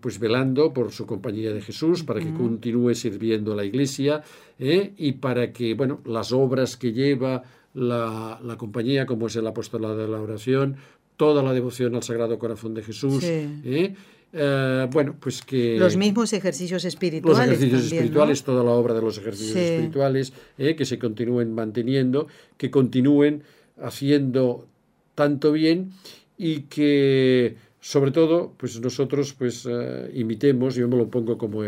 pues 0.00 0.20
velando 0.20 0.72
por 0.72 0.92
su 0.92 1.06
compañía 1.06 1.52
de 1.52 1.60
Jesús, 1.60 2.04
para 2.04 2.20
que 2.20 2.32
continúe 2.32 2.94
sirviendo 2.94 3.52
a 3.52 3.56
la 3.56 3.64
Iglesia 3.64 4.22
y 4.58 5.12
para 5.12 5.52
que, 5.52 5.74
bueno, 5.74 6.00
las 6.04 6.30
obras 6.30 6.76
que 6.76 6.92
lleva 6.92 7.42
la, 7.76 8.56
compañía, 8.58 9.06
como 9.06 9.26
es 9.26 9.36
el 9.36 9.46
apostolado 9.46 9.96
de 9.96 10.08
la 10.08 10.20
oración, 10.20 10.76
toda 11.16 11.42
la 11.42 11.52
devoción 11.52 11.94
al 11.94 12.02
Sagrado 12.02 12.38
Corazón 12.38 12.74
de 12.74 12.82
Jesús. 12.82 13.22
¿eh? 13.24 13.94
Eh, 14.32 14.88
bueno, 14.90 15.14
pues 15.20 15.42
que... 15.42 15.78
Los 15.78 15.96
mismos 15.96 16.32
ejercicios 16.32 16.84
espirituales. 16.84 17.38
Los 17.38 17.46
ejercicios 17.46 17.92
espirituales, 17.92 18.42
toda 18.42 18.64
la 18.64 18.70
obra 18.70 18.94
de 18.94 19.02
los 19.02 19.18
ejercicios 19.18 19.56
espirituales, 19.56 20.32
¿eh? 20.58 20.74
que 20.74 20.84
se 20.84 20.98
continúen 20.98 21.54
manteniendo, 21.54 22.26
que 22.56 22.70
continúen 22.70 23.42
haciendo 23.80 24.66
tanto 25.14 25.52
bien 25.52 25.92
y 26.38 26.62
que 26.62 27.56
sobre 27.86 28.10
todo 28.10 28.52
pues 28.56 28.80
nosotros 28.80 29.32
pues 29.32 29.68
imitemos, 30.12 30.74
yo 30.74 30.88
me 30.88 30.96
lo 30.96 31.08
pongo 31.08 31.38
como 31.38 31.62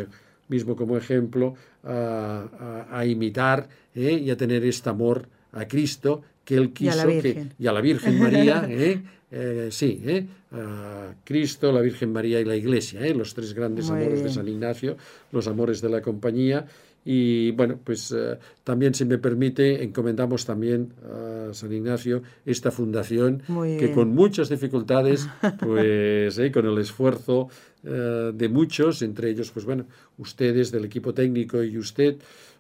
mismo 0.48 0.74
como 0.74 0.96
ejemplo, 0.96 1.54
a, 1.84 2.86
a 2.90 3.06
imitar 3.06 3.68
y 3.94 4.30
a 4.30 4.36
tener 4.36 4.64
este 4.64 4.88
amor 4.90 5.28
a 5.52 5.66
Cristo 5.68 6.22
que 6.44 6.56
Él 6.56 6.72
quiso, 6.72 6.90
y 6.90 6.92
a 6.92 6.96
la 6.96 7.04
Virgen, 7.04 7.52
y 7.58 7.66
a 7.66 7.72
la 7.72 7.80
Virgen 7.80 8.18
María, 8.18 8.66
¿eh? 8.70 9.02
Eh, 9.30 9.68
sí, 9.70 10.02
¿eh? 10.06 10.26
a 10.52 11.12
Cristo, 11.22 11.70
la 11.70 11.82
Virgen 11.82 12.10
María 12.10 12.40
y 12.40 12.46
la 12.46 12.56
Iglesia, 12.56 13.06
¿eh? 13.06 13.14
los 13.14 13.34
tres 13.34 13.52
grandes 13.52 13.90
amores 13.90 14.22
de 14.22 14.30
San 14.30 14.48
Ignacio, 14.48 14.96
los 15.30 15.46
amores 15.46 15.82
de 15.82 15.90
la 15.90 16.00
compañía. 16.00 16.66
Y 17.10 17.52
bueno, 17.52 17.78
pues 17.82 18.14
también, 18.64 18.92
si 18.92 19.06
me 19.06 19.16
permite, 19.16 19.82
encomendamos 19.82 20.44
también 20.44 20.92
a 21.10 21.54
San 21.54 21.72
Ignacio 21.72 22.22
esta 22.44 22.70
fundación 22.70 23.42
que 23.78 23.92
con 23.94 24.14
muchas 24.14 24.50
dificultades, 24.50 25.26
pues 25.58 26.38
con 26.52 26.66
el 26.66 26.76
esfuerzo 26.76 27.48
de 27.82 28.48
muchos, 28.50 29.00
entre 29.00 29.30
ellos, 29.30 29.50
pues 29.50 29.64
bueno, 29.64 29.86
ustedes 30.18 30.70
del 30.70 30.84
equipo 30.84 31.14
técnico 31.14 31.62
y 31.64 31.78
usted, 31.78 32.16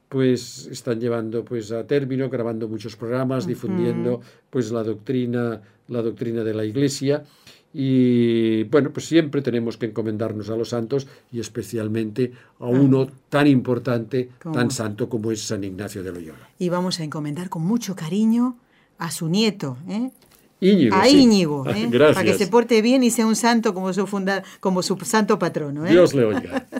pues 0.08 0.66
están 0.72 0.98
llevando 0.98 1.44
pues 1.44 1.70
a 1.70 1.86
término, 1.86 2.30
grabando 2.30 2.68
muchos 2.68 2.96
programas, 2.96 3.46
difundiendo 3.46 4.22
pues 4.48 4.72
la 4.72 4.82
doctrina, 4.82 5.60
la 5.88 6.00
doctrina 6.00 6.42
de 6.42 6.54
la 6.54 6.64
Iglesia 6.64 7.22
y 7.72 8.64
bueno, 8.64 8.90
pues 8.90 9.06
siempre 9.06 9.42
tenemos 9.42 9.76
que 9.76 9.86
encomendarnos 9.86 10.48
a 10.48 10.56
los 10.56 10.70
santos 10.70 11.06
y 11.30 11.40
especialmente 11.40 12.32
a 12.58 12.66
uno 12.66 13.08
tan 13.28 13.46
importante, 13.46 14.30
tan 14.52 14.70
santo 14.70 15.08
como 15.08 15.30
es 15.30 15.42
San 15.42 15.64
Ignacio 15.64 16.02
de 16.02 16.12
Loyola. 16.12 16.48
Y 16.58 16.70
vamos 16.70 16.98
a 17.00 17.04
encomendar 17.04 17.50
con 17.50 17.62
mucho 17.62 17.94
cariño 17.94 18.56
a 18.98 19.10
su 19.10 19.28
nieto, 19.28 19.76
¿eh? 19.88 20.10
Íñigo, 20.60 20.96
a 20.96 21.08
Íñigo, 21.08 21.66
¿eh? 21.70 21.88
para 21.92 22.24
que 22.24 22.34
se 22.34 22.48
porte 22.48 22.82
bien 22.82 23.04
y 23.04 23.10
sea 23.10 23.26
un 23.26 23.36
santo 23.36 23.74
como 23.74 23.92
su, 23.92 24.06
funda, 24.06 24.42
como 24.60 24.82
su 24.82 24.96
santo 25.04 25.38
patrono. 25.38 25.86
¿eh? 25.86 25.90
Dios 25.90 26.14
le 26.14 26.24
oiga. 26.24 26.66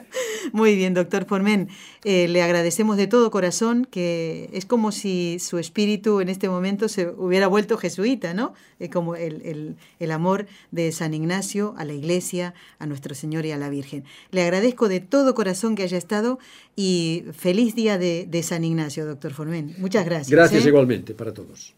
Muy 0.53 0.77
bien, 0.77 0.95
doctor 0.95 1.25
Formen. 1.27 1.69
Eh, 2.05 2.29
le 2.29 2.43
agradecemos 2.43 2.97
de 2.97 3.07
todo 3.07 3.31
corazón 3.31 3.87
que 3.91 4.49
es 4.53 4.65
como 4.65 4.93
si 4.93 5.39
su 5.41 5.59
espíritu 5.59 6.21
en 6.21 6.29
este 6.29 6.49
momento 6.49 6.89
se 6.89 7.09
hubiera 7.09 7.47
vuelto 7.47 7.77
jesuita, 7.77 8.35
¿no? 8.35 8.55
Es 8.79 8.91
como 8.91 9.15
el, 9.17 9.77
amor 10.11 10.47
de 10.71 10.93
San 10.93 11.15
Ignacio 11.15 11.75
a 11.77 11.85
la 11.85 11.93
iglesia, 11.93 12.55
a 12.79 12.87
nuestro 12.87 13.15
Señor 13.15 13.47
y 13.47 13.53
a 13.53 13.57
la 13.57 13.69
Virgen. 13.69 14.05
Le 14.31 14.43
agradezco 14.43 14.89
de 14.89 15.01
todo 15.01 15.35
corazón 15.35 15.75
que 15.75 15.83
haya 15.83 15.99
estado 15.99 16.39
y 16.77 17.25
feliz 17.33 17.75
día 17.75 17.99
de, 17.99 18.27
de 18.29 18.43
San 18.43 18.65
Ignacio, 18.65 19.07
doctor 19.07 19.33
Formen. 19.33 19.75
Muchas 19.79 20.05
gracias. 20.05 20.31
Gracias 20.31 20.67
igualmente 20.67 21.15
para 21.15 21.33
todos. 21.33 21.78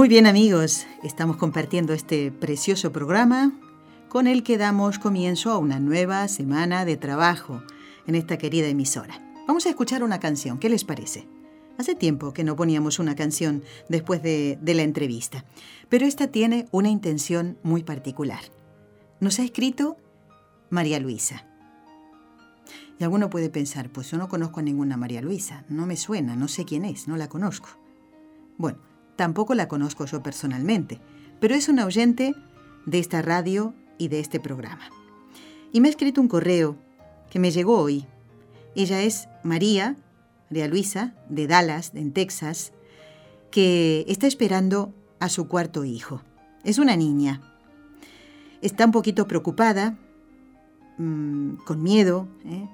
Muy 0.00 0.08
bien 0.08 0.26
amigos, 0.26 0.86
estamos 1.02 1.36
compartiendo 1.36 1.92
este 1.92 2.32
precioso 2.32 2.90
programa 2.90 3.52
con 4.08 4.26
el 4.26 4.42
que 4.42 4.56
damos 4.56 4.98
comienzo 4.98 5.50
a 5.52 5.58
una 5.58 5.78
nueva 5.78 6.26
semana 6.28 6.86
de 6.86 6.96
trabajo 6.96 7.62
en 8.06 8.14
esta 8.14 8.38
querida 8.38 8.68
emisora. 8.68 9.20
Vamos 9.46 9.66
a 9.66 9.68
escuchar 9.68 10.02
una 10.02 10.18
canción, 10.18 10.58
¿qué 10.58 10.70
les 10.70 10.84
parece? 10.84 11.28
Hace 11.76 11.94
tiempo 11.94 12.32
que 12.32 12.44
no 12.44 12.56
poníamos 12.56 12.98
una 12.98 13.14
canción 13.14 13.62
después 13.90 14.22
de, 14.22 14.58
la 14.64 14.80
entrevista, 14.80 15.44
pero 15.90 16.06
esta 16.06 16.28
tiene 16.28 16.66
una 16.70 16.88
intención 16.88 17.58
muy 17.62 17.82
particular. 17.82 18.40
Nos 19.20 19.38
ha 19.38 19.44
escrito 19.44 19.98
María 20.70 20.98
Luisa. 20.98 21.44
Y 22.98 23.04
alguno 23.04 23.28
puede 23.28 23.50
pensar, 23.50 23.90
pues 23.90 24.10
yo 24.10 24.16
no 24.16 24.30
conozco 24.30 24.60
a 24.60 24.62
ninguna 24.62 24.96
María 24.96 25.20
Luisa, 25.20 25.66
no 25.68 25.84
me 25.84 25.98
suena, 25.98 26.36
no 26.36 26.48
sé 26.48 26.64
quién 26.64 26.86
es, 26.86 27.06
no 27.06 27.18
la 27.18 27.28
conozco. 27.28 27.68
Bueno, 28.56 28.78
Tampoco 29.20 29.54
la 29.54 29.68
conozco 29.68 30.06
yo 30.06 30.22
personalmente, 30.22 30.98
pero 31.40 31.54
es 31.54 31.68
una 31.68 31.84
oyente 31.84 32.34
de 32.86 32.98
esta 32.98 33.20
radio 33.20 33.74
y 33.98 34.08
de 34.08 34.18
este 34.18 34.40
programa. 34.40 34.88
Y 35.72 35.82
me 35.82 35.88
ha 35.88 35.90
escrito 35.90 36.22
un 36.22 36.26
correo 36.26 36.78
que 37.28 37.38
me 37.38 37.50
llegó 37.50 37.78
hoy. 37.78 38.06
Ella 38.74 39.02
es 39.02 39.28
María, 39.44 39.98
María 40.48 40.68
Luisa, 40.68 41.12
de 41.28 41.46
Dallas, 41.46 41.92
en 41.94 42.14
Texas, 42.14 42.72
que 43.50 44.06
está 44.08 44.26
esperando 44.26 44.94
a 45.18 45.28
su 45.28 45.48
cuarto 45.48 45.84
hijo. 45.84 46.22
Es 46.64 46.78
una 46.78 46.96
niña. 46.96 47.42
Está 48.62 48.86
un 48.86 48.92
poquito 48.92 49.28
preocupada, 49.28 49.98
mm, 50.96 51.56
con 51.66 51.82
miedo, 51.82 52.26
¿eh? 52.46 52.66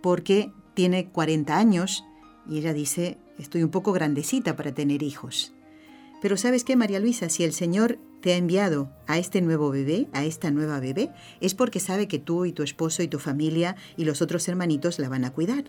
porque 0.00 0.54
tiene 0.72 1.10
40 1.10 1.54
años 1.54 2.02
y 2.48 2.56
ella 2.56 2.72
dice, 2.72 3.18
estoy 3.38 3.62
un 3.62 3.70
poco 3.70 3.92
grandecita 3.92 4.56
para 4.56 4.72
tener 4.72 5.02
hijos 5.02 5.52
Pero 6.22 6.36
sabes 6.36 6.62
qué, 6.62 6.76
María 6.76 7.00
Luisa, 7.00 7.28
si 7.28 7.42
el 7.42 7.52
Señor 7.52 7.98
te 8.20 8.32
ha 8.32 8.36
enviado 8.36 8.92
a 9.08 9.18
este 9.18 9.42
nuevo 9.42 9.70
bebé, 9.70 10.06
a 10.12 10.24
esta 10.24 10.52
nueva 10.52 10.78
bebé, 10.78 11.10
es 11.40 11.54
porque 11.54 11.80
sabe 11.80 12.06
que 12.06 12.20
tú 12.20 12.46
y 12.46 12.52
tu 12.52 12.62
esposo 12.62 13.02
y 13.02 13.08
tu 13.08 13.18
familia 13.18 13.74
y 13.96 14.04
los 14.04 14.22
otros 14.22 14.46
hermanitos 14.46 15.00
la 15.00 15.08
van 15.08 15.24
a 15.24 15.32
cuidar. 15.32 15.64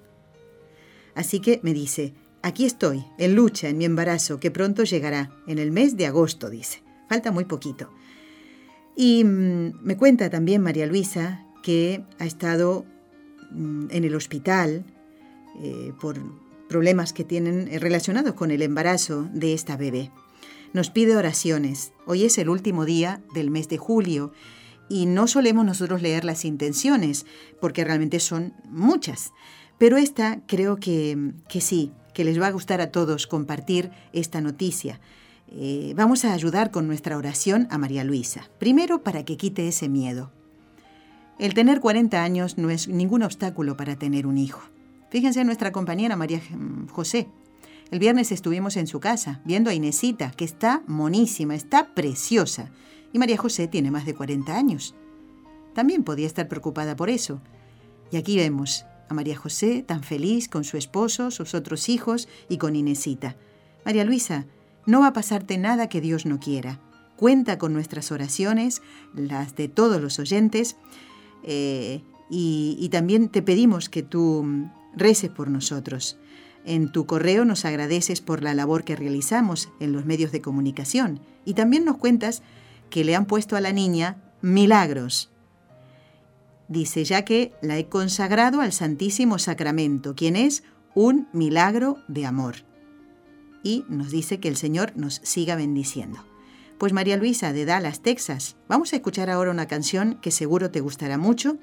Así 1.15 1.39
que 1.39 1.59
me 1.63 1.73
dice, 1.73 2.13
aquí 2.43 2.65
estoy, 2.65 3.03
en 3.17 3.33
lucha, 3.33 3.67
en 3.67 3.79
mi 3.79 3.85
embarazo, 3.85 4.39
que 4.39 4.51
pronto 4.51 4.83
llegará, 4.83 5.31
en 5.47 5.57
el 5.57 5.71
mes 5.71 5.97
de 5.97 6.05
agosto, 6.05 6.51
dice. 6.51 6.83
Falta 7.09 7.31
muy 7.31 7.45
poquito. 7.45 7.89
Y 8.95 9.23
mm, 9.23 9.79
me 9.81 9.97
cuenta 9.97 10.29
también 10.29 10.61
María 10.61 10.85
Luisa 10.85 11.47
que 11.63 12.03
ha 12.19 12.25
estado 12.25 12.85
mm, 13.51 13.87
en 13.89 14.03
el 14.03 14.13
hospital 14.13 14.85
eh, 15.63 15.93
por 15.99 16.19
problemas 16.69 17.11
que 17.11 17.23
tienen 17.23 17.67
eh, 17.69 17.79
relacionados 17.79 18.33
con 18.33 18.51
el 18.51 18.61
embarazo 18.61 19.27
de 19.33 19.53
esta 19.53 19.77
bebé. 19.77 20.11
Nos 20.73 20.89
pide 20.89 21.15
oraciones. 21.15 21.93
Hoy 22.07 22.25
es 22.25 22.39
el 22.39 22.49
último 22.49 22.83
día 22.83 23.21
del 23.35 23.51
mes 23.51 23.69
de 23.69 23.77
julio 23.77 24.33
y 24.89 25.05
no 25.05 25.27
solemos 25.27 25.63
nosotros 25.65 26.01
leer 26.01 26.25
las 26.25 26.45
intenciones 26.45 27.27
porque 27.61 27.83
realmente 27.83 28.19
son 28.19 28.53
muchas. 28.67 29.33
Pero 29.77 29.97
esta 29.97 30.41
creo 30.47 30.77
que, 30.77 31.33
que 31.47 31.61
sí, 31.61 31.91
que 32.15 32.23
les 32.23 32.41
va 32.41 32.47
a 32.47 32.51
gustar 32.51 32.81
a 32.81 32.91
todos 32.91 33.27
compartir 33.27 33.91
esta 34.13 34.41
noticia. 34.41 34.99
Eh, 35.47 35.93
vamos 35.95 36.25
a 36.25 36.33
ayudar 36.33 36.71
con 36.71 36.87
nuestra 36.87 37.17
oración 37.17 37.67
a 37.69 37.77
María 37.77 38.03
Luisa. 38.03 38.49
Primero 38.57 39.03
para 39.03 39.23
que 39.23 39.37
quite 39.37 39.67
ese 39.67 39.89
miedo. 39.89 40.31
El 41.37 41.53
tener 41.53 41.81
40 41.81 42.23
años 42.23 42.57
no 42.57 42.71
es 42.71 42.87
ningún 42.87 43.21
obstáculo 43.21 43.77
para 43.77 43.95
tener 43.95 44.25
un 44.25 44.39
hijo. 44.39 44.61
Fíjense 45.11 45.43
nuestra 45.43 45.71
compañera 45.71 46.15
María 46.15 46.41
José. 46.89 47.27
El 47.93 47.99
viernes 47.99 48.31
estuvimos 48.31 48.75
en 48.77 48.87
su 48.87 48.99
casa 48.99 49.39
viendo 49.45 49.69
a 49.69 49.75
Inesita, 49.75 50.31
que 50.31 50.45
está 50.45 50.81
monísima, 50.87 51.53
está 51.53 51.93
preciosa. 51.93 52.71
Y 53.13 53.19
María 53.19 53.37
José 53.37 53.67
tiene 53.67 53.91
más 53.91 54.07
de 54.07 54.15
40 54.15 54.57
años. 54.57 54.95
También 55.75 56.03
podía 56.03 56.25
estar 56.25 56.47
preocupada 56.47 56.95
por 56.95 57.11
eso. 57.11 57.39
Y 58.11 58.17
aquí 58.17 58.35
vemos 58.35 58.83
a 59.09 59.13
María 59.13 59.37
José 59.37 59.83
tan 59.83 60.01
feliz 60.01 60.49
con 60.49 60.63
su 60.63 60.75
esposo, 60.75 61.29
sus 61.29 61.53
otros 61.53 61.87
hijos 61.87 62.27
y 62.49 62.57
con 62.57 62.75
Inesita. 62.75 63.35
María 63.85 64.05
Luisa, 64.05 64.47
no 64.87 65.01
va 65.01 65.09
a 65.09 65.13
pasarte 65.13 65.59
nada 65.59 65.87
que 65.87 66.01
Dios 66.01 66.25
no 66.25 66.39
quiera. 66.39 66.79
Cuenta 67.15 67.59
con 67.59 67.73
nuestras 67.73 68.11
oraciones, 68.11 68.81
las 69.13 69.55
de 69.55 69.67
todos 69.67 70.01
los 70.01 70.17
oyentes, 70.17 70.77
eh, 71.43 72.01
y, 72.27 72.75
y 72.79 72.89
también 72.89 73.29
te 73.29 73.43
pedimos 73.43 73.87
que 73.87 74.01
tú 74.01 74.67
reces 74.95 75.29
por 75.29 75.51
nosotros. 75.51 76.17
En 76.65 76.91
tu 76.91 77.05
correo 77.05 77.45
nos 77.45 77.65
agradeces 77.65 78.21
por 78.21 78.41
la 78.41 78.53
labor 78.53 78.83
que 78.83 78.95
realizamos 78.95 79.69
en 79.79 79.91
los 79.91 80.05
medios 80.05 80.31
de 80.31 80.41
comunicación 80.41 81.19
y 81.45 81.55
también 81.55 81.83
nos 81.83 81.97
cuentas 81.97 82.41
que 82.89 83.03
le 83.03 83.15
han 83.15 83.25
puesto 83.25 83.55
a 83.55 83.61
la 83.61 83.73
niña 83.73 84.17
milagros. 84.41 85.31
Dice, 86.67 87.03
ya 87.03 87.25
que 87.25 87.51
la 87.61 87.77
he 87.77 87.87
consagrado 87.87 88.61
al 88.61 88.71
Santísimo 88.71 89.39
Sacramento, 89.39 90.15
quien 90.15 90.35
es 90.35 90.63
un 90.95 91.27
milagro 91.33 91.97
de 92.07 92.25
amor. 92.25 92.55
Y 93.63 93.85
nos 93.89 94.11
dice 94.11 94.39
que 94.39 94.47
el 94.47 94.57
Señor 94.57 94.93
nos 94.95 95.15
siga 95.23 95.55
bendiciendo. 95.55 96.25
Pues 96.77 96.93
María 96.93 97.17
Luisa 97.17 97.53
de 97.53 97.65
Dallas, 97.65 98.01
Texas, 98.01 98.55
vamos 98.67 98.93
a 98.93 98.97
escuchar 98.97 99.29
ahora 99.29 99.51
una 99.51 99.67
canción 99.67 100.15
que 100.21 100.31
seguro 100.31 100.71
te 100.71 100.81
gustará 100.81 101.17
mucho 101.17 101.57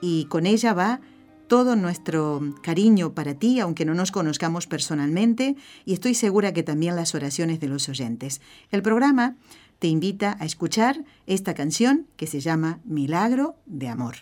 y 0.00 0.26
con 0.26 0.46
ella 0.46 0.74
va 0.74 1.00
todo 1.48 1.74
nuestro 1.74 2.54
cariño 2.62 3.14
para 3.14 3.34
ti, 3.34 3.58
aunque 3.58 3.84
no 3.84 3.94
nos 3.94 4.12
conozcamos 4.12 4.66
personalmente, 4.66 5.56
y 5.84 5.94
estoy 5.94 6.14
segura 6.14 6.52
que 6.52 6.62
también 6.62 6.94
las 6.94 7.14
oraciones 7.14 7.58
de 7.58 7.68
los 7.68 7.88
oyentes. 7.88 8.40
El 8.70 8.82
programa 8.82 9.36
te 9.78 9.88
invita 9.88 10.36
a 10.40 10.44
escuchar 10.44 11.04
esta 11.26 11.54
canción 11.54 12.06
que 12.16 12.26
se 12.26 12.40
llama 12.40 12.80
Milagro 12.84 13.56
de 13.66 13.88
Amor. 13.88 14.16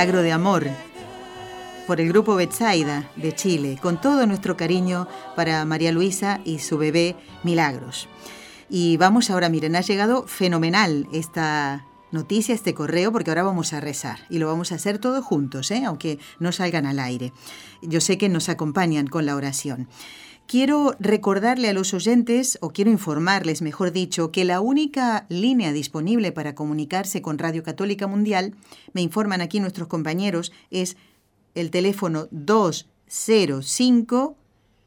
Milagro 0.00 0.22
de 0.22 0.32
Amor 0.32 0.66
por 1.86 2.00
el 2.00 2.08
grupo 2.08 2.34
Betsaida 2.34 3.10
de 3.16 3.34
Chile, 3.34 3.78
con 3.82 4.00
todo 4.00 4.26
nuestro 4.26 4.56
cariño 4.56 5.06
para 5.36 5.62
María 5.66 5.92
Luisa 5.92 6.40
y 6.42 6.60
su 6.60 6.78
bebé 6.78 7.16
Milagros. 7.42 8.08
Y 8.70 8.96
vamos 8.96 9.28
ahora, 9.28 9.50
miren, 9.50 9.76
ha 9.76 9.82
llegado 9.82 10.26
fenomenal 10.26 11.06
esta 11.12 11.84
noticia, 12.12 12.54
este 12.54 12.72
correo, 12.72 13.12
porque 13.12 13.30
ahora 13.30 13.42
vamos 13.42 13.74
a 13.74 13.80
rezar 13.80 14.20
y 14.30 14.38
lo 14.38 14.46
vamos 14.46 14.72
a 14.72 14.76
hacer 14.76 14.98
todos 15.00 15.22
juntos, 15.22 15.70
¿eh? 15.70 15.82
aunque 15.84 16.18
no 16.38 16.50
salgan 16.50 16.86
al 16.86 16.98
aire. 16.98 17.34
Yo 17.82 18.00
sé 18.00 18.16
que 18.16 18.30
nos 18.30 18.48
acompañan 18.48 19.06
con 19.06 19.26
la 19.26 19.36
oración. 19.36 19.86
Quiero 20.50 20.96
recordarle 20.98 21.68
a 21.68 21.72
los 21.72 21.94
oyentes, 21.94 22.58
o 22.60 22.70
quiero 22.70 22.90
informarles, 22.90 23.62
mejor 23.62 23.92
dicho, 23.92 24.32
que 24.32 24.44
la 24.44 24.60
única 24.60 25.24
línea 25.28 25.72
disponible 25.72 26.32
para 26.32 26.56
comunicarse 26.56 27.22
con 27.22 27.38
Radio 27.38 27.62
Católica 27.62 28.08
Mundial, 28.08 28.56
me 28.92 29.00
informan 29.00 29.42
aquí 29.42 29.60
nuestros 29.60 29.86
compañeros, 29.86 30.50
es 30.72 30.96
el 31.54 31.70
teléfono 31.70 32.26
205 32.32 34.36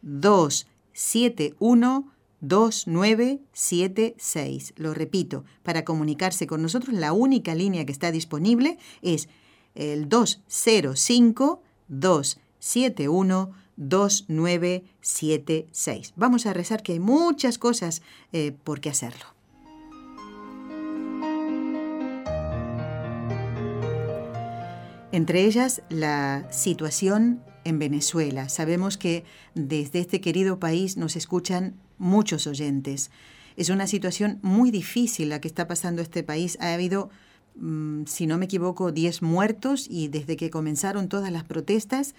271 0.01 2.11
2976. 2.41 4.73
Lo 4.75 4.93
repito, 4.93 5.45
para 5.63 5.85
comunicarse 5.85 6.45
con 6.45 6.61
nosotros, 6.61 6.93
la 6.93 7.13
única 7.13 7.55
línea 7.55 7.85
que 7.85 7.93
está 7.93 8.11
disponible 8.11 8.77
es 9.01 9.29
el 9.75 10.09
205 10.09 11.61
271 11.87 12.43
2976. 12.59 13.62
Vamos 16.15 16.45
a 16.45 16.53
rezar 16.53 16.83
que 16.83 16.93
hay 16.93 16.99
muchas 16.99 17.57
cosas 17.57 18.01
eh, 18.31 18.53
por 18.63 18.79
qué 18.79 18.89
hacerlo. 18.89 19.25
Entre 25.11 25.45
ellas, 25.45 25.83
la 25.89 26.47
situación 26.51 27.43
en 27.65 27.77
Venezuela. 27.77 28.49
Sabemos 28.49 28.97
que 28.97 29.23
desde 29.53 29.99
este 29.99 30.21
querido 30.21 30.59
país 30.59 30.97
nos 30.97 31.15
escuchan 31.15 31.75
muchos 31.97 32.47
oyentes. 32.47 33.11
Es 33.55 33.69
una 33.69 33.85
situación 33.85 34.39
muy 34.41 34.71
difícil 34.71 35.29
la 35.29 35.39
que 35.39 35.47
está 35.47 35.67
pasando 35.67 36.01
este 36.01 36.23
país. 36.23 36.57
Ha 36.59 36.73
habido, 36.73 37.11
mm, 37.55 38.05
si 38.05 38.25
no 38.25 38.37
me 38.37 38.45
equivoco, 38.45 38.91
10 38.91 39.21
muertos 39.21 39.87
y 39.89 40.07
desde 40.07 40.35
que 40.35 40.49
comenzaron 40.49 41.07
todas 41.09 41.31
las 41.31 41.43
protestas, 41.43 42.15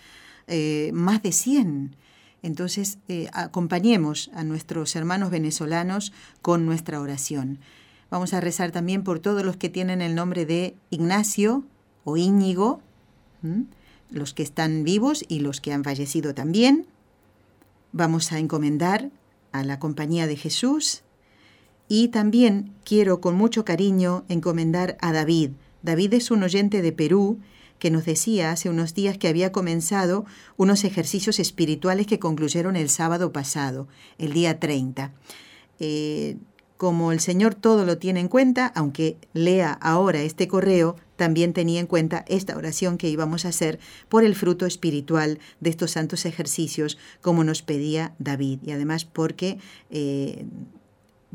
eh, 0.46 0.90
más 0.92 1.22
de 1.22 1.32
100. 1.32 1.96
Entonces, 2.42 2.98
eh, 3.08 3.28
acompañemos 3.32 4.30
a 4.34 4.44
nuestros 4.44 4.94
hermanos 4.96 5.30
venezolanos 5.30 6.12
con 6.42 6.66
nuestra 6.66 7.00
oración. 7.00 7.58
Vamos 8.10 8.34
a 8.34 8.40
rezar 8.40 8.70
también 8.70 9.02
por 9.02 9.18
todos 9.18 9.44
los 9.44 9.56
que 9.56 9.70
tienen 9.70 10.02
el 10.02 10.14
nombre 10.14 10.46
de 10.46 10.76
Ignacio 10.90 11.64
o 12.04 12.16
Íñigo, 12.16 12.80
los 14.10 14.34
que 14.34 14.42
están 14.42 14.84
vivos 14.84 15.24
y 15.26 15.40
los 15.40 15.60
que 15.60 15.72
han 15.72 15.84
fallecido 15.84 16.34
también. 16.34 16.86
Vamos 17.92 18.32
a 18.32 18.38
encomendar 18.38 19.10
a 19.52 19.64
la 19.64 19.78
compañía 19.78 20.26
de 20.26 20.36
Jesús 20.36 21.02
y 21.88 22.08
también 22.08 22.72
quiero 22.84 23.20
con 23.20 23.36
mucho 23.36 23.64
cariño 23.64 24.24
encomendar 24.28 24.96
a 25.00 25.12
David. 25.12 25.50
David 25.82 26.14
es 26.14 26.30
un 26.30 26.42
oyente 26.42 26.82
de 26.82 26.92
Perú 26.92 27.38
que 27.84 27.90
nos 27.90 28.06
decía 28.06 28.50
hace 28.50 28.70
unos 28.70 28.94
días 28.94 29.18
que 29.18 29.28
había 29.28 29.52
comenzado 29.52 30.24
unos 30.56 30.84
ejercicios 30.84 31.38
espirituales 31.38 32.06
que 32.06 32.18
concluyeron 32.18 32.76
el 32.76 32.88
sábado 32.88 33.30
pasado, 33.30 33.88
el 34.16 34.32
día 34.32 34.58
30. 34.58 35.12
Eh, 35.80 36.38
como 36.78 37.12
el 37.12 37.20
Señor 37.20 37.54
todo 37.54 37.84
lo 37.84 37.98
tiene 37.98 38.20
en 38.20 38.28
cuenta, 38.28 38.68
aunque 38.74 39.18
lea 39.34 39.70
ahora 39.82 40.22
este 40.22 40.48
correo, 40.48 40.96
también 41.16 41.52
tenía 41.52 41.78
en 41.78 41.86
cuenta 41.86 42.24
esta 42.26 42.56
oración 42.56 42.96
que 42.96 43.10
íbamos 43.10 43.44
a 43.44 43.48
hacer 43.48 43.78
por 44.08 44.24
el 44.24 44.34
fruto 44.34 44.64
espiritual 44.64 45.38
de 45.60 45.68
estos 45.68 45.90
santos 45.90 46.24
ejercicios, 46.24 46.96
como 47.20 47.44
nos 47.44 47.60
pedía 47.60 48.14
David, 48.18 48.60
y 48.64 48.70
además 48.70 49.04
porque 49.04 49.58
eh, 49.90 50.46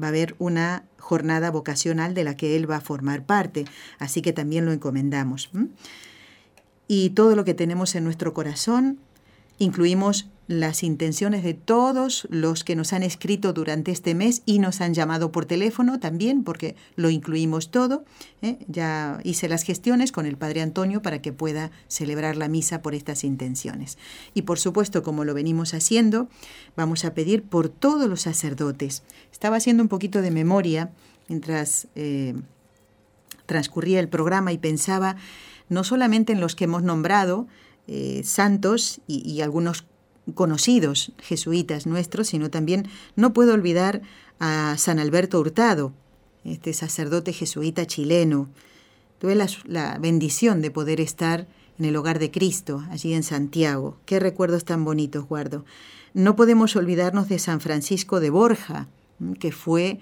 va 0.01 0.07
a 0.07 0.09
haber 0.09 0.35
una 0.39 0.85
jornada 0.97 1.51
vocacional 1.51 2.15
de 2.15 2.23
la 2.23 2.35
que 2.35 2.55
él 2.55 2.67
va 2.67 2.77
a 2.77 2.81
formar 2.81 3.23
parte, 3.23 3.65
así 3.99 4.23
que 4.23 4.33
también 4.33 4.65
lo 4.65 4.71
encomendamos. 4.71 5.51
Y 6.91 7.11
todo 7.11 7.35
lo 7.35 7.45
que 7.45 7.53
tenemos 7.53 7.93
en 7.93 8.03
nuestro 8.03 8.33
corazón, 8.33 8.97
incluimos 9.59 10.27
las 10.47 10.81
intenciones 10.81 11.43
de 11.43 11.53
todos 11.53 12.27
los 12.31 12.63
que 12.63 12.75
nos 12.75 12.93
han 12.93 13.03
escrito 13.03 13.53
durante 13.53 13.91
este 13.91 14.15
mes 14.15 14.41
y 14.47 14.57
nos 14.57 14.81
han 14.81 14.95
llamado 14.95 15.31
por 15.31 15.45
teléfono 15.45 15.99
también, 15.99 16.43
porque 16.43 16.75
lo 16.95 17.11
incluimos 17.11 17.69
todo. 17.69 18.03
¿eh? 18.41 18.57
Ya 18.67 19.19
hice 19.23 19.47
las 19.47 19.61
gestiones 19.61 20.11
con 20.11 20.25
el 20.25 20.35
Padre 20.35 20.63
Antonio 20.63 21.03
para 21.03 21.21
que 21.21 21.31
pueda 21.31 21.69
celebrar 21.87 22.37
la 22.37 22.47
misa 22.47 22.81
por 22.81 22.95
estas 22.95 23.23
intenciones. 23.23 23.99
Y 24.33 24.41
por 24.41 24.57
supuesto, 24.57 25.03
como 25.03 25.25
lo 25.25 25.35
venimos 25.35 25.75
haciendo, 25.75 26.27
vamos 26.75 27.05
a 27.05 27.13
pedir 27.13 27.43
por 27.43 27.69
todos 27.69 28.09
los 28.09 28.21
sacerdotes. 28.21 29.03
Estaba 29.31 29.57
haciendo 29.57 29.83
un 29.83 29.89
poquito 29.89 30.23
de 30.23 30.31
memoria 30.31 30.89
mientras 31.27 31.87
eh, 31.93 32.33
transcurría 33.45 33.99
el 33.99 34.09
programa 34.09 34.51
y 34.53 34.57
pensaba 34.57 35.17
no 35.69 35.83
solamente 35.83 36.33
en 36.33 36.41
los 36.41 36.55
que 36.55 36.65
hemos 36.65 36.83
nombrado, 36.83 37.47
eh, 37.87 38.21
santos 38.23 39.01
y, 39.07 39.27
y, 39.27 39.41
algunos 39.41 39.85
conocidos 40.35 41.11
jesuitas 41.17 41.87
nuestros, 41.87 42.27
sino 42.27 42.49
también 42.51 42.87
no 43.15 43.33
puedo 43.33 43.53
olvidar 43.53 44.01
a 44.39 44.75
San 44.77 44.99
Alberto 44.99 45.39
Hurtado, 45.39 45.93
este 46.43 46.73
sacerdote 46.73 47.33
jesuita 47.33 47.85
chileno. 47.85 48.49
Tuve 49.19 49.35
la, 49.35 49.97
bendición 49.99 50.61
de 50.61 50.71
poder 50.71 51.01
estar 51.01 51.47
en 51.77 51.85
el 51.85 51.95
hogar 51.95 52.19
de 52.19 52.31
Cristo, 52.31 52.83
allí 52.89 53.13
en 53.13 53.23
Santiago. 53.23 53.97
Qué 54.05 54.19
recuerdos 54.19 54.65
tan 54.65 54.85
bonitos 54.85 55.25
guardo. 55.27 55.65
No 56.13 56.35
podemos 56.35 56.75
olvidarnos 56.75 57.27
de 57.29 57.39
San 57.39 57.59
Francisco 57.59 58.19
de 58.19 58.29
Borja, 58.29 58.87
que 59.39 59.51
fue 59.51 59.99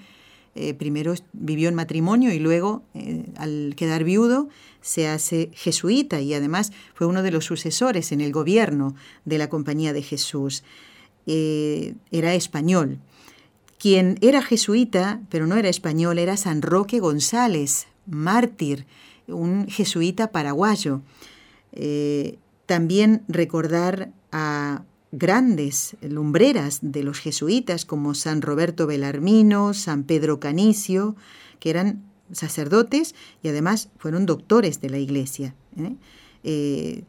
eh, 0.60 0.74
primero 0.74 1.14
vivió 1.34 1.70
en 1.70 1.76
matrimonio 1.76 2.34
y 2.34 2.40
luego, 2.40 2.82
eh, 2.96 3.26
al 3.38 3.76
quedar 3.78 4.04
viudo, 4.04 4.50
se 4.82 5.08
hace 5.08 5.52
jesuita 5.54 6.20
y 6.20 6.34
además 6.34 6.72
fue 6.96 7.06
uno 7.06 7.22
de 7.22 7.30
los 7.30 7.46
sucesores 7.46 8.12
en 8.12 8.22
el 8.22 8.32
gobierno 8.32 8.96
de 9.24 9.38
la 9.38 9.50
Compañía 9.50 9.94
de 9.94 10.02
Jesús. 10.02 10.64
Eh, 11.28 11.94
era 12.10 12.34
español. 12.34 12.98
Quien 13.78 14.18
era 14.22 14.42
jesuita, 14.42 15.22
pero 15.30 15.46
no 15.46 15.58
era 15.58 15.70
español, 15.70 16.18
era 16.18 16.38
San 16.38 16.64
Roque 16.64 17.00
González, 17.00 17.86
mártir, 18.08 18.88
un 19.28 19.68
jesuita 19.68 20.32
paraguayo. 20.32 21.02
también 22.66 23.22
recordar 23.28 24.10
a 24.32 24.82
grandes 25.12 25.96
lumbreras 26.02 26.80
de 26.82 27.04
los 27.04 27.20
jesuitas 27.20 27.86
como 27.86 28.14
San 28.14 28.42
Roberto 28.42 28.88
Belarmino, 28.88 29.74
San 29.74 30.04
Pedro 30.04 30.40
Canicio, 30.40 31.16
que 31.60 31.70
eran 31.70 32.04
sacerdotes 32.32 33.16
y 33.42 33.48
además 33.48 33.90
fueron 33.98 34.26
doctores 34.26 34.82
de 34.82 34.90
la 34.90 34.98
iglesia. 34.98 35.56
¿eh? 35.78 35.96
Eh, 36.44 37.04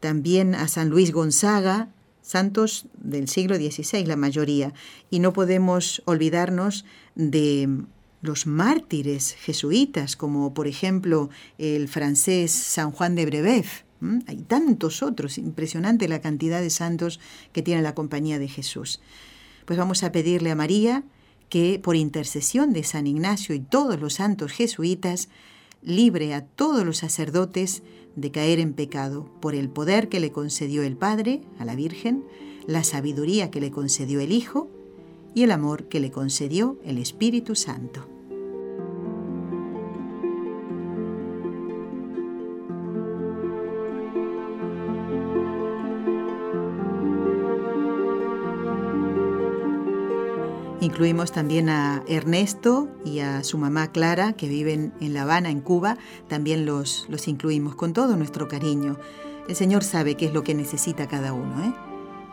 también 0.00 0.54
a 0.54 0.68
San 0.68 0.90
Luis 0.90 1.12
Gonzaga, 1.12 1.88
santos 2.22 2.86
del 2.94 3.28
siglo 3.28 3.56
XVI 3.56 4.06
la 4.06 4.16
mayoría, 4.16 4.72
y 5.10 5.18
no 5.18 5.32
podemos 5.32 6.02
olvidarnos 6.04 6.84
de 7.14 7.68
los 8.22 8.46
mártires 8.46 9.34
jesuitas, 9.34 10.16
como 10.16 10.54
por 10.54 10.66
ejemplo 10.66 11.28
el 11.58 11.88
francés 11.88 12.52
San 12.52 12.90
Juan 12.90 13.14
de 13.14 13.26
Brebeuf, 13.26 13.82
hay 14.26 14.38
tantos 14.38 15.02
otros, 15.02 15.38
impresionante 15.38 16.08
la 16.08 16.20
cantidad 16.20 16.60
de 16.60 16.70
santos 16.70 17.20
que 17.52 17.62
tiene 17.62 17.82
la 17.82 17.94
compañía 17.94 18.38
de 18.38 18.48
Jesús. 18.48 19.00
Pues 19.64 19.78
vamos 19.78 20.02
a 20.02 20.12
pedirle 20.12 20.50
a 20.50 20.56
María 20.56 21.04
que 21.48 21.80
por 21.82 21.96
intercesión 21.96 22.72
de 22.72 22.84
San 22.84 23.06
Ignacio 23.06 23.54
y 23.54 23.60
todos 23.60 24.00
los 24.00 24.14
santos 24.14 24.52
jesuitas, 24.52 25.28
libre 25.82 26.34
a 26.34 26.44
todos 26.44 26.84
los 26.84 26.98
sacerdotes 26.98 27.82
de 28.16 28.30
caer 28.30 28.58
en 28.58 28.72
pecado 28.72 29.30
por 29.40 29.54
el 29.54 29.68
poder 29.68 30.08
que 30.08 30.20
le 30.20 30.32
concedió 30.32 30.82
el 30.82 30.96
Padre 30.96 31.42
a 31.58 31.64
la 31.64 31.74
Virgen, 31.74 32.24
la 32.66 32.84
sabiduría 32.84 33.50
que 33.50 33.60
le 33.60 33.70
concedió 33.70 34.20
el 34.20 34.32
Hijo 34.32 34.68
y 35.34 35.42
el 35.42 35.50
amor 35.50 35.88
que 35.88 36.00
le 36.00 36.10
concedió 36.10 36.78
el 36.84 36.98
Espíritu 36.98 37.54
Santo. 37.54 38.13
Incluimos 50.84 51.32
también 51.32 51.70
a 51.70 52.04
Ernesto 52.08 52.90
y 53.06 53.20
a 53.20 53.42
su 53.42 53.56
mamá 53.56 53.90
Clara, 53.90 54.34
que 54.34 54.48
viven 54.48 54.92
en 55.00 55.14
La 55.14 55.22
Habana, 55.22 55.48
en 55.48 55.62
Cuba. 55.62 55.96
También 56.28 56.66
los, 56.66 57.06
los 57.08 57.26
incluimos 57.26 57.74
con 57.74 57.94
todo 57.94 58.18
nuestro 58.18 58.48
cariño. 58.48 58.98
El 59.48 59.56
Señor 59.56 59.82
sabe 59.82 60.14
qué 60.14 60.26
es 60.26 60.34
lo 60.34 60.42
que 60.42 60.52
necesita 60.52 61.08
cada 61.08 61.32
uno. 61.32 61.64
¿eh? 61.64 61.72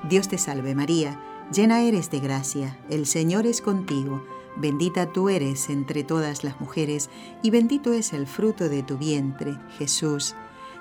Dios 0.10 0.28
te 0.28 0.38
salve 0.38 0.76
María, 0.76 1.18
llena 1.54 1.84
eres 1.84 2.12
de 2.12 2.20
gracia, 2.20 2.78
el 2.89 3.06
Señor 3.06 3.47
es 3.47 3.62
contigo. 3.62 4.22
Bendita 4.58 5.14
tú 5.14 5.30
eres 5.30 5.70
entre 5.70 6.04
todas 6.04 6.43
las 6.43 6.60
mujeres, 6.60 7.10
y 7.41 7.52
bendito 7.52 7.93
es 7.93 8.12
el 8.12 8.28
fruto 8.28 8.68
de 8.68 8.84
tu 8.84 8.97
vientre, 8.97 9.58
Jesús. 9.78 10.36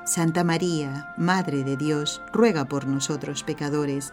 Santa 0.04 0.42
María, 0.42 1.14
Madre 1.16 1.62
de 1.62 1.76
Dios, 1.76 2.20
ruega 2.32 2.64
por 2.64 2.88
nosotros 2.88 3.44
pecadores, 3.44 4.12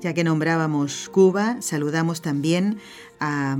Ya 0.00 0.14
que 0.14 0.24
nombrábamos 0.24 1.10
Cuba, 1.10 1.60
saludamos 1.60 2.22
también 2.22 2.78
a 3.18 3.58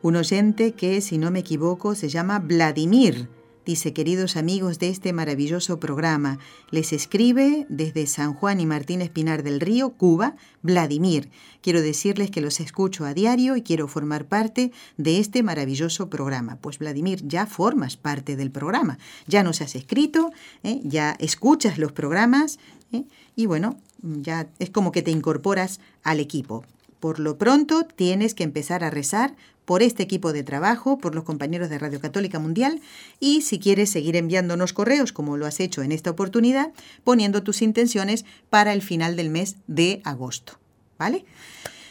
un 0.00 0.16
oyente 0.16 0.72
que, 0.72 1.02
si 1.02 1.18
no 1.18 1.30
me 1.30 1.40
equivoco, 1.40 1.94
se 1.94 2.08
llama 2.08 2.38
Vladimir. 2.38 3.28
Dice, 3.66 3.94
queridos 3.94 4.36
amigos 4.36 4.78
de 4.78 4.90
este 4.90 5.14
maravilloso 5.14 5.80
programa, 5.80 6.38
les 6.70 6.92
escribe 6.92 7.66
desde 7.68 8.06
San 8.06 8.34
Juan 8.34 8.60
y 8.60 8.66
Martínez 8.66 9.10
Pinar 9.10 9.42
del 9.42 9.60
Río, 9.60 9.90
Cuba, 9.90 10.36
Vladimir. 10.62 11.30
Quiero 11.62 11.80
decirles 11.80 12.30
que 12.30 12.42
los 12.42 12.60
escucho 12.60 13.06
a 13.06 13.14
diario 13.14 13.56
y 13.56 13.62
quiero 13.62 13.88
formar 13.88 14.26
parte 14.26 14.72
de 14.98 15.18
este 15.18 15.42
maravilloso 15.42 16.10
programa. 16.10 16.56
Pues 16.60 16.78
Vladimir, 16.78 17.26
ya 17.26 17.46
formas 17.46 17.96
parte 17.96 18.36
del 18.36 18.50
programa, 18.50 18.98
ya 19.26 19.42
nos 19.42 19.62
has 19.62 19.74
escrito, 19.74 20.30
¿eh? 20.62 20.80
ya 20.84 21.16
escuchas 21.18 21.78
los 21.78 21.92
programas 21.92 22.58
¿eh? 22.94 23.04
y 23.36 23.46
bueno, 23.46 23.76
ya 24.02 24.48
es 24.58 24.70
como 24.70 24.92
que 24.92 25.02
te 25.02 25.10
incorporas 25.10 25.80
al 26.02 26.20
equipo. 26.20 26.64
Por 27.00 27.18
lo 27.18 27.36
pronto 27.36 27.84
tienes 27.84 28.34
que 28.34 28.44
empezar 28.44 28.84
a 28.84 28.90
rezar 28.90 29.34
por 29.64 29.82
este 29.82 30.02
equipo 30.02 30.32
de 30.32 30.42
trabajo, 30.42 30.98
por 30.98 31.14
los 31.14 31.24
compañeros 31.24 31.70
de 31.70 31.78
Radio 31.78 32.00
Católica 32.00 32.38
Mundial 32.38 32.80
y 33.20 33.42
si 33.42 33.58
quieres 33.58 33.90
seguir 33.90 34.16
enviándonos 34.16 34.72
correos 34.72 35.12
como 35.12 35.36
lo 35.36 35.46
has 35.46 35.60
hecho 35.60 35.82
en 35.82 35.92
esta 35.92 36.10
oportunidad, 36.10 36.72
poniendo 37.02 37.42
tus 37.42 37.62
intenciones 37.62 38.24
para 38.50 38.72
el 38.72 38.82
final 38.82 39.16
del 39.16 39.30
mes 39.30 39.56
de 39.66 40.00
agosto. 40.04 40.58
¿Vale? 40.98 41.24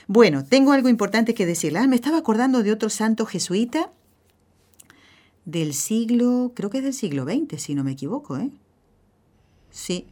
Bueno, 0.08 0.43
tengo 0.43 0.72
algo 0.72 0.89
importante 0.89 1.34
que 1.34 1.45
decirle. 1.45 1.80
Ah, 1.80 1.88
me 1.88 1.95
estaba 1.95 2.18
acordando 2.18 2.64
de 2.64 2.72
otro 2.72 2.89
santo 2.89 3.26
jesuita 3.26 3.91
del 5.45 5.74
siglo, 5.74 6.54
creo 6.56 6.70
que 6.70 6.80
es 6.80 6.84
del 6.84 6.93
siglo 6.93 7.26
XX, 7.26 7.62
si 7.62 7.76
no 7.76 7.84
me 7.84 7.91
equivoco, 7.91 8.38
¿eh? 8.38 8.49
Sí, 9.72 10.08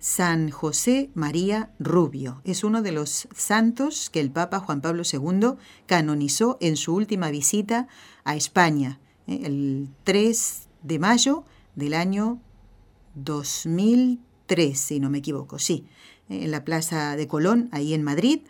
San 0.00 0.50
José 0.50 1.10
María 1.14 1.70
Rubio. 1.78 2.40
Es 2.44 2.64
uno 2.64 2.80
de 2.82 2.90
los 2.90 3.28
santos 3.34 4.08
que 4.10 4.20
el 4.20 4.30
Papa 4.30 4.58
Juan 4.58 4.80
Pablo 4.80 5.02
II 5.10 5.58
canonizó 5.86 6.56
en 6.60 6.76
su 6.76 6.94
última 6.94 7.30
visita 7.30 7.86
a 8.24 8.34
España, 8.34 8.98
¿eh? 9.26 9.42
el 9.44 9.88
3 10.04 10.68
de 10.82 10.98
mayo 10.98 11.44
del 11.76 11.94
año 11.94 12.40
2003, 13.14 14.78
si 14.78 15.00
no 15.00 15.10
me 15.10 15.18
equivoco, 15.18 15.58
sí, 15.58 15.86
en 16.30 16.50
la 16.50 16.64
Plaza 16.64 17.14
de 17.16 17.28
Colón, 17.28 17.68
ahí 17.70 17.92
en 17.92 18.02
Madrid 18.02 18.40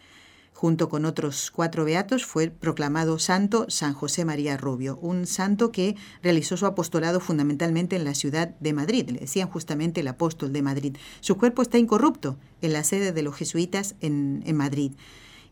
junto 0.61 0.90
con 0.90 1.06
otros 1.06 1.50
cuatro 1.50 1.86
beatos, 1.86 2.26
fue 2.26 2.50
proclamado 2.50 3.18
santo 3.18 3.64
San 3.70 3.94
José 3.94 4.26
María 4.26 4.58
Rubio, 4.58 4.98
un 5.00 5.26
santo 5.26 5.72
que 5.72 5.96
realizó 6.22 6.58
su 6.58 6.66
apostolado 6.66 7.18
fundamentalmente 7.18 7.96
en 7.96 8.04
la 8.04 8.12
ciudad 8.12 8.48
de 8.61 8.74
Madrid, 8.74 9.08
le 9.08 9.20
decían 9.20 9.48
justamente 9.48 10.02
el 10.02 10.08
apóstol 10.08 10.52
de 10.52 10.61
Madrid. 10.61 10.96
Su 11.20 11.38
cuerpo 11.38 11.62
está 11.62 11.78
incorrupto 11.78 12.36
en 12.61 12.74
la 12.74 12.84
sede 12.84 13.12
de 13.12 13.22
los 13.22 13.36
jesuitas 13.36 13.94
en, 14.02 14.44
Madrid 14.54 14.92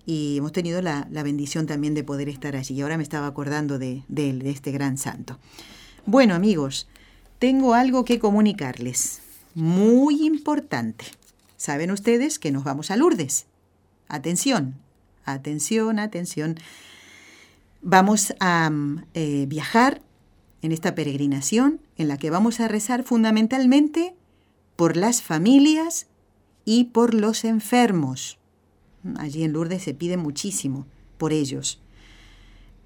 y 0.04 0.36
hemos 0.36 0.52
tenido 0.52 0.82
la, 0.82 1.08
bendición 1.10 1.64
también 1.66 1.94
de 1.94 2.04
poder 2.04 2.28
estar 2.28 2.54
allí. 2.54 2.74
Y 2.74 2.82
ahora 2.82 2.98
me 2.98 3.02
estaba 3.02 3.28
acordando 3.28 3.78
de, 3.78 4.02
de, 4.08 4.50
este 4.50 4.72
gran 4.72 4.98
santo. 4.98 5.38
Bueno, 6.04 6.34
amigos, 6.34 6.86
tengo 7.38 7.72
algo 7.72 8.04
que 8.04 8.18
comunicarles, 8.18 9.22
muy 9.54 10.26
importante. 10.26 11.06
Saben 11.56 11.92
ustedes 11.92 12.38
que 12.38 12.52
nos 12.52 12.62
vamos 12.62 12.90
a 12.90 12.96
Lourdes. 12.96 13.46
Atención, 14.06 14.74
Atención, 15.32 15.98
atención. 15.98 16.56
Vamos 17.82 18.34
a 18.40 18.70
eh, 19.14 19.46
viajar 19.46 20.02
en 20.62 20.72
esta 20.72 20.94
peregrinación 20.94 21.80
en 21.96 22.08
la 22.08 22.16
que 22.16 22.30
vamos 22.30 22.60
a 22.60 22.68
rezar 22.68 23.04
fundamentalmente 23.04 24.14
por 24.76 24.96
las 24.96 25.22
familias 25.22 26.06
y 26.64 26.84
por 26.84 27.14
los 27.14 27.44
enfermos. 27.44 28.38
Allí 29.16 29.44
en 29.44 29.52
Lourdes 29.52 29.82
se 29.82 29.94
pide 29.94 30.16
muchísimo 30.16 30.86
por 31.16 31.32
ellos. 31.32 31.80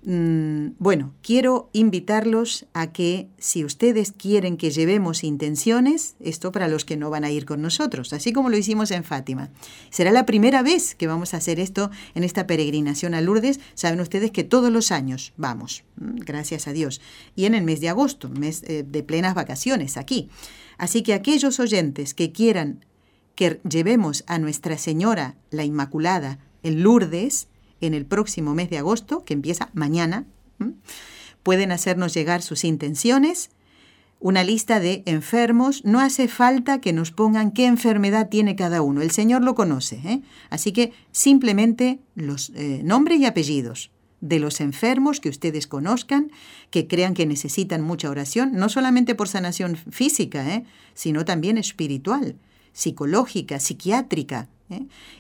Mm, 0.05 0.75
bueno, 0.81 1.15
quiero 1.23 1.71
invitarlos 1.73 2.67
a 2.75 2.93
que 2.93 3.29
si 3.39 3.65
ustedes 3.65 4.11
quieren 4.11 4.57
que 4.57 4.73
llevemos 4.73 5.23
intenciones, 5.23 6.17
esto 6.19 6.51
para 6.51 6.67
los 6.67 6.85
que 6.85 6.97
no 6.97 7.09
van 7.09 7.23
a 7.23 7.31
ir 7.31 7.47
con 7.47 7.63
nosotros, 7.63 8.13
así 8.13 8.33
como 8.33 8.51
lo 8.51 8.57
hicimos 8.57 8.91
en 8.91 9.05
Fátima. 9.05 9.51
Será 9.91 10.11
la 10.11 10.27
primera 10.27 10.63
vez 10.63 10.97
que 10.97 11.07
vamos 11.07 11.35
a 11.35 11.37
hacer 11.37 11.61
esto 11.61 11.91
en 12.17 12.25
esta 12.25 12.49
peregrinación 12.49 13.15
a 13.15 13.21
Lourdes. 13.21 13.61
Saben 13.75 14.01
ustedes 14.01 14.33
que 14.33 14.43
todos 14.43 14.73
los 14.73 14.91
años 14.91 15.35
vamos, 15.37 15.85
mm, 15.97 16.17
gracias 16.17 16.67
a 16.67 16.73
Dios, 16.73 17.01
y 17.37 17.45
en 17.45 17.55
el 17.55 17.63
mes 17.63 17.81
de 17.81 17.89
agosto, 17.89 18.29
mes 18.29 18.65
eh, 18.65 18.85
de 18.85 19.03
plenas 19.05 19.35
vacaciones 19.35 19.97
aquí. 19.97 20.31
Así 20.79 21.05
que 21.05 21.15
aquellos 21.15 21.61
oyentes 21.61 22.13
que 22.13 22.33
quieran 22.33 22.85
que 23.37 23.61
llevemos 23.69 24.25
a 24.27 24.39
Nuestra 24.39 24.77
Señora 24.79 25.37
la 25.51 25.65
Inmaculada 25.65 26.39
en 26.63 26.83
Lourdes, 26.83 27.49
en 27.83 27.95
el 27.95 28.07
próximo 28.07 28.55
mes 28.55 28.71
de 28.71 28.79
agosto, 28.79 29.25
que 29.25 29.35
empieza 29.35 29.71
mañana. 29.75 30.25
Pueden 31.43 31.73
hacernos 31.73 32.15
llegar 32.15 32.41
sus 32.41 32.65
intenciones, 32.65 33.51
una 34.21 34.45
lista 34.45 34.79
de 34.81 35.03
enfermos. 35.07 35.85
No 35.85 36.01
hace 36.01 36.29
falta 36.29 36.81
que 36.81 36.93
nos 36.93 37.11
pongan 37.11 37.51
qué 37.51 37.67
enfermedad 37.67 38.29
tiene 38.29 38.57
cada 38.57 38.81
uno. 38.81 39.03
El 39.03 39.11
Señor 39.11 39.43
lo 39.43 39.55
conoce. 39.55 40.01
¿eh? 40.05 40.23
Así 40.49 40.73
que 40.73 40.93
simplemente 41.11 41.99
los 42.15 42.51
eh, 42.51 42.81
nombre 42.85 43.17
y 43.17 43.27
apellidos 43.27 43.91
de 44.21 44.39
los 44.39 44.61
enfermos 44.61 45.19
que 45.19 45.29
ustedes 45.29 45.67
conozcan, 45.67 46.31
que 46.71 46.87
crean 46.87 47.15
que 47.15 47.27
necesitan 47.27 47.83
mucha 47.83 48.09
oración, 48.09 48.53
no 48.53 48.69
solamente 48.69 49.17
por 49.17 49.29
sanación 49.29 49.77
física, 49.77 50.55
¿eh? 50.55 50.65
sino 50.95 51.25
también 51.25 51.59
espiritual, 51.59 52.37
psicológica, 52.73 53.59
psiquiátrica, 53.59 54.49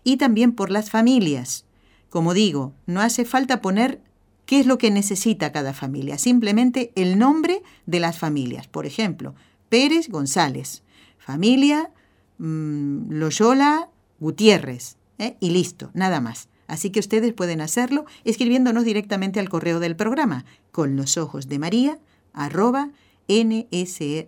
y 0.03 0.17
también 0.17 0.53
por 0.53 0.71
las 0.71 0.89
familias 0.89 1.67
como 2.13 2.35
digo, 2.35 2.75
no 2.85 3.01
hace 3.01 3.25
falta 3.25 3.63
poner 3.63 4.03
qué 4.45 4.61
es 4.61 4.67
lo 4.67 4.77
que 4.77 4.91
necesita 4.91 5.51
cada 5.51 5.73
familia, 5.73 6.19
simplemente 6.19 6.93
el 6.95 7.19
nombre 7.19 7.63
de 7.87 8.01
las 8.01 8.19
familias. 8.19 8.69
Por 8.69 8.85
ejemplo, 8.85 9.35
Pérez 9.71 10.11
González, 10.11 10.83
familia 11.17 11.91
mm, 12.37 13.13
Loyola 13.13 13.89
Gutiérrez, 14.21 14.99
¿eh? 15.17 15.39
y 15.41 15.53
listo, 15.53 15.91
nada 15.95 16.21
más. 16.21 16.51
Así 16.67 16.91
que 16.91 17.01
ustedes 17.01 17.33
pueden 17.33 17.63
hacerlo 17.63 18.05
escribiéndonos 18.25 18.85
directamente 18.85 19.41
al 19.41 19.49
correo 19.49 19.81
del 19.81 19.97
programa 19.97 20.45
con 20.71 20.97
los 20.97 21.17
ojos 21.17 21.49
de 21.49 21.59
María 21.59 21.99
arroba 22.35 22.91
nsradio.com 23.27 24.21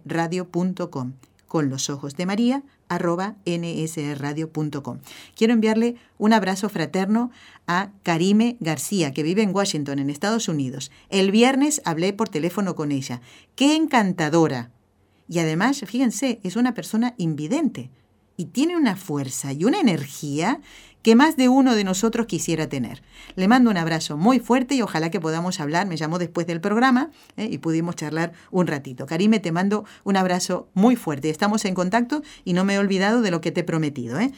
con 1.55 1.71
los 1.71 1.89
ojos 1.89 2.17
de 2.17 2.27
María 2.27 2.65
arroba 2.89 3.37
nsradio.com. 3.47 4.99
Quiero 5.37 5.53
enviarle 5.53 5.95
un 6.19 6.33
abrazo 6.33 6.69
fraterno 6.69 7.31
a 7.69 7.93
Karime 8.03 8.57
García, 8.59 9.13
que 9.13 9.23
vive 9.23 9.43
en 9.43 9.55
Washington, 9.55 10.01
en 10.01 10.11
Estados 10.11 10.49
Unidos. 10.49 10.91
El 11.11 11.31
viernes 11.31 11.81
hablé 11.85 12.13
por 12.13 12.29
teléfono 12.29 12.75
con 12.75 12.91
ella. 12.91 13.21
¡Qué 13.55 13.77
encantadora! 13.77 14.73
Y 15.29 15.39
además, 15.39 15.85
fíjense, 15.87 16.41
es 16.43 16.57
una 16.57 16.75
persona 16.75 17.15
invidente 17.19 17.89
y 18.37 18.47
tiene 18.47 18.77
una 18.77 18.97
fuerza 18.97 19.53
y 19.53 19.65
una 19.65 19.79
energía 19.79 20.61
que 21.05 21.15
más 21.15 21.37
de 21.37 21.51
uno 21.51 21.77
de 21.77 21.85
nosotros 21.85 22.27
quisiera 22.27 22.67
tener. 22.67 23.03
Le 23.37 23.47
mando 23.47 23.71
un 23.71 23.77
abrazo 23.77 24.17
muy 24.17 24.41
fuerte 24.41 24.75
y 24.75 24.81
ojalá 24.81 25.11
que 25.11 25.21
podamos 25.21 25.61
hablar. 25.61 25.87
Me 25.87 25.99
llamó 25.99 26.19
después 26.19 26.47
del 26.47 26.63
programa 26.63 27.11
¿eh? 27.37 27.47
y 27.51 27.59
pudimos 27.59 27.95
charlar 27.95 28.33
un 28.51 28.67
ratito. 28.67 29.05
Karime, 29.05 29.39
te 29.39 29.53
mando 29.53 29.85
un 30.03 30.17
abrazo 30.17 30.71
muy 30.73 30.97
fuerte. 30.97 31.29
Estamos 31.29 31.67
en 31.67 31.75
contacto 31.75 32.23
y 32.43 32.55
no 32.55 32.65
me 32.65 32.75
he 32.75 32.79
olvidado 32.79 33.21
de 33.21 33.31
lo 33.31 33.43
que 33.43 33.53
te 33.53 33.61
he 33.61 33.65
prometido. 33.65 34.19
¿eh? 34.19 34.33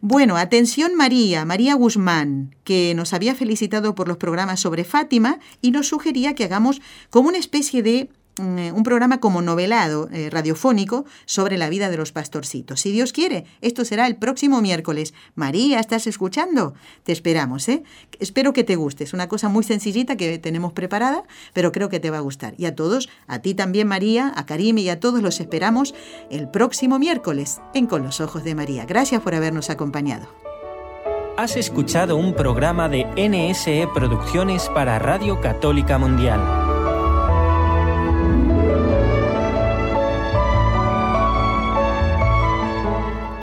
Bueno, 0.00 0.36
atención 0.36 0.96
María, 0.96 1.44
María 1.44 1.74
Guzmán, 1.74 2.56
que 2.64 2.94
nos 2.96 3.12
había 3.12 3.36
felicitado 3.36 3.94
por 3.94 4.08
los 4.08 4.16
programas 4.16 4.58
sobre 4.58 4.82
Fátima 4.82 5.38
y 5.62 5.70
nos 5.70 5.86
sugería 5.86 6.34
que 6.34 6.44
hagamos 6.44 6.80
como 7.10 7.28
una 7.28 7.38
especie 7.38 7.84
de 7.84 8.10
un 8.38 8.82
programa 8.82 9.20
como 9.20 9.42
novelado 9.42 10.08
eh, 10.12 10.30
radiofónico 10.30 11.04
sobre 11.24 11.58
la 11.58 11.68
vida 11.68 11.90
de 11.90 11.96
los 11.96 12.12
pastorcitos. 12.12 12.80
Si 12.80 12.92
Dios 12.92 13.12
quiere, 13.12 13.44
esto 13.60 13.84
será 13.84 14.06
el 14.06 14.16
próximo 14.16 14.60
miércoles. 14.60 15.14
María, 15.34 15.80
¿estás 15.80 16.06
escuchando? 16.06 16.74
Te 17.04 17.12
esperamos, 17.12 17.68
¿eh? 17.68 17.82
Espero 18.20 18.52
que 18.52 18.64
te 18.64 18.76
guste. 18.76 19.04
Es 19.04 19.12
una 19.12 19.28
cosa 19.28 19.48
muy 19.48 19.64
sencillita 19.64 20.16
que 20.16 20.38
tenemos 20.38 20.72
preparada, 20.72 21.24
pero 21.52 21.72
creo 21.72 21.88
que 21.88 22.00
te 22.00 22.10
va 22.10 22.18
a 22.18 22.22
gustar. 22.22 22.54
Y 22.58 22.66
a 22.66 22.74
todos, 22.74 23.08
a 23.26 23.40
ti 23.40 23.54
también, 23.54 23.88
María, 23.88 24.32
a 24.36 24.46
Karim 24.46 24.78
y 24.78 24.88
a 24.88 25.00
todos 25.00 25.22
los 25.22 25.40
esperamos 25.40 25.94
el 26.30 26.48
próximo 26.48 26.98
miércoles 26.98 27.60
en 27.74 27.86
Con 27.86 28.02
los 28.02 28.20
Ojos 28.20 28.44
de 28.44 28.54
María. 28.54 28.84
Gracias 28.84 29.22
por 29.22 29.34
habernos 29.34 29.70
acompañado. 29.70 30.28
Has 31.38 31.56
escuchado 31.56 32.16
un 32.16 32.34
programa 32.34 32.88
de 32.88 33.04
NSE 33.16 33.88
Producciones 33.94 34.68
para 34.70 34.98
Radio 34.98 35.40
Católica 35.40 35.96
Mundial. 35.96 36.57